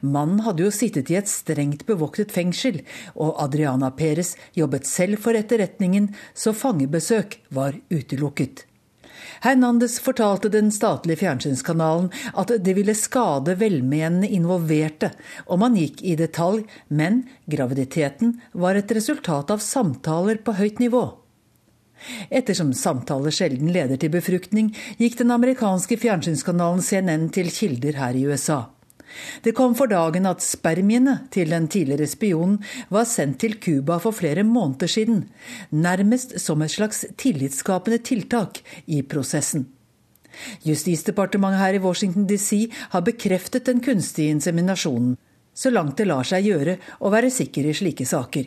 Mannen 0.00 0.42
hadde 0.44 0.66
jo 0.66 0.72
sittet 0.74 1.10
i 1.10 1.16
et 1.20 1.30
strengt 1.30 1.86
bevoktet 1.88 2.32
fengsel, 2.34 2.82
og 3.16 3.38
Adriana 3.42 3.90
Peres 3.96 4.34
jobbet 4.56 4.88
selv 4.88 5.22
for 5.24 5.36
etterretningen, 5.38 6.10
så 6.34 6.52
fangebesøk 6.56 7.38
var 7.54 7.78
utelukket. 7.92 8.66
Hernandez 9.40 9.98
fortalte 10.04 10.50
den 10.52 10.68
statlige 10.72 11.22
fjernsynskanalen 11.22 12.10
at 12.40 12.52
det 12.64 12.74
ville 12.76 12.96
skade 12.96 13.54
velmenende 13.60 14.28
involverte 14.28 15.12
om 15.46 15.64
han 15.64 15.78
gikk 15.80 16.02
i 16.04 16.16
detalj, 16.20 16.66
men 16.88 17.22
graviditeten 17.48 18.36
var 18.52 18.76
et 18.76 18.92
resultat 18.96 19.52
av 19.52 19.64
samtaler 19.64 20.42
på 20.44 20.56
høyt 20.60 20.80
nivå. 20.82 21.04
Ettersom 22.30 22.72
samtaler 22.76 23.34
sjelden 23.34 23.72
leder 23.74 24.00
til 24.00 24.12
befruktning, 24.14 24.72
gikk 24.98 25.18
den 25.20 25.32
amerikanske 25.34 25.98
fjernsynskanalen 26.00 26.84
CNN 26.84 27.30
til 27.34 27.50
kilder 27.54 27.98
her 28.00 28.16
i 28.16 28.26
USA. 28.26 28.66
Det 29.42 29.54
kom 29.58 29.74
for 29.74 29.90
dagen 29.90 30.28
at 30.30 30.44
spermiene 30.44 31.16
til 31.34 31.50
den 31.50 31.66
tidligere 31.72 32.06
spionen 32.10 32.60
var 32.94 33.08
sendt 33.10 33.40
til 33.42 33.56
Cuba 33.62 33.98
for 33.98 34.14
flere 34.14 34.44
måneder 34.46 34.90
siden, 34.90 35.24
nærmest 35.70 36.38
som 36.40 36.62
et 36.62 36.70
slags 36.70 37.04
tillitsskapende 37.18 37.98
tiltak 38.06 38.62
i 38.86 39.02
prosessen. 39.02 39.66
Justisdepartementet 40.64 41.60
her 41.60 41.74
i 41.74 41.82
Washington 41.82 42.28
DC 42.30 42.70
har 42.94 43.02
bekreftet 43.02 43.66
den 43.66 43.82
kunstige 43.82 44.30
inseminasjonen, 44.30 45.16
så 45.54 45.72
langt 45.74 45.98
det 45.98 46.06
lar 46.06 46.24
seg 46.24 46.46
gjøre 46.46 46.78
å 47.00 47.10
være 47.12 47.32
sikker 47.34 47.66
i 47.66 47.74
slike 47.76 48.06
saker. 48.06 48.46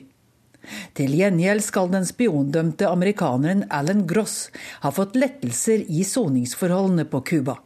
Til 0.97 1.14
gjengjeld 1.18 1.64
skal 1.66 1.91
den 1.91 2.07
spiondømte 2.07 2.88
amerikaneren 2.89 3.66
Alan 3.74 4.05
Gross 4.07 4.47
ha 4.84 4.91
fått 4.95 5.18
lettelser 5.20 5.84
i 5.89 6.05
soningsforholdene 6.07 7.05
på 7.11 7.24
Cuba. 7.30 7.57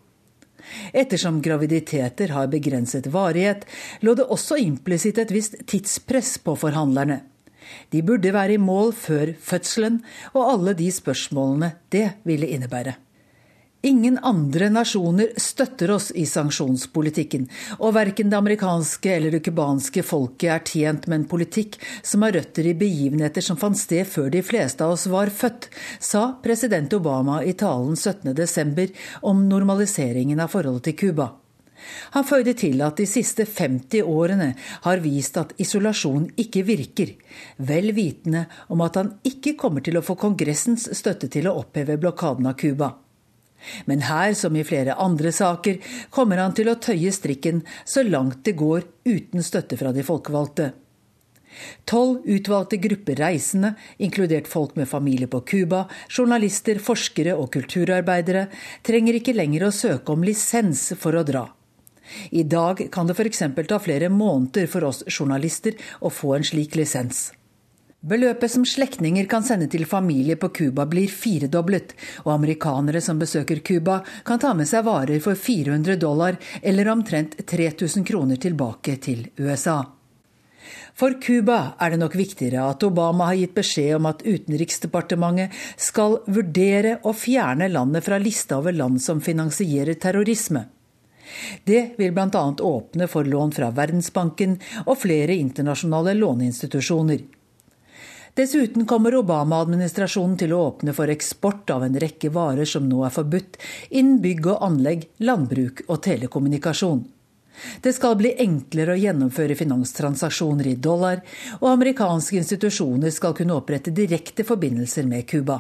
Ettersom 0.92 1.40
graviditeter 1.42 2.34
har 2.36 2.50
begrenset 2.52 3.08
varighet, 3.14 3.64
lå 4.04 4.18
det 4.18 4.28
også 4.28 4.60
implisitt 4.60 5.22
et 5.22 5.32
visst 5.32 5.56
tidspress 5.70 6.38
på 6.44 6.58
forhandlerne. 6.60 7.22
De 7.92 8.04
burde 8.04 8.32
være 8.36 8.56
i 8.56 8.62
mål 8.62 8.94
før 8.96 9.34
fødselen 9.44 10.02
og 10.34 10.44
alle 10.44 10.76
de 10.78 10.92
spørsmålene 10.92 11.74
det 11.92 12.08
ville 12.28 12.48
innebære. 12.56 12.96
Ingen 13.82 14.18
andre 14.26 14.72
nasjoner 14.74 15.36
støtter 15.38 15.92
oss 15.94 16.08
i 16.18 16.24
sanksjonspolitikken, 16.26 17.44
og 17.78 17.94
verken 17.94 18.32
det 18.32 18.40
amerikanske 18.40 19.12
eller 19.14 19.36
det 19.36 19.44
cubanske 19.46 20.02
folket 20.02 20.50
er 20.50 20.64
tjent 20.66 21.06
med 21.06 21.20
en 21.20 21.28
politikk 21.30 21.78
som 22.02 22.26
har 22.26 22.34
røtter 22.34 22.72
i 22.72 22.74
begivenheter 22.74 23.46
som 23.46 23.60
fant 23.62 23.78
sted 23.78 24.10
før 24.10 24.32
de 24.34 24.42
fleste 24.42 24.82
av 24.82 24.96
oss 24.96 25.06
var 25.14 25.30
født, 25.30 25.70
sa 26.02 26.24
president 26.42 26.98
Obama 26.98 27.44
i 27.46 27.54
talen 27.54 27.94
17.12. 27.94 28.98
om 29.30 29.46
normaliseringen 29.46 30.42
av 30.42 30.58
forholdet 30.58 30.90
til 30.90 31.00
Cuba. 31.06 31.32
Han 32.18 32.26
føyde 32.26 32.58
til 32.58 32.82
at 32.82 32.98
de 32.98 33.06
siste 33.06 33.46
50 33.46 34.02
årene 34.02 34.56
har 34.90 35.06
vist 35.06 35.38
at 35.38 35.54
isolasjon 35.62 36.32
ikke 36.42 36.66
virker, 36.66 37.14
vel 37.62 37.94
vitende 37.94 38.48
om 38.74 38.82
at 38.82 38.98
han 38.98 39.20
ikke 39.22 39.54
kommer 39.54 39.86
til 39.86 40.02
å 40.02 40.06
få 40.06 40.18
Kongressens 40.18 40.90
støtte 40.98 41.30
til 41.30 41.46
å 41.46 41.60
oppheve 41.62 42.02
blokaden 42.02 42.50
av 42.50 42.58
Cuba. 42.58 42.96
Men 43.86 44.06
her, 44.08 44.34
som 44.38 44.56
i 44.56 44.66
flere 44.68 44.96
andre 45.02 45.32
saker, 45.34 45.80
kommer 46.14 46.42
han 46.42 46.56
til 46.58 46.70
å 46.72 46.78
tøye 46.82 47.12
strikken 47.14 47.64
så 47.86 48.04
langt 48.06 48.44
det 48.48 48.58
går 48.60 48.86
uten 49.08 49.44
støtte 49.44 49.80
fra 49.80 49.94
de 49.96 50.06
folkevalgte. 50.06 50.72
Tolv 51.90 52.26
utvalgte 52.30 52.78
grupper 52.78 53.18
reisende, 53.22 53.74
inkludert 53.98 54.48
folk 54.48 54.76
med 54.78 54.90
familie 54.90 55.30
på 55.32 55.42
Cuba, 55.48 55.86
journalister, 56.10 56.78
forskere 56.84 57.34
og 57.34 57.50
kulturarbeidere, 57.56 58.48
trenger 58.86 59.18
ikke 59.18 59.36
lenger 59.36 59.68
å 59.68 59.74
søke 59.74 60.14
om 60.14 60.26
lisens 60.28 60.92
for 61.00 61.18
å 61.18 61.26
dra. 61.28 61.48
I 62.32 62.46
dag 62.48 62.86
kan 62.92 63.10
det 63.10 63.18
f.eks. 63.18 63.44
ta 63.68 63.80
flere 63.84 64.10
måneder 64.14 64.70
for 64.72 64.88
oss 64.88 65.04
journalister 65.10 65.76
å 66.00 66.14
få 66.14 66.38
en 66.38 66.48
slik 66.48 66.78
lisens. 66.80 67.32
Beløpet 68.08 68.52
som 68.52 68.64
slektninger 68.64 69.26
kan 69.28 69.44
sende 69.44 69.68
til 69.68 69.84
familie 69.90 70.38
på 70.40 70.48
Cuba 70.56 70.86
blir 70.88 71.12
firedoblet, 71.12 71.92
og 72.24 72.38
amerikanere 72.38 73.02
som 73.04 73.20
besøker 73.20 73.60
Cuba 73.60 73.98
kan 74.24 74.40
ta 74.40 74.54
med 74.56 74.70
seg 74.70 74.86
varer 74.88 75.20
for 75.24 75.36
400 75.36 75.98
dollar, 76.00 76.38
eller 76.62 76.88
omtrent 76.94 77.36
3000 77.44 78.08
kroner 78.08 78.40
tilbake 78.40 78.96
til 79.04 79.28
USA. 79.44 79.82
For 80.98 81.20
Cuba 81.22 81.76
er 81.84 81.94
det 81.94 82.00
nok 82.00 82.16
viktigere 82.16 82.64
at 82.72 82.84
Obama 82.88 83.28
har 83.30 83.42
gitt 83.42 83.54
beskjed 83.58 84.00
om 84.00 84.08
at 84.10 84.24
Utenriksdepartementet 84.24 85.60
skal 85.76 86.22
vurdere 86.32 86.98
å 87.04 87.12
fjerne 87.14 87.68
landet 87.70 88.08
fra 88.08 88.24
lista 88.24 88.62
over 88.62 88.74
land 88.74 89.04
som 89.04 89.20
finansierer 89.22 90.00
terrorisme. 90.00 90.64
Det 91.68 92.00
vil 92.00 92.16
bl.a. 92.16 92.44
åpne 92.56 93.08
for 93.12 93.28
lån 93.28 93.52
fra 93.52 93.70
Verdensbanken 93.76 94.56
og 94.86 94.96
flere 95.04 95.36
internasjonale 95.36 96.16
låneinstitusjoner. 96.16 97.37
Dessuten 98.38 98.86
kommer 98.86 99.16
Obama-administrasjonen 99.18 100.36
til 100.38 100.52
å 100.54 100.60
åpne 100.68 100.94
for 100.94 101.10
eksport 101.10 101.72
av 101.74 101.82
en 101.88 101.96
rekke 101.98 102.30
varer 102.30 102.70
som 102.70 102.86
nå 102.86 103.00
er 103.08 103.14
forbudt, 103.16 103.58
innen 103.90 104.20
bygg 104.22 104.52
og 104.52 104.66
anlegg, 104.68 105.08
landbruk 105.26 105.82
og 105.88 106.04
telekommunikasjon. 106.06 107.00
Det 107.82 107.96
skal 107.98 108.14
bli 108.20 108.36
enklere 108.44 108.94
å 108.94 109.02
gjennomføre 109.02 109.58
finanstransaksjoner 109.58 110.70
i 110.70 110.76
dollar, 110.78 111.24
og 111.58 111.72
amerikanske 111.72 112.38
institusjoner 112.44 113.10
skal 113.16 113.34
kunne 113.34 113.58
opprette 113.58 113.96
direkte 113.98 114.46
forbindelser 114.46 115.10
med 115.10 115.26
Cuba. 115.26 115.58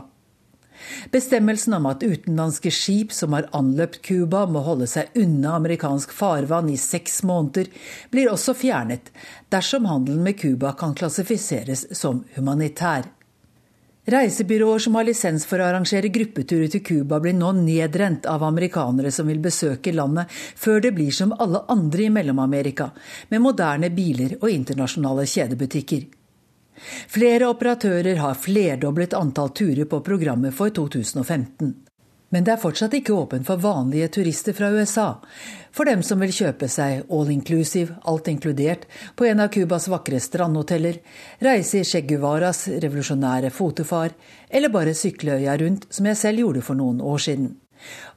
Bestemmelsen 1.11 1.77
om 1.77 1.89
at 1.89 2.05
utenlandske 2.05 2.71
skip 2.73 3.13
som 3.15 3.35
har 3.37 3.49
anløpt 3.57 4.01
Cuba 4.05 4.45
må 4.49 4.63
holde 4.65 4.87
seg 4.89 5.13
unna 5.17 5.57
amerikansk 5.57 6.13
farvann 6.15 6.71
i 6.73 6.77
seks 6.81 7.21
måneder, 7.27 7.69
blir 8.11 8.31
også 8.31 8.55
fjernet 8.57 9.11
dersom 9.53 9.87
handelen 9.89 10.23
med 10.25 10.39
Cuba 10.39 10.73
kan 10.77 10.95
klassifiseres 10.97 11.87
som 11.97 12.23
humanitær. 12.35 13.07
Reisebyråer 14.07 14.79
som 14.79 14.95
har 14.95 15.03
lisens 15.03 15.43
for 15.43 15.59
å 15.59 15.65
arrangere 15.67 16.07
gruppeturer 16.07 16.69
til 16.71 16.79
Cuba, 16.79 17.17
blir 17.19 17.33
nå 17.35 17.49
nedrent 17.57 18.23
av 18.31 18.45
amerikanere 18.47 19.11
som 19.11 19.27
vil 19.27 19.41
besøke 19.43 19.91
landet, 19.91 20.31
før 20.31 20.79
det 20.85 20.93
blir 20.95 21.11
som 21.11 21.33
alle 21.35 21.65
andre 21.67 22.05
i 22.05 22.13
Mellom-Amerika, 22.15 22.93
med 23.27 23.43
moderne 23.43 23.91
biler 23.91 24.37
og 24.39 24.47
internasjonale 24.53 25.27
kjedebutikker. 25.27 26.07
Flere 27.09 27.49
operatører 27.51 28.21
har 28.21 28.39
flerdoblet 28.39 29.15
antall 29.17 29.49
turer 29.55 29.85
på 29.89 30.01
programmet 30.05 30.55
for 30.55 30.73
2015. 30.73 31.75
Men 32.29 32.43
det 32.43 32.51
er 32.53 32.59
fortsatt 32.59 32.95
ikke 32.97 33.15
åpent 33.15 33.47
for 33.47 33.61
vanlige 33.63 34.09
turister 34.17 34.55
fra 34.55 34.67
USA. 34.75 35.07
For 35.71 35.87
dem 35.87 36.01
som 36.03 36.19
vil 36.19 36.33
kjøpe 36.35 36.67
seg 36.71 37.05
all 37.13 37.29
inclusive, 37.31 37.95
alt 38.03 38.27
inkludert, 38.27 38.83
på 39.15 39.29
en 39.29 39.43
av 39.43 39.51
Cubas 39.53 39.87
vakre 39.87 40.19
strandhoteller, 40.19 40.99
reise 41.39 41.79
i 41.79 41.87
Che 41.87 42.01
Guevaras 42.03 42.65
revolusjonære 42.67 43.53
fotofar, 43.53 44.11
eller 44.49 44.73
bare 44.73 44.95
sykle 44.97 45.39
øya 45.39 45.55
rundt, 45.61 45.87
som 45.89 46.09
jeg 46.09 46.19
selv 46.19 46.43
gjorde 46.43 46.65
for 46.67 46.79
noen 46.79 46.99
år 46.99 47.23
siden. 47.29 47.53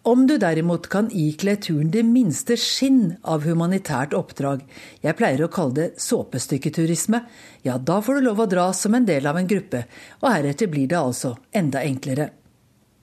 Om 0.03 0.27
du 0.27 0.37
derimot 0.41 0.89
kan 0.93 1.11
ikle 1.13 1.57
turen 1.61 1.91
det 1.93 2.03
minste 2.09 2.57
skinn 2.57 3.17
av 3.23 3.45
humanitært 3.45 4.15
oppdrag, 4.17 4.65
jeg 5.05 5.17
pleier 5.19 5.45
å 5.45 5.53
kalle 5.53 5.77
det 5.77 5.89
såpestykketurisme, 6.01 7.23
ja, 7.67 7.79
da 7.79 8.01
får 8.01 8.19
du 8.19 8.29
lov 8.29 8.45
å 8.45 8.51
dra 8.51 8.71
som 8.77 8.97
en 8.97 9.09
del 9.09 9.29
av 9.29 9.37
en 9.37 9.49
gruppe, 9.51 9.85
og 10.23 10.31
heretter 10.33 10.71
blir 10.73 10.89
det 10.91 11.01
altså 11.01 11.35
enda 11.53 11.85
enklere. 11.85 12.31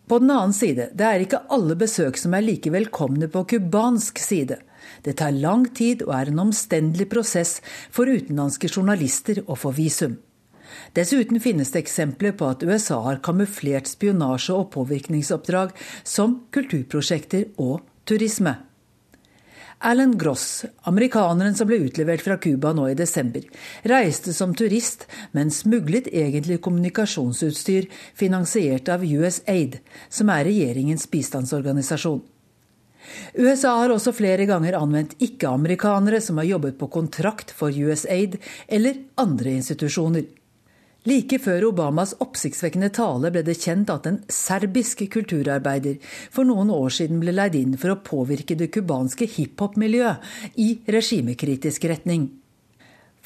På 0.08 0.20
den 0.20 0.32
annen 0.32 0.56
side, 0.56 0.90
det 0.96 1.04
er 1.04 1.24
ikke 1.24 1.44
alle 1.52 1.76
besøk 1.76 2.18
som 2.18 2.34
er 2.34 2.46
like 2.46 2.72
velkomne 2.72 3.28
på 3.28 3.44
cubansk 3.52 4.22
side. 4.24 4.62
Det 5.04 5.18
tar 5.20 5.36
lang 5.36 5.66
tid 5.76 6.06
og 6.06 6.14
er 6.16 6.32
en 6.32 6.46
omstendelig 6.48 7.10
prosess 7.12 7.58
for 7.92 8.08
utenlandske 8.08 8.72
journalister 8.72 9.44
å 9.46 9.58
få 9.60 9.74
visum. 9.76 10.16
Dessuten 10.98 11.40
finnes 11.44 11.72
det 11.74 11.84
eksempler 11.86 12.36
på 12.38 12.52
at 12.52 12.64
USA 12.64 13.00
har 13.06 13.22
kamuflert 13.26 13.90
spionasje 13.90 14.56
og 14.56 14.72
påvirkningsoppdrag 14.76 15.76
som 16.04 16.42
kulturprosjekter 16.56 17.52
og 17.58 17.84
turisme. 18.08 18.56
Alan 19.80 20.16
Gross, 20.18 20.66
amerikaneren 20.90 21.54
som 21.56 21.68
ble 21.70 21.78
utlevert 21.86 22.24
fra 22.26 22.40
Cuba 22.42 22.72
nå 22.74 22.88
i 22.90 22.96
desember, 22.98 23.44
reiste 23.86 24.34
som 24.34 24.56
turist, 24.58 25.06
men 25.38 25.54
smuglet 25.54 26.10
egentlig 26.10 26.58
kommunikasjonsutstyr 26.66 27.86
finansiert 28.18 28.90
av 28.90 29.06
USAID, 29.06 29.78
som 30.10 30.34
er 30.34 30.50
regjeringens 30.50 31.06
bistandsorganisasjon. 31.14 32.24
USA 33.38 33.76
har 33.84 33.94
også 33.94 34.16
flere 34.18 34.48
ganger 34.50 34.80
anvendt 34.80 35.14
ikke-amerikanere 35.24 36.20
som 36.26 36.42
har 36.42 36.50
jobbet 36.50 36.82
på 36.82 36.90
kontrakt 36.98 37.54
for 37.54 37.70
USAID 37.70 38.40
eller 38.68 39.04
andre 39.22 39.60
institusjoner. 39.62 40.26
Like 41.08 41.38
før 41.40 41.70
Obamas 41.70 42.12
oppsiktsvekkende 42.20 42.90
tale 42.92 43.30
ble 43.32 43.40
det 43.48 43.54
kjent 43.62 43.88
at 43.94 44.10
en 44.10 44.18
serbisk 44.34 45.06
kulturarbeider 45.14 46.02
for 46.34 46.44
noen 46.50 46.68
år 46.74 46.92
siden 46.98 47.22
ble 47.22 47.32
leid 47.32 47.56
inn 47.56 47.78
for 47.80 47.94
å 47.94 48.02
påvirke 48.04 48.58
det 48.60 48.68
cubanske 48.76 49.30
hiphop-miljøet 49.38 50.60
i 50.60 50.74
regimekritisk 50.92 51.88
retning. 51.88 52.28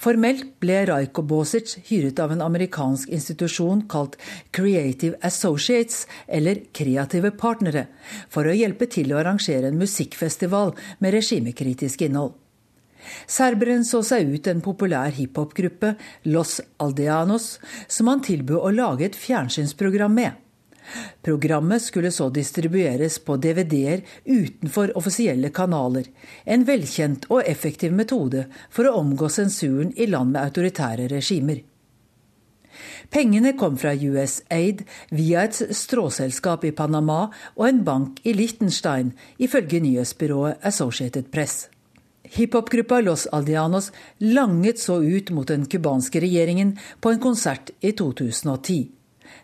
Formelt 0.02 0.60
ble 0.62 0.78
Rajko 0.92 1.26
Bosic 1.26 1.76
hyret 1.90 2.22
av 2.22 2.36
en 2.36 2.46
amerikansk 2.46 3.10
institusjon 3.18 3.84
kalt 3.90 4.20
Creative 4.54 5.18
Associates, 5.26 6.06
eller 6.28 6.62
Kreative 6.74 7.34
Partnere, 7.38 7.88
for 8.30 8.46
å 8.46 8.56
hjelpe 8.58 8.90
til 8.94 9.14
å 9.14 9.20
arrangere 9.22 9.70
en 9.70 9.82
musikkfestival 9.82 10.74
med 11.02 11.18
regimekritisk 11.18 12.06
innhold. 12.06 12.41
Serberen 13.28 13.86
så 13.88 14.04
seg 14.06 14.30
ut 14.34 14.48
en 14.48 14.62
populær 14.64 15.14
hiphop-gruppe, 15.16 15.96
Los 16.30 16.60
Aldeanos, 16.82 17.58
som 17.88 18.12
han 18.12 18.24
tilbød 18.26 18.60
å 18.62 18.74
lage 18.76 19.10
et 19.10 19.18
fjernsynsprogram 19.18 20.16
med. 20.16 20.40
Programmet 21.22 21.82
skulle 21.82 22.12
så 22.12 22.30
distribueres 22.34 23.20
på 23.26 23.38
DVD-er 23.38 24.02
utenfor 24.26 24.96
offisielle 24.98 25.52
kanaler, 25.54 26.08
en 26.46 26.66
velkjent 26.68 27.28
og 27.30 27.44
effektiv 27.48 27.94
metode 27.96 28.48
for 28.70 28.90
å 28.90 28.96
omgå 29.00 29.30
sensuren 29.30 29.94
i 29.96 30.10
land 30.10 30.34
med 30.34 30.42
autoritære 30.44 31.08
regimer. 31.14 31.62
Pengene 33.12 33.52
kom 33.60 33.76
fra 33.78 33.92
USAID 33.94 34.86
via 35.12 35.44
et 35.46 35.58
stråselskap 35.76 36.64
i 36.66 36.72
Panama 36.72 37.26
og 37.58 37.66
en 37.68 37.84
bank 37.88 38.22
i 38.24 38.34
Liechtenstein, 38.34 39.12
ifølge 39.38 39.84
nyhetsbyrået 39.84 40.64
Associated 40.64 41.30
Press. 41.34 41.68
Hiphopgruppa 42.32 43.02
Los 43.02 43.28
Aldianos 43.28 43.92
langet 44.18 44.80
så 44.80 45.02
ut 45.04 45.30
mot 45.30 45.48
den 45.48 45.66
cubanske 45.66 46.22
regjeringen 46.24 46.78
på 47.00 47.12
en 47.12 47.20
konsert 47.20 47.74
i 47.80 47.92
2010. 47.92 48.92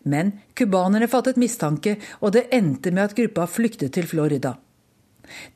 Men 0.03 0.31
cubanerne 0.55 1.07
fattet 1.11 1.39
mistanke, 1.39 1.97
og 2.23 2.31
det 2.35 2.47
endte 2.55 2.93
med 2.95 3.09
at 3.09 3.17
gruppa 3.17 3.47
flyktet 3.47 3.91
til 3.97 4.07
Florida. 4.07 4.53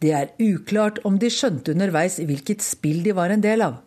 Det 0.03 0.11
er 0.11 0.33
uklart 0.43 0.99
om 1.07 1.15
de 1.19 1.29
skjønte 1.31 1.71
underveis 1.71 2.19
hvilket 2.19 2.65
spill 2.65 2.99
de 3.05 3.15
var 3.15 3.31
en 3.31 3.43
del 3.43 3.63
av. 3.63 3.79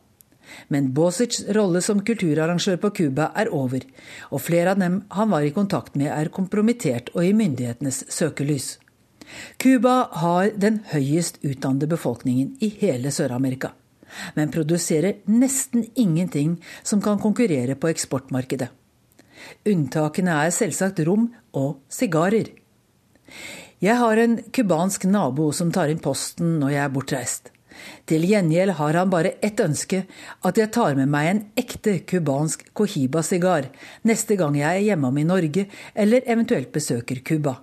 Men 0.68 0.92
Bosics 0.96 1.42
rolle 1.56 1.80
som 1.84 2.00
kulturarrangør 2.04 2.80
på 2.80 2.90
Cuba 2.96 3.30
er 3.36 3.52
over, 3.52 3.84
og 4.30 4.42
flere 4.44 4.72
av 4.72 4.80
dem 4.80 5.02
han 5.12 5.30
var 5.32 5.44
i 5.44 5.52
kontakt 5.56 5.96
med 6.00 6.12
er 6.12 6.32
kompromittert 6.32 7.12
og 7.14 7.24
i 7.24 7.36
myndighetenes 7.36 8.04
søkelys. 8.12 8.78
Cuba 9.58 10.08
har 10.20 10.52
den 10.60 10.80
høyest 10.92 11.40
utdannede 11.44 11.88
befolkningen 11.90 12.54
i 12.64 12.70
hele 12.80 13.12
Sør-Amerika, 13.14 13.72
men 14.36 14.52
produserer 14.54 15.20
nesten 15.30 15.86
ingenting 15.94 16.58
som 16.82 17.02
kan 17.02 17.20
konkurrere 17.22 17.76
på 17.78 17.90
eksportmarkedet. 17.92 18.70
Unntakene 19.68 20.36
er 20.44 20.54
selvsagt 20.54 21.02
rom 21.06 21.28
og 21.56 21.80
sigarer. 21.92 22.52
Jeg 23.82 23.98
har 24.00 24.20
en 24.20 24.38
cubansk 24.54 25.04
nabo 25.10 25.50
som 25.52 25.72
tar 25.74 25.90
inn 25.92 26.00
posten 26.00 26.58
når 26.60 26.76
jeg 26.76 26.84
er 26.84 26.94
bortreist. 26.94 27.50
Til 28.06 28.22
gjengjeld 28.28 28.76
har 28.78 28.96
han 29.00 29.10
bare 29.10 29.34
ett 29.44 29.60
ønske, 29.60 30.04
at 30.46 30.58
jeg 30.60 30.70
tar 30.72 30.94
med 30.98 31.10
meg 31.10 31.30
en 31.30 31.42
ekte 31.58 31.98
cubansk 32.06 32.68
Cohiba-sigar 32.76 33.70
neste 34.06 34.38
gang 34.40 34.56
jeg 34.60 34.70
er 34.70 34.88
hjemme 34.92 35.10
om 35.10 35.18
i 35.18 35.26
Norge 35.26 35.66
eller 35.92 36.24
eventuelt 36.30 36.70
besøker 36.72 37.20
Cuba. 37.26 37.58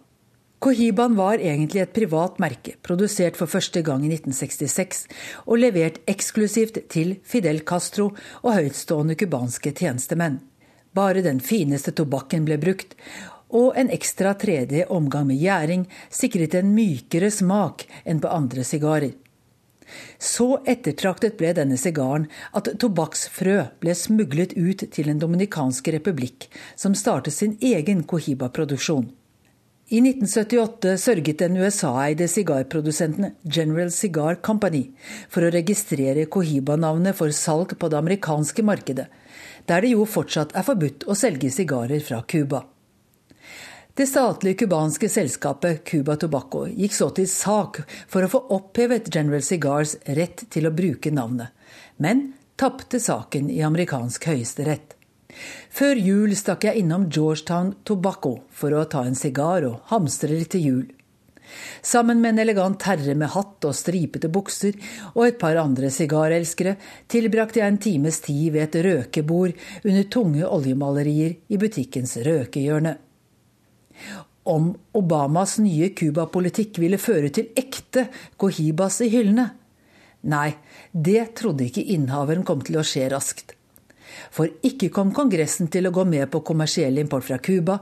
Cohibaen 0.61 1.15
var 1.17 1.41
egentlig 1.41 1.79
et 1.81 1.93
privat 1.95 2.35
merke, 2.37 2.75
produsert 2.85 3.33
for 3.39 3.49
første 3.49 3.81
gang 3.81 4.03
i 4.05 4.11
1966 4.13 4.99
og 5.47 5.55
levert 5.57 5.95
eksklusivt 6.11 6.75
til 6.93 7.15
Fidel 7.25 7.63
Castro 7.65 8.11
og 8.43 8.51
høytstående 8.53 9.15
cubanske 9.17 9.71
tjenestemenn. 9.73 10.35
Bare 10.93 11.23
den 11.25 11.39
fineste 11.41 11.95
tobakken 11.97 12.45
ble 12.45 12.59
brukt, 12.61 12.93
og 13.49 13.73
en 13.73 13.89
ekstra 13.89 14.35
tredje 14.37 14.85
omgang 14.93 15.25
med 15.31 15.41
gjæring 15.41 15.87
sikret 16.13 16.53
en 16.59 16.75
mykere 16.75 17.31
smak 17.33 17.87
enn 18.05 18.21
på 18.21 18.29
andre 18.29 18.61
sigarer. 18.67 19.15
Så 20.21 20.59
ettertraktet 20.69 21.39
ble 21.39 21.55
denne 21.57 21.79
sigaren 21.81 22.27
at 22.53 22.69
tobakksfrø 22.79 23.57
ble 23.81 23.97
smuglet 23.97 24.53
ut 24.53 24.85
til 24.93 25.09
Den 25.09 25.17
dominikanske 25.25 25.97
republikk, 25.97 26.51
som 26.77 26.93
startet 26.93 27.33
sin 27.33 27.57
egen 27.59 28.05
Cohiba-produksjon. 28.05 29.09
I 29.91 29.99
1978 29.99 30.91
sørget 31.03 31.41
den 31.41 31.57
USA-eide 31.59 32.23
sigarprodusenten 32.31 33.33
General 33.43 33.89
Cigar 33.91 34.37
Company 34.39 34.85
for 35.27 35.43
å 35.43 35.49
registrere 35.51 36.29
Cohiba-navnet 36.31 37.17
for 37.17 37.33
salg 37.35 37.73
på 37.75 37.89
det 37.91 37.97
amerikanske 37.99 38.63
markedet, 38.63 39.09
der 39.67 39.83
det 39.83 39.89
jo 39.91 40.05
fortsatt 40.07 40.55
er 40.55 40.63
forbudt 40.63 41.03
å 41.11 41.17
selge 41.19 41.51
sigarer 41.51 41.99
fra 42.07 42.21
Cuba. 42.23 42.61
Det 43.91 44.07
statlige 44.07 44.61
cubanske 44.63 45.11
selskapet 45.11 45.83
Cuba 45.91 46.15
Tobacco 46.15 46.63
gikk 46.71 46.95
så 46.95 47.09
til 47.11 47.27
sak 47.27 47.81
for 48.07 48.23
å 48.23 48.31
få 48.31 48.43
opphevet 48.61 49.11
General 49.11 49.43
Cigars 49.43 49.97
rett 50.07 50.45
til 50.55 50.71
å 50.71 50.75
bruke 50.77 51.11
navnet, 51.11 51.51
men 51.99 52.29
tapte 52.55 53.03
saken 53.03 53.51
i 53.51 53.59
amerikansk 53.67 54.31
høyesterett. 54.31 55.00
Før 55.71 55.99
jul 55.99 56.33
stakk 56.37 56.67
jeg 56.67 56.83
innom 56.83 57.09
Georgetown 57.09 57.75
Tobacco 57.87 58.37
for 58.51 58.75
å 58.75 58.87
ta 58.91 59.05
en 59.07 59.17
sigar 59.17 59.67
og 59.67 59.91
hamstre 59.91 60.33
litt 60.33 60.51
til 60.55 60.65
jul. 60.67 60.87
Sammen 61.83 62.21
med 62.23 62.35
en 62.35 62.43
elegant 62.45 62.83
herre 62.87 63.15
med 63.17 63.33
hatt 63.33 63.67
og 63.67 63.75
stripete 63.75 64.29
bukser 64.31 64.77
og 65.11 65.25
et 65.25 65.39
par 65.41 65.59
andre 65.59 65.89
sigarelskere 65.91 66.77
tilbrakte 67.11 67.59
jeg 67.59 67.73
en 67.73 67.81
times 67.81 68.21
tid 68.23 68.53
ved 68.55 68.69
et 68.69 68.81
røkebord 68.87 69.55
under 69.83 70.11
tunge 70.15 70.47
oljemalerier 70.47 71.39
i 71.51 71.59
butikkens 71.59 72.15
røkehjørne 72.23 72.95
om 74.43 74.71
Obamas 74.97 75.57
nye 75.61 75.91
Cuba-politikk 75.93 76.79
ville 76.81 76.99
føre 77.01 77.29
til 77.33 77.51
ekte 77.57 78.07
cohibas 78.41 79.01
i 79.05 79.09
hyllene. 79.13 79.51
Nei, 80.31 80.51
det 80.93 81.33
trodde 81.37 81.67
ikke 81.67 81.85
innehaveren 81.95 82.45
kom 82.45 82.61
til 82.65 82.79
å 82.81 82.85
skje 82.85 83.09
raskt. 83.13 83.55
For 84.31 84.49
ikke 84.67 84.91
kom 84.93 85.13
Kongressen 85.15 85.71
til 85.71 85.87
å 85.87 85.93
gå 85.95 86.05
med 86.07 86.29
på 86.33 86.43
kommersiell 86.47 87.01
import 87.01 87.27
fra 87.27 87.39
Cuba, 87.39 87.79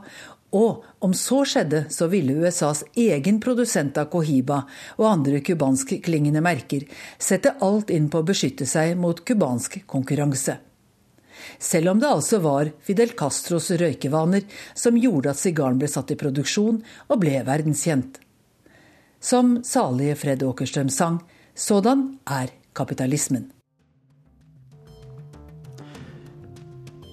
og 0.55 0.85
om 1.05 1.11
så 1.13 1.43
skjedde, 1.45 1.83
så 1.93 2.07
ville 2.09 2.39
USAs 2.41 2.81
egen 2.97 3.37
produsent 3.43 3.99
av 4.01 4.07
Cohiba 4.09 4.63
og 4.97 5.05
andre 5.11 5.43
cubanskklingende 5.45 6.41
merker 6.41 6.87
sette 7.21 7.53
alt 7.61 7.93
inn 7.93 8.09
på 8.09 8.23
å 8.23 8.25
beskytte 8.31 8.65
seg 8.65 8.95
mot 8.97 9.21
cubansk 9.21 9.83
konkurranse 9.85 10.57
selv 11.59 11.89
om 11.89 11.99
det 11.99 12.09
altså 12.09 12.39
var 12.43 12.71
Fidel 12.85 13.13
Castros 13.17 13.69
røykevaner 13.71 14.45
som 14.77 14.97
gjorde 14.97 15.33
at 15.33 15.41
sigaren 15.41 15.79
ble 15.79 15.89
satt 15.91 16.11
i 16.13 16.19
produksjon 16.19 16.81
og 17.07 17.21
ble 17.21 17.39
verdenskjent. 17.47 18.19
Som 19.19 19.59
salige 19.67 20.15
Fred 20.19 20.43
Åkerstrøm 20.47 20.91
sang, 20.93 21.21
sådan 21.55 22.19
er 22.25 22.53
kapitalismen. 22.73 23.49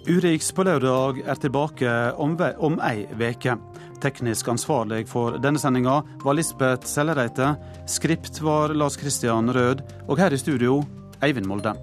Urix 0.06 0.52
på 0.54 0.62
lørdag 0.62 1.24
er 1.26 1.38
tilbake 1.42 1.92
om, 2.22 2.36
om 2.38 2.76
ei 2.86 3.08
veke. 3.18 3.56
Teknisk 3.98 4.52
ansvarlig 4.52 5.02
for 5.10 5.40
denne 5.42 5.58
sendinga 5.58 5.96
var 6.22 6.38
Lisbeth 6.38 6.86
Sellereite. 6.86 7.56
Skript 7.90 8.38
var 8.38 8.74
Lars 8.78 8.94
Christian 9.00 9.50
Rød. 9.50 9.82
Og 10.06 10.22
her 10.22 10.30
i 10.30 10.38
studio, 10.38 10.78
Eivind 11.26 11.50
Molde. 11.50 11.74